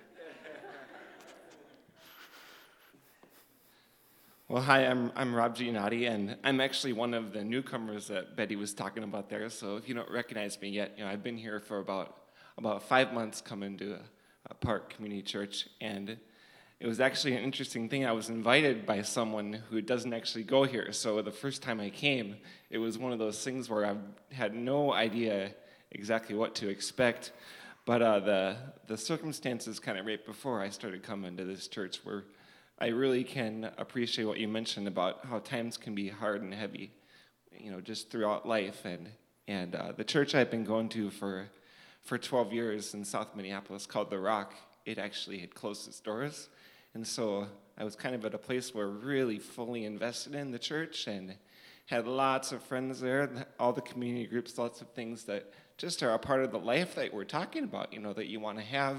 Well, 4.48 4.60
hi, 4.60 4.84
I'm, 4.84 5.12
I'm 5.14 5.32
Rob 5.32 5.56
Giannotti, 5.56 6.10
and 6.10 6.36
I'm 6.42 6.60
actually 6.60 6.92
one 6.92 7.14
of 7.14 7.32
the 7.32 7.44
newcomers 7.44 8.08
that 8.08 8.34
Betty 8.34 8.56
was 8.56 8.74
talking 8.74 9.04
about 9.04 9.30
there. 9.30 9.48
So 9.48 9.76
if 9.76 9.88
you 9.88 9.94
don't 9.94 10.10
recognize 10.10 10.60
me 10.60 10.70
yet, 10.70 10.94
you 10.98 11.04
know, 11.04 11.10
I've 11.10 11.22
been 11.22 11.36
here 11.36 11.60
for 11.60 11.78
about, 11.78 12.16
about 12.58 12.82
five 12.82 13.12
months 13.12 13.40
coming 13.40 13.78
to 13.78 13.92
a, 13.92 14.00
a 14.50 14.54
Park 14.54 14.92
Community 14.92 15.22
Church, 15.22 15.68
and 15.80 16.18
it 16.80 16.86
was 16.88 16.98
actually 16.98 17.36
an 17.36 17.44
interesting 17.44 17.88
thing. 17.88 18.04
I 18.04 18.10
was 18.10 18.28
invited 18.28 18.84
by 18.84 19.02
someone 19.02 19.62
who 19.70 19.80
doesn't 19.80 20.12
actually 20.12 20.42
go 20.42 20.64
here. 20.64 20.90
So 20.90 21.22
the 21.22 21.30
first 21.30 21.62
time 21.62 21.78
I 21.78 21.90
came, 21.90 22.38
it 22.70 22.78
was 22.78 22.98
one 22.98 23.12
of 23.12 23.20
those 23.20 23.44
things 23.44 23.70
where 23.70 23.86
I 23.86 23.94
had 24.34 24.56
no 24.56 24.92
idea 24.92 25.52
exactly 25.92 26.34
what 26.34 26.56
to 26.56 26.68
expect. 26.68 27.30
But 27.86 28.02
uh, 28.02 28.20
the, 28.20 28.56
the 28.86 28.96
circumstances 28.96 29.80
kind 29.80 29.98
of 29.98 30.06
right 30.06 30.24
before 30.24 30.60
I 30.60 30.68
started 30.68 31.02
coming 31.02 31.36
to 31.36 31.44
this 31.44 31.66
church 31.66 32.04
were 32.04 32.24
I 32.82 32.88
really 32.88 33.24
can 33.24 33.70
appreciate 33.76 34.24
what 34.24 34.38
you 34.38 34.48
mentioned 34.48 34.88
about 34.88 35.26
how 35.26 35.40
times 35.40 35.76
can 35.76 35.94
be 35.94 36.08
hard 36.08 36.40
and 36.40 36.54
heavy, 36.54 36.90
you 37.52 37.70
know, 37.70 37.82
just 37.82 38.10
throughout 38.10 38.48
life. 38.48 38.86
And, 38.86 39.10
and 39.46 39.74
uh, 39.74 39.92
the 39.94 40.04
church 40.04 40.34
I've 40.34 40.50
been 40.50 40.64
going 40.64 40.88
to 40.90 41.10
for, 41.10 41.50
for 42.02 42.16
12 42.16 42.54
years 42.54 42.94
in 42.94 43.04
South 43.04 43.36
Minneapolis 43.36 43.84
called 43.84 44.08
The 44.08 44.18
Rock, 44.18 44.54
it 44.86 44.96
actually 44.96 45.40
had 45.40 45.54
closed 45.54 45.88
its 45.88 46.00
doors. 46.00 46.48
And 46.94 47.06
so 47.06 47.48
I 47.76 47.84
was 47.84 47.96
kind 47.96 48.14
of 48.14 48.24
at 48.24 48.32
a 48.32 48.38
place 48.38 48.74
where 48.74 48.88
really 48.88 49.38
fully 49.38 49.84
invested 49.84 50.34
in 50.34 50.50
the 50.50 50.58
church 50.58 51.06
and 51.06 51.34
had 51.84 52.06
lots 52.06 52.50
of 52.50 52.62
friends 52.62 53.00
there, 53.00 53.28
all 53.58 53.74
the 53.74 53.82
community 53.82 54.26
groups, 54.26 54.56
lots 54.56 54.80
of 54.80 54.88
things 54.92 55.24
that 55.24 55.52
just 55.80 56.02
are 56.02 56.12
a 56.12 56.18
part 56.18 56.44
of 56.44 56.52
the 56.52 56.58
life 56.58 56.94
that 56.96 57.14
we're 57.14 57.24
talking 57.24 57.64
about, 57.64 57.90
you 57.90 58.00
know, 58.00 58.12
that 58.12 58.26
you 58.26 58.38
want 58.38 58.58
to 58.58 58.64
have, 58.64 58.96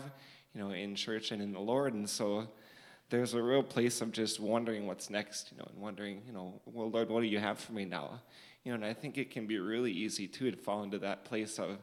you 0.52 0.60
know, 0.60 0.72
in 0.72 0.96
church 0.96 1.32
and 1.32 1.40
in 1.40 1.54
the 1.54 1.60
Lord. 1.60 1.94
And 1.94 2.10
so 2.10 2.48
there's 3.12 3.36
a 3.36 3.42
real 3.42 3.62
place 3.62 4.02
of 4.02 4.12
just 4.12 4.40
wondering 4.40 4.88
what's 4.88 5.12
next, 5.12 5.52
you 5.52 5.60
know, 5.60 5.68
and 5.72 5.80
wondering, 5.80 6.24
you 6.26 6.34
know, 6.34 6.60
well, 6.66 6.90
Lord, 6.90 7.10
what 7.10 7.22
do 7.22 7.28
you 7.28 7.38
have 7.38 7.60
for 7.60 7.74
me 7.74 7.86
now? 7.86 8.20
You 8.64 8.72
know, 8.72 8.78
and 8.78 8.86
I 8.86 8.94
think 8.94 9.20
it 9.20 9.30
can 9.30 9.46
be 9.46 9.60
really 9.60 9.92
easy 9.92 10.28
too 10.28 10.50
to 10.50 10.58
fall 10.58 10.82
into 10.82 10.98
that 10.98 11.24
place 11.24 11.60
of, 11.60 11.78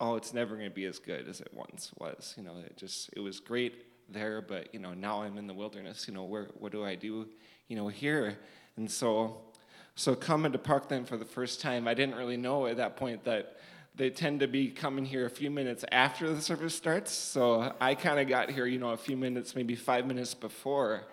oh, 0.00 0.16
it's 0.16 0.34
never 0.34 0.56
going 0.56 0.68
to 0.68 0.74
be 0.74 0.86
as 0.86 0.98
good 0.98 1.28
as 1.28 1.40
it 1.40 1.54
once 1.54 1.92
was. 1.98 2.34
You 2.36 2.42
know, 2.42 2.56
it 2.66 2.76
just 2.76 3.10
it 3.12 3.20
was 3.20 3.38
great 3.38 3.84
there, 4.08 4.42
but 4.42 4.74
you 4.74 4.80
know 4.80 4.92
now 4.92 5.22
I'm 5.22 5.38
in 5.38 5.46
the 5.46 5.54
wilderness. 5.54 6.08
You 6.08 6.14
know 6.14 6.24
where 6.24 6.48
what 6.58 6.72
do 6.72 6.84
I 6.84 6.96
do? 6.96 7.28
You 7.68 7.76
know 7.76 7.86
here, 7.86 8.38
and 8.76 8.90
so 8.90 9.40
so 9.94 10.16
coming 10.16 10.50
to 10.50 10.58
Parkland 10.58 11.06
for 11.06 11.16
the 11.16 11.24
first 11.24 11.60
time, 11.60 11.86
I 11.86 11.94
didn't 11.94 12.16
really 12.16 12.36
know 12.36 12.66
at 12.66 12.78
that 12.78 12.96
point 12.96 13.22
that 13.24 13.56
they 13.94 14.10
tend 14.10 14.40
to 14.40 14.48
be 14.48 14.70
coming 14.70 15.04
here 15.04 15.26
a 15.26 15.30
few 15.30 15.50
minutes 15.50 15.84
after 15.92 16.32
the 16.32 16.40
service 16.40 16.74
starts. 16.74 17.12
So 17.12 17.74
I 17.80 17.94
kind 17.94 18.18
of 18.18 18.28
got 18.28 18.50
here, 18.50 18.66
you 18.66 18.78
know, 18.78 18.90
a 18.90 18.96
few 18.96 19.16
minutes, 19.16 19.54
maybe 19.54 19.74
five 19.74 20.06
minutes 20.06 20.34
before. 20.34 21.04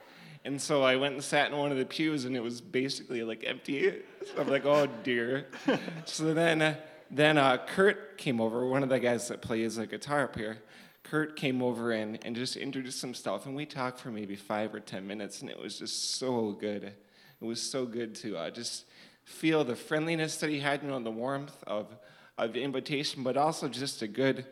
And 0.46 0.62
so 0.62 0.84
I 0.84 0.96
went 0.96 1.16
and 1.16 1.24
sat 1.24 1.52
in 1.52 1.58
one 1.58 1.72
of 1.72 1.78
the 1.78 1.86
pews, 1.86 2.24
and 2.24 2.36
it 2.36 2.40
was 2.40 2.62
basically 2.62 3.24
like 3.24 3.44
empty. 3.46 4.02
So 4.26 4.42
I'm 4.42 4.48
like, 4.48 4.66
oh 4.66 4.88
dear. 5.04 5.48
so 6.06 6.34
then, 6.34 6.78
then 7.12 7.38
uh, 7.38 7.58
Kurt 7.68 8.18
came 8.18 8.40
over, 8.40 8.66
one 8.66 8.82
of 8.82 8.90
the 8.90 9.00
guys 9.00 9.28
that 9.28 9.42
plays 9.42 9.78
a 9.78 9.86
guitar 9.86 10.24
up 10.24 10.36
here. 10.36 10.60
Kurt 11.04 11.36
came 11.36 11.62
over 11.62 11.92
and, 11.92 12.20
and 12.24 12.36
just 12.36 12.56
introduced 12.56 13.02
himself, 13.02 13.46
and 13.46 13.56
we 13.56 13.66
talked 13.66 14.00
for 14.00 14.12
maybe 14.12 14.36
five 14.36 14.74
or 14.74 14.80
ten 14.80 15.06
minutes, 15.06 15.42
and 15.42 15.50
it 15.50 15.60
was 15.60 15.78
just 15.78 16.16
so 16.16 16.52
good. 16.52 16.84
It 16.84 17.46
was 17.46 17.62
so 17.62 17.86
good 17.86 18.16
to 18.16 18.38
uh, 18.38 18.50
just 18.52 18.86
feel 19.24 19.64
the 19.64 19.76
friendliness 19.76 20.38
that 20.38 20.50
he 20.50 20.60
had, 20.60 20.84
you 20.84 20.90
know, 20.90 21.00
the 21.00 21.12
warmth 21.12 21.64
of, 21.68 21.96
of 22.44 22.56
invitation, 22.56 23.24
but 23.24 23.38
also 23.38 23.68
just 23.68 24.02
a 24.02 24.08
good, 24.08 24.46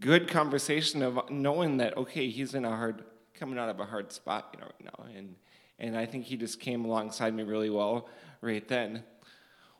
good 0.00 0.28
conversation 0.28 1.02
of 1.02 1.30
knowing 1.30 1.78
that, 1.78 1.96
okay, 1.96 2.28
he's 2.28 2.54
in 2.54 2.64
a 2.64 2.76
hard, 2.76 3.04
coming 3.34 3.58
out 3.58 3.68
of 3.68 3.80
a 3.80 3.84
hard 3.84 4.12
spot, 4.12 4.54
you 4.54 4.60
know, 4.60 4.66
right 4.66 4.84
now. 4.84 5.04
And, 5.16 5.34
and 5.78 5.96
I 5.96 6.06
think 6.06 6.24
he 6.24 6.36
just 6.36 6.60
came 6.60 6.84
alongside 6.84 7.34
me 7.34 7.42
really 7.42 7.70
well 7.70 8.08
right 8.40 8.66
then. 8.68 9.04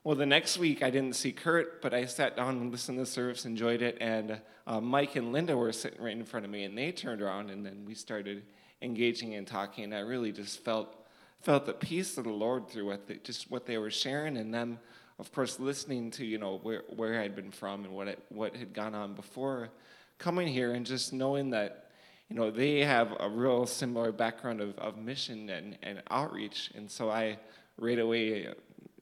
Well, 0.04 0.16
the 0.16 0.26
next 0.26 0.58
week 0.58 0.82
I 0.82 0.90
didn't 0.90 1.16
see 1.16 1.32
Kurt, 1.32 1.80
but 1.80 1.94
I 1.94 2.04
sat 2.04 2.36
down 2.36 2.58
and 2.58 2.70
listened 2.70 2.98
to 2.98 3.02
the 3.02 3.10
service, 3.10 3.46
enjoyed 3.46 3.80
it, 3.80 3.96
and 4.00 4.40
uh, 4.66 4.80
Mike 4.80 5.16
and 5.16 5.32
Linda 5.32 5.56
were 5.56 5.72
sitting 5.72 6.02
right 6.02 6.16
in 6.16 6.24
front 6.24 6.44
of 6.44 6.52
me, 6.52 6.64
and 6.64 6.76
they 6.76 6.92
turned 6.92 7.22
around, 7.22 7.50
and 7.50 7.64
then 7.64 7.84
we 7.86 7.94
started 7.94 8.42
engaging 8.82 9.34
and 9.34 9.46
talking. 9.46 9.84
And 9.84 9.94
I 9.94 10.00
really 10.00 10.30
just 10.30 10.62
felt 10.62 10.96
felt 11.40 11.66
the 11.66 11.74
peace 11.74 12.16
of 12.16 12.24
the 12.24 12.30
Lord 12.30 12.68
through 12.68 12.86
what 12.86 13.06
they, 13.06 13.16
just 13.16 13.50
what 13.50 13.66
they 13.66 13.76
were 13.76 13.90
sharing, 13.90 14.36
and 14.36 14.52
them, 14.52 14.78
of 15.18 15.32
course, 15.32 15.60
listening 15.60 16.10
to 16.12 16.24
you 16.24 16.38
know 16.38 16.58
where 16.62 16.82
where 16.88 17.20
I'd 17.20 17.36
been 17.36 17.50
from 17.50 17.84
and 17.84 17.94
what 17.94 18.08
it, 18.08 18.18
what 18.30 18.56
had 18.56 18.72
gone 18.72 18.94
on 18.94 19.14
before 19.14 19.70
coming 20.18 20.48
here, 20.48 20.72
and 20.72 20.84
just 20.84 21.12
knowing 21.12 21.50
that 21.50 21.90
you 22.28 22.36
know 22.36 22.50
they 22.50 22.80
have 22.80 23.14
a 23.20 23.28
real 23.28 23.66
similar 23.66 24.12
background 24.12 24.60
of, 24.60 24.76
of 24.78 24.98
mission 24.98 25.48
and, 25.50 25.78
and 25.82 26.02
outreach, 26.10 26.70
and 26.74 26.90
so 26.90 27.10
I 27.10 27.38
right 27.78 27.98
away 27.98 28.48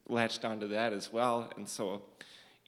latched 0.08 0.44
onto 0.44 0.68
that 0.68 0.92
as 0.92 1.12
well, 1.12 1.50
and 1.56 1.68
so. 1.68 2.02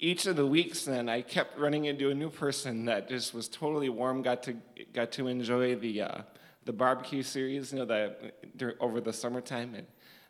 Each 0.01 0.27
of 0.27 0.35
the 0.35 0.45
weeks, 0.45 0.85
then 0.85 1.09
I 1.09 1.23
kept 1.23 1.57
running 1.57 1.85
into 1.85 2.11
a 2.11 2.15
new 2.15 2.29
person 2.29 2.87
that 2.87 3.09
just 3.09 3.33
was 3.33 3.49
totally 3.49 3.89
warm. 3.89 4.23
Got 4.23 4.43
to 4.43 4.57
got 4.93 5.13
to 5.13 5.29
enjoy 5.29 5.77
the 5.77 6.03
uh, 6.03 6.23
the 6.65 6.73
barbecue 6.73 7.23
series, 7.23 7.73
you 7.73 7.79
know, 7.79 7.85
that 7.85 8.35
over 8.81 9.01
the 9.01 9.13
summertime, 9.13 9.75
and 9.77 9.87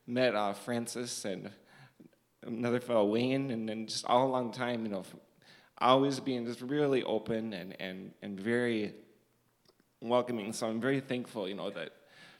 met 0.07 0.35
uh, 0.35 0.53
Francis 0.53 1.25
and 1.25 1.51
another 2.47 2.81
fellow 2.81 3.05
Wayne, 3.07 3.51
and 3.51 3.69
then 3.69 3.87
just 3.87 4.05
all 4.07 4.27
along 4.27 4.51
the 4.53 4.57
time, 4.57 4.85
you 4.85 4.93
know, 4.93 5.03
always 5.79 6.21
being 6.21 6.47
just 6.47 6.61
really 6.61 7.03
open 7.03 7.53
and 7.53 7.81
and 7.81 8.13
and 8.23 8.39
very 8.39 8.95
welcoming. 10.01 10.53
So 10.53 10.69
I'm 10.69 10.81
very 10.81 11.01
thankful, 11.01 11.49
you 11.49 11.55
know, 11.55 11.71
that 11.71 11.91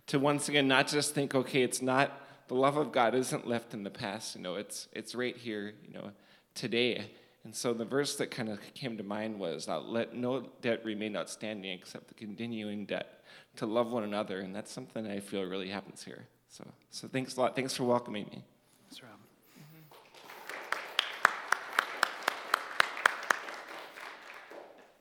to 0.09 0.19
once 0.19 0.49
again 0.49 0.69
not 0.69 0.89
just 0.89 1.15
think, 1.15 1.35
okay, 1.35 1.63
it's 1.63 1.83
not 1.83 2.21
the 2.49 2.55
love 2.55 2.77
of 2.77 2.93
God 2.93 3.15
isn't 3.15 3.47
left 3.47 3.73
in 3.75 3.83
the 3.83 3.91
past, 3.91 4.37
you 4.37 4.43
know, 4.43 4.57
it's 4.57 4.89
it's 4.93 5.15
right 5.15 5.37
here, 5.37 5.75
you 5.87 5.95
know, 5.95 6.11
today. 6.55 7.11
And 7.45 7.55
so 7.55 7.75
the 7.75 7.85
verse 7.85 8.17
that 8.17 8.31
kind 8.31 8.49
of 8.49 8.59
came 8.73 8.97
to 8.97 9.03
mind 9.03 9.39
was, 9.39 9.69
"Let 9.69 10.15
no 10.15 10.49
debt 10.63 10.83
remain 10.83 11.15
outstanding 11.15 11.73
except 11.73 12.09
the 12.09 12.15
continuing 12.15 12.87
debt 12.87 13.23
to 13.57 13.67
love 13.67 13.93
one 13.93 14.03
another, 14.03 14.41
and 14.41 14.55
that's 14.55 14.73
something 14.73 15.07
I 15.07 15.21
feel 15.21 15.45
really 15.45 15.69
happens 15.69 16.03
here. 16.03 16.27
So, 16.49 16.65
so 16.91 17.09
thanks 17.09 17.37
a 17.37 17.41
lot. 17.41 17.55
Thanks 17.55 17.75
for 17.75 17.85
welcoming 17.85 18.25
me. 18.27 18.45
Thanks, 18.83 19.03
Rob. 19.03 19.11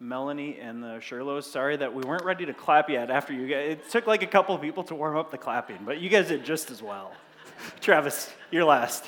Melanie 0.03 0.59
and 0.59 0.83
the 0.83 0.99
Sherlows, 0.99 1.43
sorry 1.43 1.77
that 1.77 1.93
we 1.93 2.03
weren't 2.03 2.25
ready 2.25 2.45
to 2.45 2.53
clap 2.53 2.89
yet 2.89 3.09
after 3.09 3.31
you 3.33 3.47
guys. 3.47 3.71
It 3.71 3.89
took 3.89 4.05
like 4.05 4.21
a 4.21 4.27
couple 4.27 4.53
of 4.53 4.61
people 4.61 4.83
to 4.85 4.95
warm 4.95 5.15
up 5.15 5.31
the 5.31 5.37
clapping, 5.37 5.79
but 5.85 6.01
you 6.01 6.09
guys 6.09 6.27
did 6.27 6.43
just 6.43 6.69
as 6.69 6.83
well. 6.83 7.13
Travis, 7.79 8.31
you're 8.51 8.65
last. 8.65 9.05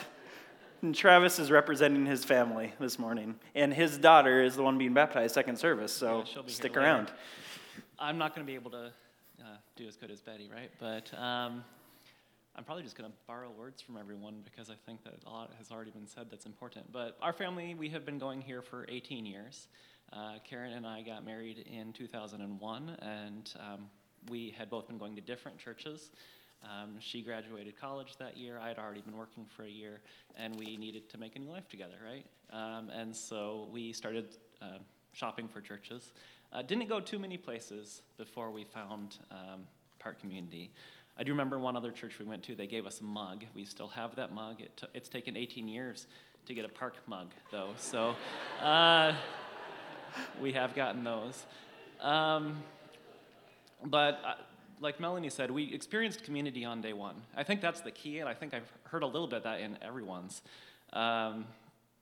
And 0.82 0.96
Travis 0.96 1.38
is 1.38 1.52
representing 1.52 2.06
his 2.06 2.24
family 2.24 2.74
this 2.80 2.98
morning, 2.98 3.36
and 3.56 3.74
his 3.74 3.98
daughter 3.98 4.42
is 4.42 4.56
the 4.56 4.64
one 4.64 4.78
being 4.78 4.94
baptized 4.94 5.34
second 5.34 5.58
service, 5.58 5.92
so 5.92 6.24
Yeah, 6.36 6.42
stick 6.48 6.72
later. 6.76 6.82
around. 6.82 7.12
I'm 8.00 8.18
not 8.18 8.34
going 8.34 8.46
to 8.46 8.50
be 8.50 8.56
able 8.56 8.72
to 8.72 8.92
uh, 9.42 9.44
do 9.76 9.88
as 9.88 9.98
good 9.98 10.12
as 10.12 10.22
Betty, 10.22 10.50
right? 10.54 10.72
But 10.80 11.14
um, 11.20 11.64
I'm 12.56 12.64
probably 12.64 12.84
just 12.84 12.96
going 12.98 13.10
to 13.10 13.16
borrow 13.28 13.52
words 13.52 13.82
from 13.82 13.98
everyone 13.98 14.42
because 14.46 14.70
I 14.70 14.76
think 14.86 15.04
that 15.04 15.14
a 15.26 15.30
lot 15.30 15.52
has 15.58 15.72
already 15.72 15.92
been 15.92 16.08
said 16.08 16.28
that's 16.30 16.46
important. 16.46 16.90
But 16.92 17.18
our 17.22 17.34
family, 17.34 17.76
we 17.76 17.90
have 17.90 18.06
been 18.06 18.20
going 18.20 18.42
here 18.42 18.62
for 18.62 18.86
18 18.88 19.26
years. 19.26 19.68
Uh, 20.14 20.36
Karen 20.44 20.74
and 20.74 20.86
I 20.86 21.02
got 21.02 21.26
married 21.26 21.66
in 21.70 21.92
2001, 21.94 22.90
and 23.02 23.54
um, 23.60 23.86
we 24.30 24.54
had 24.58 24.70
both 24.70 24.88
been 24.88 24.98
going 24.98 25.16
to 25.16 25.22
different 25.22 25.58
churches. 25.58 26.12
Um, 26.64 26.96
she 27.00 27.22
graduated 27.22 27.80
college 27.80 28.18
that 28.18 28.38
year. 28.38 28.60
I 28.62 28.68
had 28.68 28.78
already 28.80 29.02
been 29.02 29.18
working 29.18 29.46
for 29.46 29.64
a 29.64 29.70
year, 29.70 30.02
and 30.36 30.56
we 30.56 30.78
needed 30.78 31.10
to 31.10 31.18
make 31.18 31.36
a 31.36 31.40
new 31.40 31.50
life 31.50 31.68
together, 31.68 31.96
right? 32.04 32.26
Um, 32.52 32.90
and 32.90 33.16
so 33.16 33.68
we 33.72 33.94
started 33.94 34.38
uh, 34.62 34.80
shopping 35.14 35.48
for 35.48 35.62
churches. 35.62 36.14
Uh, 36.54 36.62
didn't 36.62 36.88
go 36.88 37.00
too 37.00 37.20
many 37.20 37.38
places 37.38 38.02
before 38.18 38.52
we 38.52 38.64
found 38.64 39.18
um, 39.32 39.62
Park 40.00 40.20
Community. 40.20 40.72
I 41.18 41.24
do 41.24 41.32
remember 41.32 41.60
one 41.60 41.78
other 41.78 41.92
church 41.92 42.20
we 42.20 42.26
went 42.26 42.44
to, 42.44 42.56
they 42.56 42.68
gave 42.68 42.86
us 42.86 43.00
a 43.02 43.04
mug. 43.04 43.46
We 43.54 43.66
still 43.66 43.88
have 43.90 44.16
that 44.16 44.34
mug. 44.34 44.62
It 44.62 44.76
t- 44.78 44.88
it's 44.94 45.10
taken 45.10 45.38
18 45.38 45.68
years 45.68 46.08
to 46.46 46.54
get 46.54 46.66
a 46.66 46.70
park 46.70 46.96
mug, 47.08 47.32
though, 47.52 47.72
so 47.78 48.16
uh, 48.62 49.14
we 50.42 50.54
have 50.54 50.76
gotten 50.76 51.04
those. 51.04 51.46
Um, 52.02 52.64
but 53.84 54.20
uh, 54.26 54.34
like 54.82 55.00
Melanie 55.00 55.30
said, 55.30 55.52
we 55.52 55.74
experienced 55.74 56.24
community 56.24 56.66
on 56.66 56.82
day 56.82 56.94
one. 56.94 57.16
I 57.36 57.44
think 57.44 57.62
that's 57.62 57.82
the 57.82 57.92
key, 57.92 58.20
and 58.20 58.30
I 58.30 58.34
think 58.34 58.54
I've 58.54 58.72
heard 58.84 59.04
a 59.04 59.08
little 59.08 59.28
bit 59.28 59.38
of 59.38 59.44
that 59.44 59.60
in 59.60 59.78
everyone's. 59.82 60.42
Um, 60.94 61.46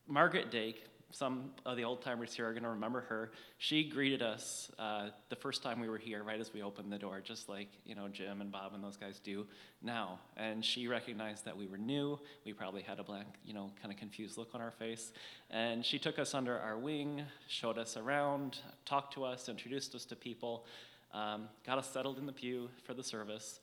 Margaret 0.07 0.51
Dake, 0.51 0.85
some 1.13 1.51
of 1.63 1.77
the 1.77 1.83
old 1.83 2.01
timers 2.01 2.33
here 2.33 2.49
are 2.49 2.53
going 2.53 2.63
to 2.63 2.69
remember 2.69 3.01
her. 3.01 3.31
She 3.59 3.83
greeted 3.87 4.23
us 4.23 4.71
uh, 4.79 5.09
the 5.29 5.35
first 5.35 5.61
time 5.61 5.79
we 5.79 5.87
were 5.87 5.99
here, 5.99 6.23
right 6.23 6.39
as 6.39 6.51
we 6.51 6.63
opened 6.63 6.91
the 6.91 6.97
door, 6.97 7.21
just 7.23 7.47
like 7.47 7.69
you 7.85 7.93
know 7.93 8.07
Jim 8.07 8.41
and 8.41 8.51
Bob 8.51 8.73
and 8.73 8.83
those 8.83 8.97
guys 8.97 9.19
do 9.19 9.45
now. 9.81 10.19
And 10.35 10.65
she 10.65 10.87
recognized 10.87 11.45
that 11.45 11.55
we 11.55 11.67
were 11.67 11.77
new. 11.77 12.19
We 12.45 12.53
probably 12.53 12.81
had 12.81 12.99
a 12.99 13.03
blank, 13.03 13.27
you 13.45 13.53
know, 13.53 13.69
kind 13.79 13.93
of 13.93 13.99
confused 13.99 14.37
look 14.37 14.49
on 14.55 14.61
our 14.61 14.71
face. 14.71 15.13
And 15.51 15.85
she 15.85 15.99
took 15.99 16.17
us 16.17 16.33
under 16.33 16.57
our 16.57 16.79
wing, 16.79 17.21
showed 17.47 17.77
us 17.77 17.95
around, 17.95 18.57
talked 18.83 19.13
to 19.13 19.23
us, 19.23 19.49
introduced 19.49 19.93
us 19.93 20.05
to 20.05 20.15
people, 20.15 20.65
um, 21.13 21.47
got 21.63 21.77
us 21.77 21.89
settled 21.91 22.17
in 22.17 22.25
the 22.25 22.33
pew 22.33 22.69
for 22.83 22.95
the 22.95 23.03
service. 23.03 23.59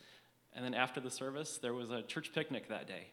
And 0.53 0.65
then 0.65 0.75
after 0.75 1.01
the 1.01 1.11
service, 1.11 1.59
there 1.59 1.75
was 1.75 1.91
a 1.91 2.03
church 2.03 2.33
picnic 2.33 2.69
that 2.69 2.87
day 2.87 3.09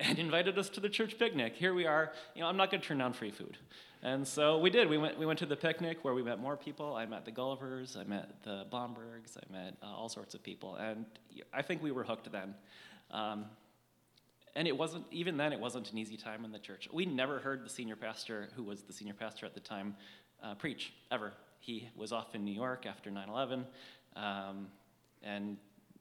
and 0.00 0.18
invited 0.18 0.58
us 0.58 0.68
to 0.70 0.80
the 0.80 0.88
church 0.88 1.18
picnic. 1.18 1.54
Here 1.56 1.74
we 1.74 1.86
are. 1.86 2.12
You 2.34 2.40
know, 2.40 2.48
I'm 2.48 2.56
not 2.56 2.70
going 2.70 2.80
to 2.80 2.86
turn 2.86 2.98
down 2.98 3.12
free 3.12 3.30
food. 3.30 3.58
And 4.02 4.26
so 4.26 4.58
we 4.58 4.70
did. 4.70 4.88
We 4.88 4.96
went, 4.96 5.18
we 5.18 5.26
went 5.26 5.38
to 5.40 5.46
the 5.46 5.56
picnic 5.56 5.98
where 6.02 6.14
we 6.14 6.22
met 6.22 6.40
more 6.40 6.56
people. 6.56 6.94
I 6.94 7.04
met 7.04 7.26
the 7.26 7.32
Gullivers, 7.32 7.98
I 7.98 8.04
met 8.04 8.42
the 8.44 8.64
Bombergs, 8.72 9.36
I 9.36 9.52
met 9.52 9.76
uh, 9.82 9.86
all 9.86 10.08
sorts 10.08 10.34
of 10.34 10.42
people. 10.42 10.76
And 10.76 11.04
I 11.52 11.60
think 11.60 11.82
we 11.82 11.92
were 11.92 12.04
hooked 12.04 12.32
then. 12.32 12.54
Um, 13.10 13.44
and 14.56 14.66
it 14.66 14.76
wasn't, 14.76 15.04
even 15.10 15.36
then, 15.36 15.52
it 15.52 15.60
wasn't 15.60 15.92
an 15.92 15.98
easy 15.98 16.16
time 16.16 16.44
in 16.44 16.50
the 16.50 16.58
church. 16.58 16.88
We 16.92 17.04
never 17.04 17.38
heard 17.38 17.64
the 17.64 17.68
senior 17.68 17.94
pastor, 17.94 18.48
who 18.56 18.64
was 18.64 18.82
the 18.82 18.92
senior 18.92 19.14
pastor 19.14 19.46
at 19.46 19.54
the 19.54 19.60
time, 19.60 19.94
uh, 20.42 20.54
preach, 20.54 20.92
ever. 21.12 21.32
He 21.60 21.88
was 21.94 22.10
off 22.10 22.34
in 22.34 22.44
New 22.44 22.54
York 22.54 22.86
after 22.86 23.10
9 23.10 23.28
11. 23.28 23.66
Um, 24.16 24.68
and, 25.22 25.58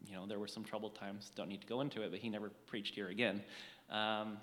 you 0.08 0.16
know, 0.16 0.26
there 0.26 0.40
were 0.40 0.48
some 0.48 0.64
troubled 0.64 0.96
times. 0.96 1.32
Don't 1.36 1.50
need 1.50 1.62
to 1.62 1.68
go 1.68 1.82
into 1.82 2.02
it, 2.02 2.12
but 2.12 2.20
he 2.20 2.30
never 2.30 2.50
preached 2.66 2.96
here 2.96 3.10
again. 3.10 3.44
Um, 3.92 4.38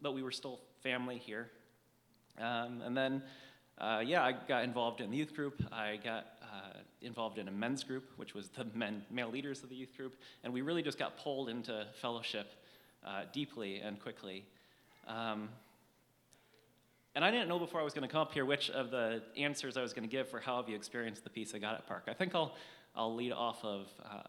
but 0.00 0.14
we 0.14 0.22
were 0.22 0.32
still 0.32 0.60
family 0.82 1.18
here. 1.18 1.50
Um, 2.38 2.82
and 2.84 2.96
then, 2.96 3.22
uh, 3.78 4.02
yeah, 4.04 4.22
I 4.22 4.32
got 4.32 4.64
involved 4.64 5.00
in 5.00 5.10
the 5.10 5.16
youth 5.16 5.34
group. 5.34 5.62
I 5.72 5.98
got 6.02 6.26
uh, 6.42 6.78
involved 7.00 7.38
in 7.38 7.48
a 7.48 7.52
men's 7.52 7.84
group, 7.84 8.04
which 8.16 8.34
was 8.34 8.48
the 8.48 8.66
men, 8.74 9.02
male 9.10 9.30
leaders 9.30 9.62
of 9.62 9.68
the 9.68 9.76
youth 9.76 9.96
group. 9.96 10.16
And 10.42 10.52
we 10.52 10.62
really 10.62 10.82
just 10.82 10.98
got 10.98 11.16
pulled 11.18 11.48
into 11.48 11.86
fellowship 12.00 12.48
uh, 13.06 13.22
deeply 13.32 13.80
and 13.80 14.00
quickly. 14.00 14.44
Um, 15.06 15.48
and 17.14 17.24
I 17.24 17.30
didn't 17.30 17.48
know 17.48 17.58
before 17.58 17.80
I 17.80 17.84
was 17.84 17.92
going 17.92 18.08
to 18.08 18.12
come 18.12 18.22
up 18.22 18.32
here 18.32 18.46
which 18.46 18.70
of 18.70 18.90
the 18.90 19.22
answers 19.36 19.76
I 19.76 19.82
was 19.82 19.92
going 19.92 20.08
to 20.08 20.10
give 20.10 20.28
for 20.28 20.40
how 20.40 20.56
have 20.56 20.68
you 20.68 20.76
experienced 20.76 21.24
the 21.24 21.30
peace 21.30 21.54
I 21.54 21.58
got 21.58 21.74
at 21.74 21.86
Park. 21.86 22.04
I 22.08 22.14
think 22.14 22.34
I'll, 22.34 22.54
I'll 22.96 23.14
lead 23.14 23.32
off 23.32 23.62
of 23.64 23.88
uh, 24.02 24.22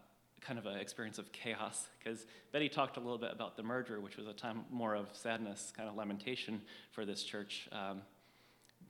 kind 0.45 0.59
of 0.59 0.65
an 0.65 0.77
experience 0.77 1.17
of 1.17 1.31
chaos 1.31 1.87
because 1.97 2.25
Betty 2.51 2.69
talked 2.69 2.97
a 2.97 2.99
little 2.99 3.17
bit 3.17 3.31
about 3.31 3.55
the 3.55 3.63
merger, 3.63 3.99
which 3.99 4.17
was 4.17 4.27
a 4.27 4.33
time 4.33 4.65
more 4.69 4.95
of 4.95 5.07
sadness, 5.13 5.71
kind 5.75 5.87
of 5.87 5.95
lamentation 5.95 6.61
for 6.91 7.05
this 7.05 7.23
church. 7.23 7.69
Um, 7.71 8.01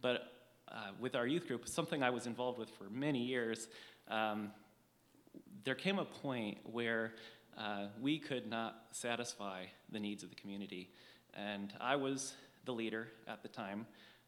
but 0.02 0.32
uh, 0.70 0.92
with 1.00 1.16
our 1.16 1.28
youth 1.28 1.48
group, 1.48 1.68
something 1.68 2.02
I 2.02 2.10
was 2.10 2.26
involved 2.26 2.58
with 2.58 2.70
for 2.70 2.86
many 2.90 3.24
years, 3.24 3.68
um, 4.10 4.52
there 5.64 5.76
came 5.76 6.00
a 6.00 6.06
point 6.06 6.58
where 6.64 7.14
uh, 7.58 7.88
we 8.02 8.18
could 8.18 8.50
not 8.50 8.86
satisfy 8.92 9.66
the 9.92 10.00
needs 10.00 10.24
of 10.24 10.30
the 10.30 10.36
community. 10.36 10.90
And 11.36 11.74
I 11.80 11.96
was 11.96 12.34
the 12.66 12.74
leader 12.74 13.08
at 13.28 13.44
the 13.44 13.50
time. 13.50 13.86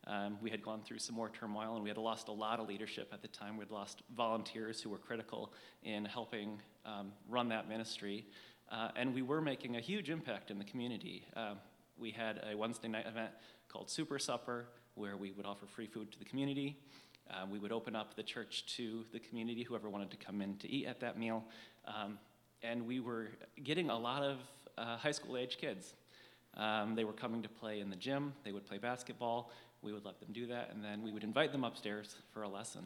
Um, 0.08 0.38
we 0.42 0.50
had 0.50 0.62
gone 0.62 0.82
through 0.84 1.00
some 1.00 1.16
more 1.16 1.30
turmoil 1.30 1.76
and 1.76 1.84
we 1.84 1.90
had 1.90 1.98
lost 1.98 2.28
a 2.28 2.32
lot 2.32 2.60
of 2.60 2.68
leadership 2.68 3.10
at 3.12 3.22
the 3.22 3.28
time. 3.28 3.58
We 3.58 3.64
had 3.64 3.72
lost 3.72 4.04
volunteers 4.16 4.82
who 4.82 4.90
were 4.90 4.98
critical 4.98 5.52
in 5.84 6.06
helping 6.06 6.62
um, 6.86 7.12
run 7.28 7.50
that 7.50 7.68
ministry. 7.68 8.28
Uh, 8.72 8.90
and 8.96 9.14
we 9.14 9.22
were 9.22 9.42
making 9.42 9.76
a 9.76 9.80
huge 9.80 10.10
impact 10.10 10.52
in 10.52 10.60
the 10.60 10.66
community. 10.66 11.26
Um, 11.36 11.58
we 11.98 12.12
had 12.12 12.42
a 12.52 12.56
Wednesday 12.56 12.88
night 12.88 13.08
event 13.08 13.32
called 13.68 13.90
Super 13.90 14.20
Supper 14.20 14.68
where 14.96 15.18
we 15.18 15.32
would 15.32 15.46
offer 15.46 15.66
free 15.66 15.88
food 15.88 16.12
to 16.12 16.20
the 16.20 16.26
community. 16.26 16.78
Uh, 17.30 17.46
we 17.50 17.60
would 17.60 17.72
open 17.72 17.96
up 17.96 18.16
the 18.16 18.24
church 18.24 18.66
to 18.78 19.04
the 19.12 19.20
community, 19.20 19.64
whoever 19.64 19.90
wanted 19.90 20.12
to 20.12 20.18
come 20.18 20.42
in 20.42 20.56
to 20.58 20.70
eat 20.70 20.86
at 20.86 21.00
that 21.00 21.18
meal. 21.18 21.44
Um, 21.86 22.20
and 22.62 22.86
we 22.86 23.00
were 23.00 23.30
getting 23.64 23.90
a 23.90 23.98
lot 23.98 24.24
of 24.24 24.38
uh, 24.78 24.98
high 24.98 25.12
school 25.12 25.38
age 25.38 25.58
kids. 25.58 25.94
Um, 26.56 26.96
they 26.96 27.04
were 27.04 27.14
coming 27.14 27.42
to 27.44 27.50
play 27.50 27.82
in 27.82 27.90
the 27.90 27.96
gym, 27.96 28.34
they 28.44 28.52
would 28.52 28.66
play 28.66 28.78
basketball. 28.78 29.52
We 29.86 29.94
would 29.94 30.04
let 30.04 30.20
them 30.20 30.30
do 30.34 30.48
that, 30.48 30.72
and 30.74 30.84
then 30.84 31.04
we 31.04 31.12
would 31.12 31.24
invite 31.24 31.52
them 31.52 31.64
upstairs 31.64 32.16
for 32.34 32.42
a 32.42 32.50
lesson. 32.50 32.82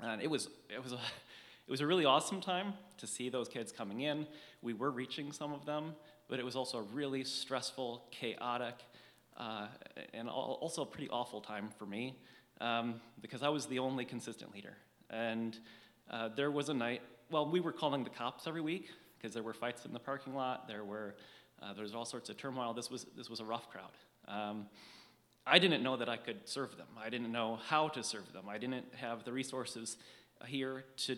And 0.00 0.22
it 0.22 0.30
was, 0.30 0.48
it 0.74 0.82
was, 0.82 0.92
a, 0.92 0.96
it 1.66 1.70
was 1.70 1.82
a 1.82 1.86
really 1.86 2.06
awesome 2.06 2.40
time 2.40 2.72
to 2.96 3.06
see 3.06 3.28
those 3.28 3.46
kids 3.46 3.72
coming 3.72 4.00
in. 4.00 4.26
We 4.62 4.72
were 4.72 4.90
reaching 4.90 5.32
some 5.32 5.52
of 5.52 5.66
them, 5.66 5.94
but 6.28 6.38
it 6.38 6.44
was 6.46 6.56
also 6.56 6.78
a 6.78 6.82
really 6.82 7.24
stressful, 7.24 8.04
chaotic, 8.10 8.76
uh, 9.36 9.66
and 10.14 10.30
also 10.30 10.80
a 10.80 10.86
pretty 10.86 11.10
awful 11.10 11.42
time 11.42 11.68
for 11.78 11.84
me 11.84 12.16
um, 12.62 12.94
because 13.20 13.42
I 13.42 13.50
was 13.50 13.66
the 13.66 13.78
only 13.78 14.06
consistent 14.06 14.54
leader. 14.54 14.78
And 15.10 15.58
uh, 16.10 16.30
there 16.34 16.50
was 16.50 16.70
a 16.70 16.74
night, 16.74 17.02
well, 17.30 17.46
we 17.46 17.60
were 17.60 17.72
calling 17.72 18.02
the 18.02 18.10
cops 18.10 18.46
every 18.46 18.62
week 18.62 18.88
because 19.18 19.34
there 19.34 19.42
were 19.42 19.52
fights 19.52 19.84
in 19.84 19.92
the 19.92 20.00
parking 20.00 20.34
lot, 20.34 20.66
there 20.66 20.84
were 20.84 21.16
uh, 21.62 21.72
there 21.72 21.82
was 21.84 21.94
all 21.94 22.04
sorts 22.04 22.28
of 22.28 22.36
turmoil. 22.36 22.74
This 22.74 22.90
was, 22.90 23.06
this 23.16 23.30
was 23.30 23.40
a 23.40 23.44
rough 23.44 23.70
crowd. 23.70 23.92
Um, 24.28 24.66
I 25.46 25.58
didn't 25.60 25.82
know 25.82 25.96
that 25.96 26.08
I 26.08 26.16
could 26.16 26.48
serve 26.48 26.76
them. 26.76 26.88
I 26.98 27.08
didn't 27.08 27.30
know 27.30 27.60
how 27.68 27.88
to 27.88 28.02
serve 28.02 28.32
them. 28.32 28.48
I 28.48 28.58
didn't 28.58 28.86
have 28.96 29.24
the 29.24 29.32
resources 29.32 29.96
here 30.44 30.84
to, 30.98 31.16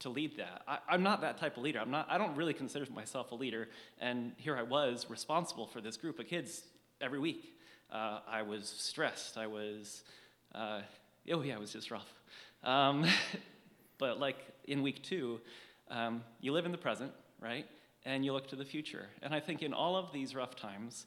to 0.00 0.08
lead 0.08 0.36
that. 0.36 0.62
I, 0.68 0.78
I'm 0.88 1.02
not 1.02 1.20
that 1.22 1.38
type 1.38 1.56
of 1.56 1.64
leader. 1.64 1.80
I'm 1.80 1.90
not, 1.90 2.06
I 2.08 2.16
don't 2.16 2.36
really 2.36 2.54
consider 2.54 2.86
myself 2.92 3.32
a 3.32 3.34
leader. 3.34 3.68
And 4.00 4.32
here 4.36 4.56
I 4.56 4.62
was 4.62 5.10
responsible 5.10 5.66
for 5.66 5.80
this 5.80 5.96
group 5.96 6.20
of 6.20 6.28
kids 6.28 6.62
every 7.00 7.18
week. 7.18 7.56
Uh, 7.92 8.20
I 8.28 8.42
was 8.42 8.68
stressed. 8.68 9.36
I 9.36 9.48
was, 9.48 10.04
uh, 10.54 10.82
oh 11.32 11.42
yeah, 11.42 11.54
it 11.54 11.60
was 11.60 11.72
just 11.72 11.90
rough. 11.90 12.14
Um, 12.62 13.04
but 13.98 14.20
like 14.20 14.38
in 14.68 14.82
week 14.82 15.02
two, 15.02 15.40
um, 15.90 16.22
you 16.40 16.52
live 16.52 16.66
in 16.66 16.72
the 16.72 16.78
present, 16.78 17.12
right? 17.40 17.66
And 18.04 18.24
you 18.24 18.32
look 18.32 18.46
to 18.48 18.56
the 18.56 18.64
future. 18.64 19.08
And 19.22 19.34
I 19.34 19.40
think 19.40 19.60
in 19.60 19.74
all 19.74 19.96
of 19.96 20.12
these 20.12 20.36
rough 20.36 20.54
times, 20.54 21.06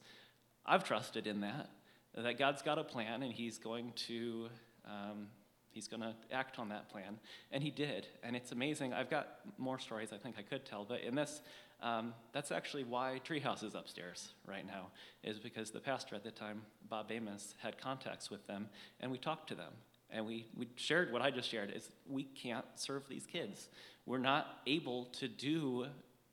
I've 0.65 0.83
trusted 0.83 1.25
in 1.25 1.41
that, 1.41 1.69
that 2.15 2.37
God's 2.37 2.61
got 2.61 2.77
a 2.77 2.83
plan 2.83 3.23
and 3.23 3.33
He's 3.33 3.57
going 3.57 3.93
to. 4.07 4.49
Um, 4.85 5.27
he's 5.73 5.87
going 5.87 6.01
to 6.01 6.13
act 6.31 6.59
on 6.59 6.69
that 6.69 6.87
plan. 6.89 7.17
And 7.51 7.63
he 7.63 7.71
did. 7.71 8.07
And 8.21 8.35
it's 8.35 8.51
amazing. 8.51 8.93
I've 8.93 9.09
got 9.09 9.39
more 9.57 9.79
stories 9.79 10.09
I 10.13 10.17
think 10.17 10.35
I 10.37 10.43
could 10.43 10.65
tell, 10.65 10.85
but 10.85 11.01
in 11.01 11.15
this, 11.15 11.41
um, 11.81 12.13
that's 12.31 12.51
actually 12.51 12.85
why 12.85 13.19
Treehouse 13.27 13.63
is 13.63 13.75
upstairs 13.75 14.33
right 14.47 14.65
now, 14.65 14.87
is 15.23 15.39
because 15.39 15.71
the 15.71 15.79
pastor 15.79 16.15
at 16.15 16.23
the 16.23 16.31
time, 16.31 16.61
Bob 16.89 17.11
Amos, 17.11 17.55
had 17.61 17.77
contacts 17.77 18.29
with 18.29 18.45
them, 18.47 18.69
and 19.01 19.11
we 19.11 19.17
talked 19.17 19.49
to 19.49 19.55
them. 19.55 19.73
And 20.09 20.25
we, 20.25 20.45
we 20.55 20.69
shared 20.75 21.11
what 21.11 21.21
I 21.21 21.31
just 21.31 21.49
shared 21.49 21.71
is 21.75 21.89
we 22.07 22.23
can't 22.23 22.65
serve 22.75 23.09
these 23.09 23.25
kids. 23.25 23.69
We're 24.05 24.19
not 24.19 24.59
able 24.67 25.05
to 25.19 25.27
do 25.27 25.87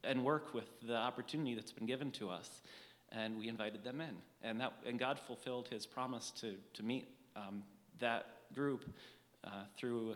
and 0.05 0.25
work 0.25 0.55
with 0.55 0.69
the 0.83 0.97
opportunity 0.97 1.55
that's 1.55 1.73
been 1.73 1.87
given 1.87 2.11
to 2.13 2.31
us. 2.31 2.61
And 3.13 3.39
we 3.39 3.49
invited 3.49 3.83
them 3.83 4.01
in. 4.01 4.17
And, 4.43 4.61
that, 4.61 4.73
and 4.87 4.99
God 4.99 5.19
fulfilled 5.19 5.69
his 5.69 5.85
promise 5.85 6.31
to, 6.41 6.55
to 6.75 6.83
meet 6.83 7.09
um, 7.35 7.63
that 7.99 8.27
group 8.55 8.85
uh, 9.45 9.65
through 9.77 10.15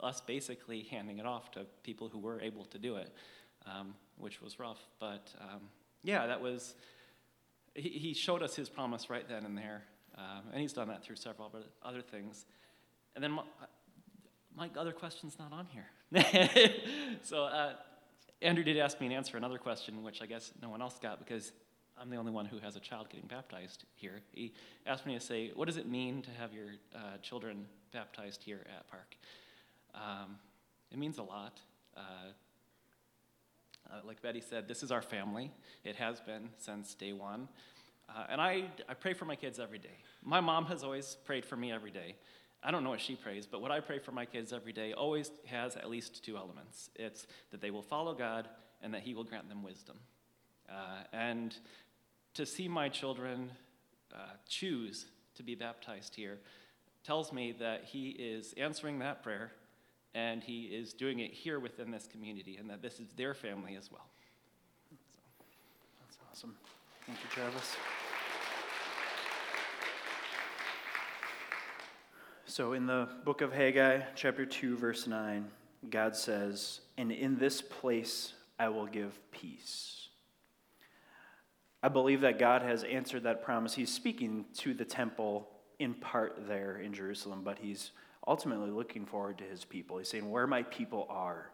us 0.00 0.20
basically 0.20 0.86
handing 0.90 1.18
it 1.18 1.26
off 1.26 1.50
to 1.52 1.64
people 1.82 2.08
who 2.08 2.18
were 2.18 2.40
able 2.40 2.64
to 2.66 2.78
do 2.78 2.96
it, 2.96 3.10
um, 3.66 3.94
which 4.18 4.42
was 4.42 4.58
rough. 4.58 4.80
But 5.00 5.32
um, 5.40 5.62
yeah, 6.02 6.26
that 6.26 6.40
was, 6.40 6.74
he, 7.74 7.88
he, 7.88 8.14
showed 8.14 8.42
us 8.42 8.54
his 8.54 8.68
promise 8.68 9.08
right 9.08 9.26
then 9.28 9.44
and 9.44 9.56
there. 9.56 9.84
Um, 10.16 10.42
and 10.52 10.60
he's 10.60 10.72
done 10.72 10.88
that 10.88 11.02
through 11.02 11.16
several 11.16 11.50
other 11.82 12.02
things. 12.02 12.44
And 13.14 13.24
then 13.24 13.32
my, 13.32 13.42
my 14.54 14.70
other 14.76 14.92
question's 14.92 15.38
not 15.38 15.52
on 15.52 15.66
here. 15.66 15.86
so, 17.22 17.44
uh, 17.44 17.72
Andrew 18.42 18.62
did 18.62 18.76
ask 18.76 19.00
me 19.00 19.08
to 19.08 19.14
answer 19.14 19.36
another 19.36 19.58
question, 19.58 20.02
which 20.02 20.20
I 20.20 20.26
guess 20.26 20.52
no 20.60 20.68
one 20.68 20.82
else 20.82 20.98
got 21.00 21.18
because 21.18 21.52
I'm 22.00 22.10
the 22.10 22.16
only 22.16 22.32
one 22.32 22.46
who 22.46 22.58
has 22.58 22.76
a 22.76 22.80
child 22.80 23.08
getting 23.08 23.26
baptized 23.26 23.84
here. 23.94 24.20
He 24.32 24.52
asked 24.86 25.06
me 25.06 25.14
to 25.14 25.20
say, 25.20 25.52
What 25.54 25.66
does 25.66 25.76
it 25.76 25.88
mean 25.88 26.22
to 26.22 26.30
have 26.32 26.52
your 26.52 26.70
uh, 26.94 27.18
children 27.22 27.66
baptized 27.92 28.42
here 28.42 28.66
at 28.76 28.88
Park? 28.88 29.16
Um, 29.94 30.36
it 30.90 30.98
means 30.98 31.18
a 31.18 31.22
lot. 31.22 31.60
Uh, 31.96 32.00
uh, 33.90 34.00
like 34.04 34.22
Betty 34.22 34.40
said, 34.40 34.66
this 34.66 34.82
is 34.82 34.90
our 34.90 35.02
family. 35.02 35.52
It 35.84 35.96
has 35.96 36.20
been 36.20 36.48
since 36.58 36.94
day 36.94 37.12
one. 37.12 37.48
Uh, 38.08 38.24
and 38.28 38.40
I, 38.40 38.64
I 38.88 38.94
pray 38.94 39.14
for 39.14 39.24
my 39.24 39.36
kids 39.36 39.58
every 39.58 39.78
day. 39.78 39.98
My 40.22 40.40
mom 40.40 40.66
has 40.66 40.82
always 40.82 41.16
prayed 41.24 41.44
for 41.44 41.56
me 41.56 41.72
every 41.72 41.90
day. 41.90 42.16
I 42.62 42.70
don't 42.70 42.82
know 42.82 42.90
what 42.90 43.00
she 43.00 43.14
prays, 43.14 43.46
but 43.46 43.60
what 43.60 43.70
I 43.70 43.80
pray 43.80 43.98
for 43.98 44.12
my 44.12 44.24
kids 44.24 44.52
every 44.52 44.72
day 44.72 44.94
always 44.94 45.30
has 45.46 45.76
at 45.76 45.90
least 45.90 46.24
two 46.24 46.36
elements 46.36 46.88
it's 46.96 47.26
that 47.50 47.60
they 47.60 47.70
will 47.70 47.82
follow 47.82 48.14
God 48.14 48.48
and 48.82 48.92
that 48.94 49.02
He 49.02 49.14
will 49.14 49.24
grant 49.24 49.48
them 49.48 49.62
wisdom. 49.62 49.98
Uh, 50.68 51.02
and 51.12 51.56
to 52.34 52.44
see 52.44 52.68
my 52.68 52.88
children 52.88 53.50
uh, 54.12 54.18
choose 54.48 55.06
to 55.36 55.42
be 55.42 55.54
baptized 55.54 56.14
here 56.14 56.38
tells 57.04 57.32
me 57.32 57.52
that 57.52 57.84
He 57.84 58.10
is 58.10 58.54
answering 58.56 58.98
that 59.00 59.22
prayer 59.22 59.52
and 60.14 60.42
He 60.42 60.64
is 60.64 60.92
doing 60.92 61.20
it 61.20 61.32
here 61.32 61.60
within 61.60 61.90
this 61.90 62.06
community 62.06 62.56
and 62.56 62.68
that 62.70 62.82
this 62.82 62.98
is 62.98 63.08
their 63.16 63.34
family 63.34 63.76
as 63.76 63.90
well. 63.90 64.06
So. 64.90 64.96
That's 66.00 66.18
awesome. 66.30 66.56
Thank 67.06 67.18
you, 67.22 67.28
Travis. 67.30 67.76
So, 72.46 72.72
in 72.72 72.86
the 72.86 73.08
book 73.24 73.40
of 73.40 73.52
Haggai, 73.52 74.02
chapter 74.14 74.46
2, 74.46 74.76
verse 74.76 75.06
9, 75.06 75.46
God 75.90 76.14
says, 76.14 76.80
And 76.96 77.10
in 77.10 77.36
this 77.36 77.60
place 77.60 78.34
I 78.58 78.68
will 78.68 78.86
give 78.86 79.18
peace. 79.32 80.03
I 81.84 81.88
believe 81.88 82.22
that 82.22 82.38
God 82.38 82.62
has 82.62 82.82
answered 82.82 83.24
that 83.24 83.42
promise. 83.42 83.74
He's 83.74 83.92
speaking 83.92 84.46
to 84.54 84.72
the 84.72 84.86
temple 84.86 85.46
in 85.78 85.92
part 85.92 86.48
there 86.48 86.78
in 86.78 86.94
Jerusalem, 86.94 87.42
but 87.44 87.58
he's 87.58 87.90
ultimately 88.26 88.70
looking 88.70 89.04
forward 89.04 89.36
to 89.36 89.44
his 89.44 89.66
people. 89.66 89.98
He's 89.98 90.08
saying, 90.08 90.30
Where 90.30 90.46
my 90.46 90.62
people 90.62 91.06
are, 91.10 91.50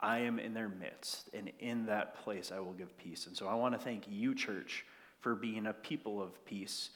I 0.00 0.18
am 0.18 0.40
in 0.40 0.54
their 0.54 0.68
midst, 0.68 1.30
and 1.32 1.52
in 1.60 1.86
that 1.86 2.16
place 2.16 2.50
I 2.52 2.58
will 2.58 2.72
give 2.72 2.98
peace. 2.98 3.28
And 3.28 3.36
so 3.36 3.46
I 3.46 3.54
want 3.54 3.72
to 3.74 3.78
thank 3.78 4.06
you, 4.08 4.34
church, 4.34 4.84
for 5.20 5.36
being 5.36 5.68
a 5.68 5.72
people 5.72 6.20
of 6.20 6.44
peace 6.44 6.90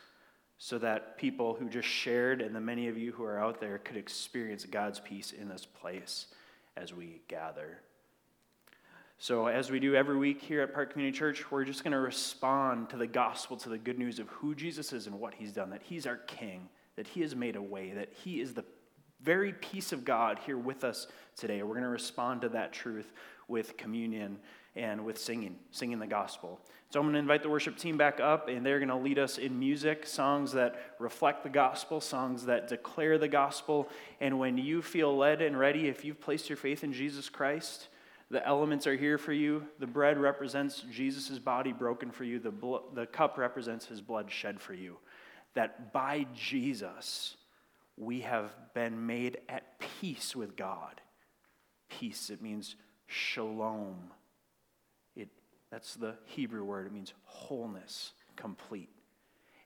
so 0.59 0.77
that 0.79 1.17
people 1.17 1.55
who 1.55 1.69
just 1.69 1.87
shared 1.87 2.41
and 2.41 2.57
the 2.57 2.61
many 2.61 2.89
of 2.89 2.99
you 2.99 3.13
who 3.13 3.23
are 3.23 3.39
out 3.39 3.61
there 3.61 3.79
could 3.79 3.97
experience 3.97 4.65
God's 4.65 4.99
peace 4.99 5.31
in 5.31 5.49
this 5.49 5.65
place 5.65 6.27
as 6.77 6.93
we 6.93 7.21
gather. 7.29 7.79
So, 9.19 9.47
as 9.47 9.71
we 9.71 9.81
do 9.81 9.95
every 9.95 10.17
week 10.17 10.43
here 10.43 10.61
at 10.61 10.75
Park 10.75 10.93
Community 10.93 11.17
Church, 11.17 11.51
we're 11.51 11.65
just 11.65 11.85
going 11.85 11.93
to 11.93 12.01
respond 12.01 12.91
to 12.91 12.97
the 12.97 13.07
gospel, 13.07 13.57
to 13.59 13.69
the 13.69 13.79
good 13.79 13.99
news 13.99 14.19
of 14.19 14.29
who 14.29 14.55
Jesus 14.55 14.93
is 14.93 15.07
and 15.07 15.19
what 15.19 15.35
he's 15.35 15.53
done, 15.53 15.71
that 15.71 15.83
he's 15.83 16.07
our 16.07 16.17
king, 16.17 16.69
that 16.97 17.07
he 17.07 17.21
has 17.23 17.35
made 17.35 17.57
a 17.57 17.63
way, 17.63 17.93
that 17.93 18.13
he 18.13 18.41
is 18.41 18.55
the 18.55 18.65
very 19.23 19.53
peace 19.55 19.93
of 19.93 20.05
God 20.05 20.39
here 20.45 20.59
with 20.59 20.85
us 20.85 21.07
today. 21.37 21.63
We're 21.63 21.75
going 21.75 21.83
to 21.85 21.89
respond 21.89 22.43
to 22.43 22.51
that 22.51 22.73
truth 22.73 23.13
with 23.49 23.77
communion 23.77 24.39
and 24.77 25.05
with 25.05 25.19
singing, 25.19 25.57
singing 25.71 25.99
the 25.99 26.07
gospel. 26.07 26.61
So 26.91 27.01
I'm 27.01 27.07
going 27.07 27.15
to 27.15 27.21
invite 27.21 27.43
the 27.43 27.49
worship 27.49 27.77
team 27.79 27.97
back 27.97 28.21
up, 28.21 28.49
and 28.49 28.67
they're 28.67 28.79
going 28.79 28.89
to 28.89 28.97
lead 28.97 29.19
us 29.19 29.39
in 29.39 29.59
music, 29.59 30.07
songs 30.07 30.53
that 30.53 30.95
reflect 30.99 31.43
the 31.43 31.49
gospel, 31.49 32.01
songs 32.01 32.45
that 32.47 32.69
declare 32.69 33.17
the 33.17 33.29
gospel. 33.29 33.89
And 34.21 34.39
when 34.39 34.59
you 34.59 34.83
feel 34.83 35.17
led 35.17 35.41
and 35.41 35.59
ready, 35.59 35.89
if 35.89 36.05
you've 36.05 36.21
placed 36.21 36.49
your 36.49 36.57
faith 36.57 36.85
in 36.85 36.93
Jesus 36.93 37.29
Christ, 37.29 37.89
the 38.35 38.45
elements 38.45 38.89
are 38.89 38.97
here 38.97 39.17
for 39.17 39.33
you. 39.33 39.65
The 39.79 39.87
bread 39.87 40.19
represents 40.19 40.85
Jesus' 40.91 41.39
body 41.39 41.71
broken 41.71 42.11
for 42.11 42.25
you, 42.25 42.41
the, 42.41 42.51
blo- 42.51 42.83
the 42.93 43.07
cup 43.07 43.39
represents 43.39 43.87
his 43.87 44.01
blood 44.01 44.29
shed 44.29 44.61
for 44.61 44.75
you. 44.75 44.97
That 45.55 45.93
by 45.93 46.27
Jesus, 46.35 47.37
we 47.97 48.23
have 48.23 48.51
been 48.75 49.07
made 49.07 49.39
at 49.49 49.79
peace 49.79 50.35
with 50.35 50.57
God. 50.57 51.01
Peace, 51.89 52.29
it 52.29 52.43
means 52.43 52.75
shalom 53.07 54.11
It, 55.15 55.29
that's 55.71 55.95
the 55.95 56.17
Hebrew 56.25 56.65
word. 56.65 56.89
It 56.89 56.93
means 56.93 57.15
wholeness, 57.23 58.15
complete. 58.35 58.91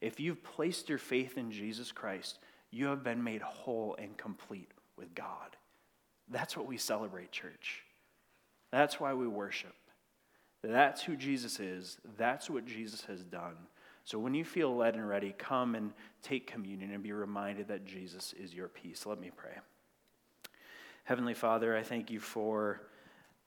If 0.02 0.20
you've 0.20 0.44
placed 0.44 0.90
your 0.90 0.98
faith 0.98 1.38
in 1.38 1.50
Jesus 1.50 1.90
Christ, 1.90 2.38
you 2.70 2.88
have 2.88 3.02
been 3.02 3.24
made 3.24 3.40
whole 3.40 3.96
and 3.98 4.14
complete 4.18 4.72
with 4.98 5.14
God. 5.14 5.56
That's 6.30 6.54
what 6.54 6.66
we 6.66 6.76
celebrate, 6.76 7.32
church. 7.32 7.86
That's 8.70 9.00
why 9.00 9.14
we 9.14 9.26
worship. 9.26 9.74
That's 10.62 11.02
who 11.02 11.16
Jesus 11.16 11.60
is. 11.60 11.98
That's 12.16 12.50
what 12.50 12.66
Jesus 12.66 13.04
has 13.04 13.22
done. 13.24 13.56
So 14.04 14.18
when 14.18 14.34
you 14.34 14.44
feel 14.44 14.74
led 14.74 14.94
and 14.94 15.08
ready, 15.08 15.34
come 15.36 15.74
and 15.74 15.92
take 16.22 16.46
communion 16.46 16.92
and 16.92 17.02
be 17.02 17.12
reminded 17.12 17.68
that 17.68 17.84
Jesus 17.84 18.32
is 18.32 18.54
your 18.54 18.68
peace. 18.68 19.06
Let 19.06 19.20
me 19.20 19.30
pray. 19.34 19.52
Heavenly 21.04 21.34
Father, 21.34 21.76
I 21.76 21.82
thank 21.82 22.10
you 22.10 22.20
for 22.20 22.82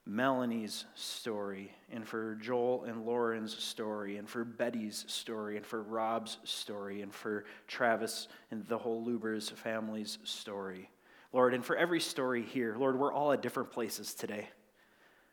Melanie's 0.04 0.84
story, 0.96 1.72
and 1.92 2.06
for 2.06 2.34
Joel 2.34 2.84
and 2.84 3.04
Lauren's 3.06 3.56
story, 3.62 4.16
and 4.16 4.28
for 4.28 4.44
Betty's 4.44 5.04
story, 5.06 5.56
and 5.56 5.64
for 5.64 5.80
Rob's 5.82 6.38
story, 6.42 7.02
and 7.02 7.14
for 7.14 7.44
Travis 7.68 8.26
and 8.50 8.66
the 8.66 8.78
whole 8.78 9.04
Lubers 9.06 9.52
family's 9.52 10.18
story. 10.24 10.90
Lord, 11.32 11.54
and 11.54 11.64
for 11.64 11.76
every 11.76 12.00
story 12.00 12.42
here, 12.42 12.74
Lord, 12.76 12.98
we're 12.98 13.12
all 13.12 13.30
at 13.30 13.42
different 13.42 13.70
places 13.70 14.12
today. 14.12 14.48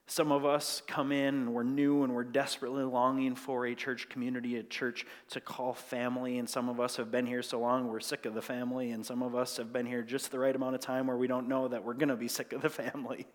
Some 0.09 0.31
of 0.31 0.43
us 0.43 0.81
come 0.87 1.11
in 1.11 1.35
and 1.35 1.53
we're 1.53 1.61
new 1.61 2.03
and 2.03 2.15
we're 2.15 2.23
desperately 2.23 2.83
longing 2.83 3.35
for 3.35 3.67
a 3.67 3.75
church 3.75 4.09
community, 4.09 4.57
a 4.57 4.63
church 4.63 5.05
to 5.29 5.39
call 5.39 5.75
family. 5.75 6.39
And 6.39 6.49
some 6.49 6.67
of 6.67 6.79
us 6.79 6.95
have 6.95 7.11
been 7.11 7.27
here 7.27 7.43
so 7.43 7.59
long 7.59 7.87
we're 7.87 7.99
sick 7.99 8.25
of 8.25 8.33
the 8.33 8.41
family. 8.41 8.89
And 8.89 9.05
some 9.05 9.21
of 9.21 9.35
us 9.35 9.57
have 9.57 9.71
been 9.71 9.85
here 9.85 10.01
just 10.01 10.31
the 10.31 10.39
right 10.39 10.55
amount 10.55 10.73
of 10.73 10.81
time 10.81 11.05
where 11.05 11.15
we 11.15 11.27
don't 11.27 11.47
know 11.47 11.67
that 11.67 11.85
we're 11.85 11.93
going 11.93 12.09
to 12.09 12.15
be 12.15 12.27
sick 12.39 12.53
of 12.53 12.63
the 12.63 12.71
family. 12.71 13.27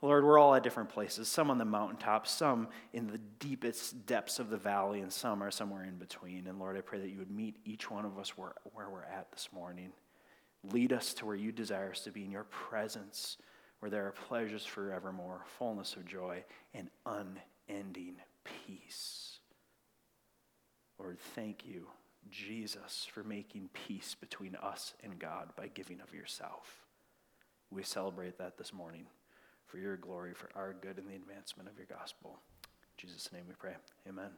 Lord, 0.00 0.22
we're 0.24 0.38
all 0.38 0.54
at 0.54 0.62
different 0.62 0.90
places, 0.90 1.26
some 1.26 1.50
on 1.50 1.58
the 1.58 1.64
mountaintop, 1.64 2.28
some 2.28 2.68
in 2.92 3.08
the 3.08 3.18
deepest 3.40 4.06
depths 4.06 4.38
of 4.38 4.50
the 4.50 4.56
valley, 4.56 5.00
and 5.00 5.12
some 5.12 5.42
are 5.42 5.50
somewhere 5.50 5.82
in 5.82 5.96
between. 5.96 6.46
And 6.46 6.60
Lord, 6.60 6.76
I 6.76 6.82
pray 6.82 7.00
that 7.00 7.10
you 7.10 7.18
would 7.18 7.32
meet 7.32 7.56
each 7.64 7.90
one 7.90 8.04
of 8.04 8.16
us 8.16 8.38
where, 8.38 8.52
where 8.74 8.88
we're 8.88 9.02
at 9.02 9.32
this 9.32 9.48
morning. 9.52 9.90
Lead 10.70 10.92
us 10.92 11.14
to 11.14 11.26
where 11.26 11.34
you 11.34 11.50
desire 11.50 11.90
us 11.90 12.02
to 12.02 12.12
be 12.12 12.24
in 12.24 12.30
your 12.30 12.44
presence 12.44 13.38
where 13.84 13.90
there 13.90 14.06
are 14.06 14.12
pleasures 14.12 14.64
forevermore, 14.64 15.42
fullness 15.58 15.94
of 15.94 16.06
joy, 16.06 16.42
and 16.72 16.88
unending 17.04 18.16
peace. 18.42 19.40
Lord, 20.98 21.18
thank 21.34 21.66
you, 21.66 21.88
Jesus, 22.30 23.06
for 23.12 23.22
making 23.22 23.68
peace 23.74 24.16
between 24.18 24.54
us 24.54 24.94
and 25.02 25.18
God 25.18 25.50
by 25.54 25.68
giving 25.68 26.00
of 26.00 26.14
yourself. 26.14 26.86
We 27.70 27.82
celebrate 27.82 28.38
that 28.38 28.56
this 28.56 28.72
morning 28.72 29.04
for 29.66 29.76
your 29.76 29.98
glory, 29.98 30.32
for 30.32 30.48
our 30.56 30.72
good, 30.72 30.96
and 30.96 31.06
the 31.06 31.16
advancement 31.16 31.68
of 31.68 31.76
your 31.76 31.86
gospel. 31.86 32.38
In 32.64 33.06
Jesus' 33.06 33.30
name 33.34 33.44
we 33.46 33.54
pray. 33.54 33.74
Amen. 34.08 34.30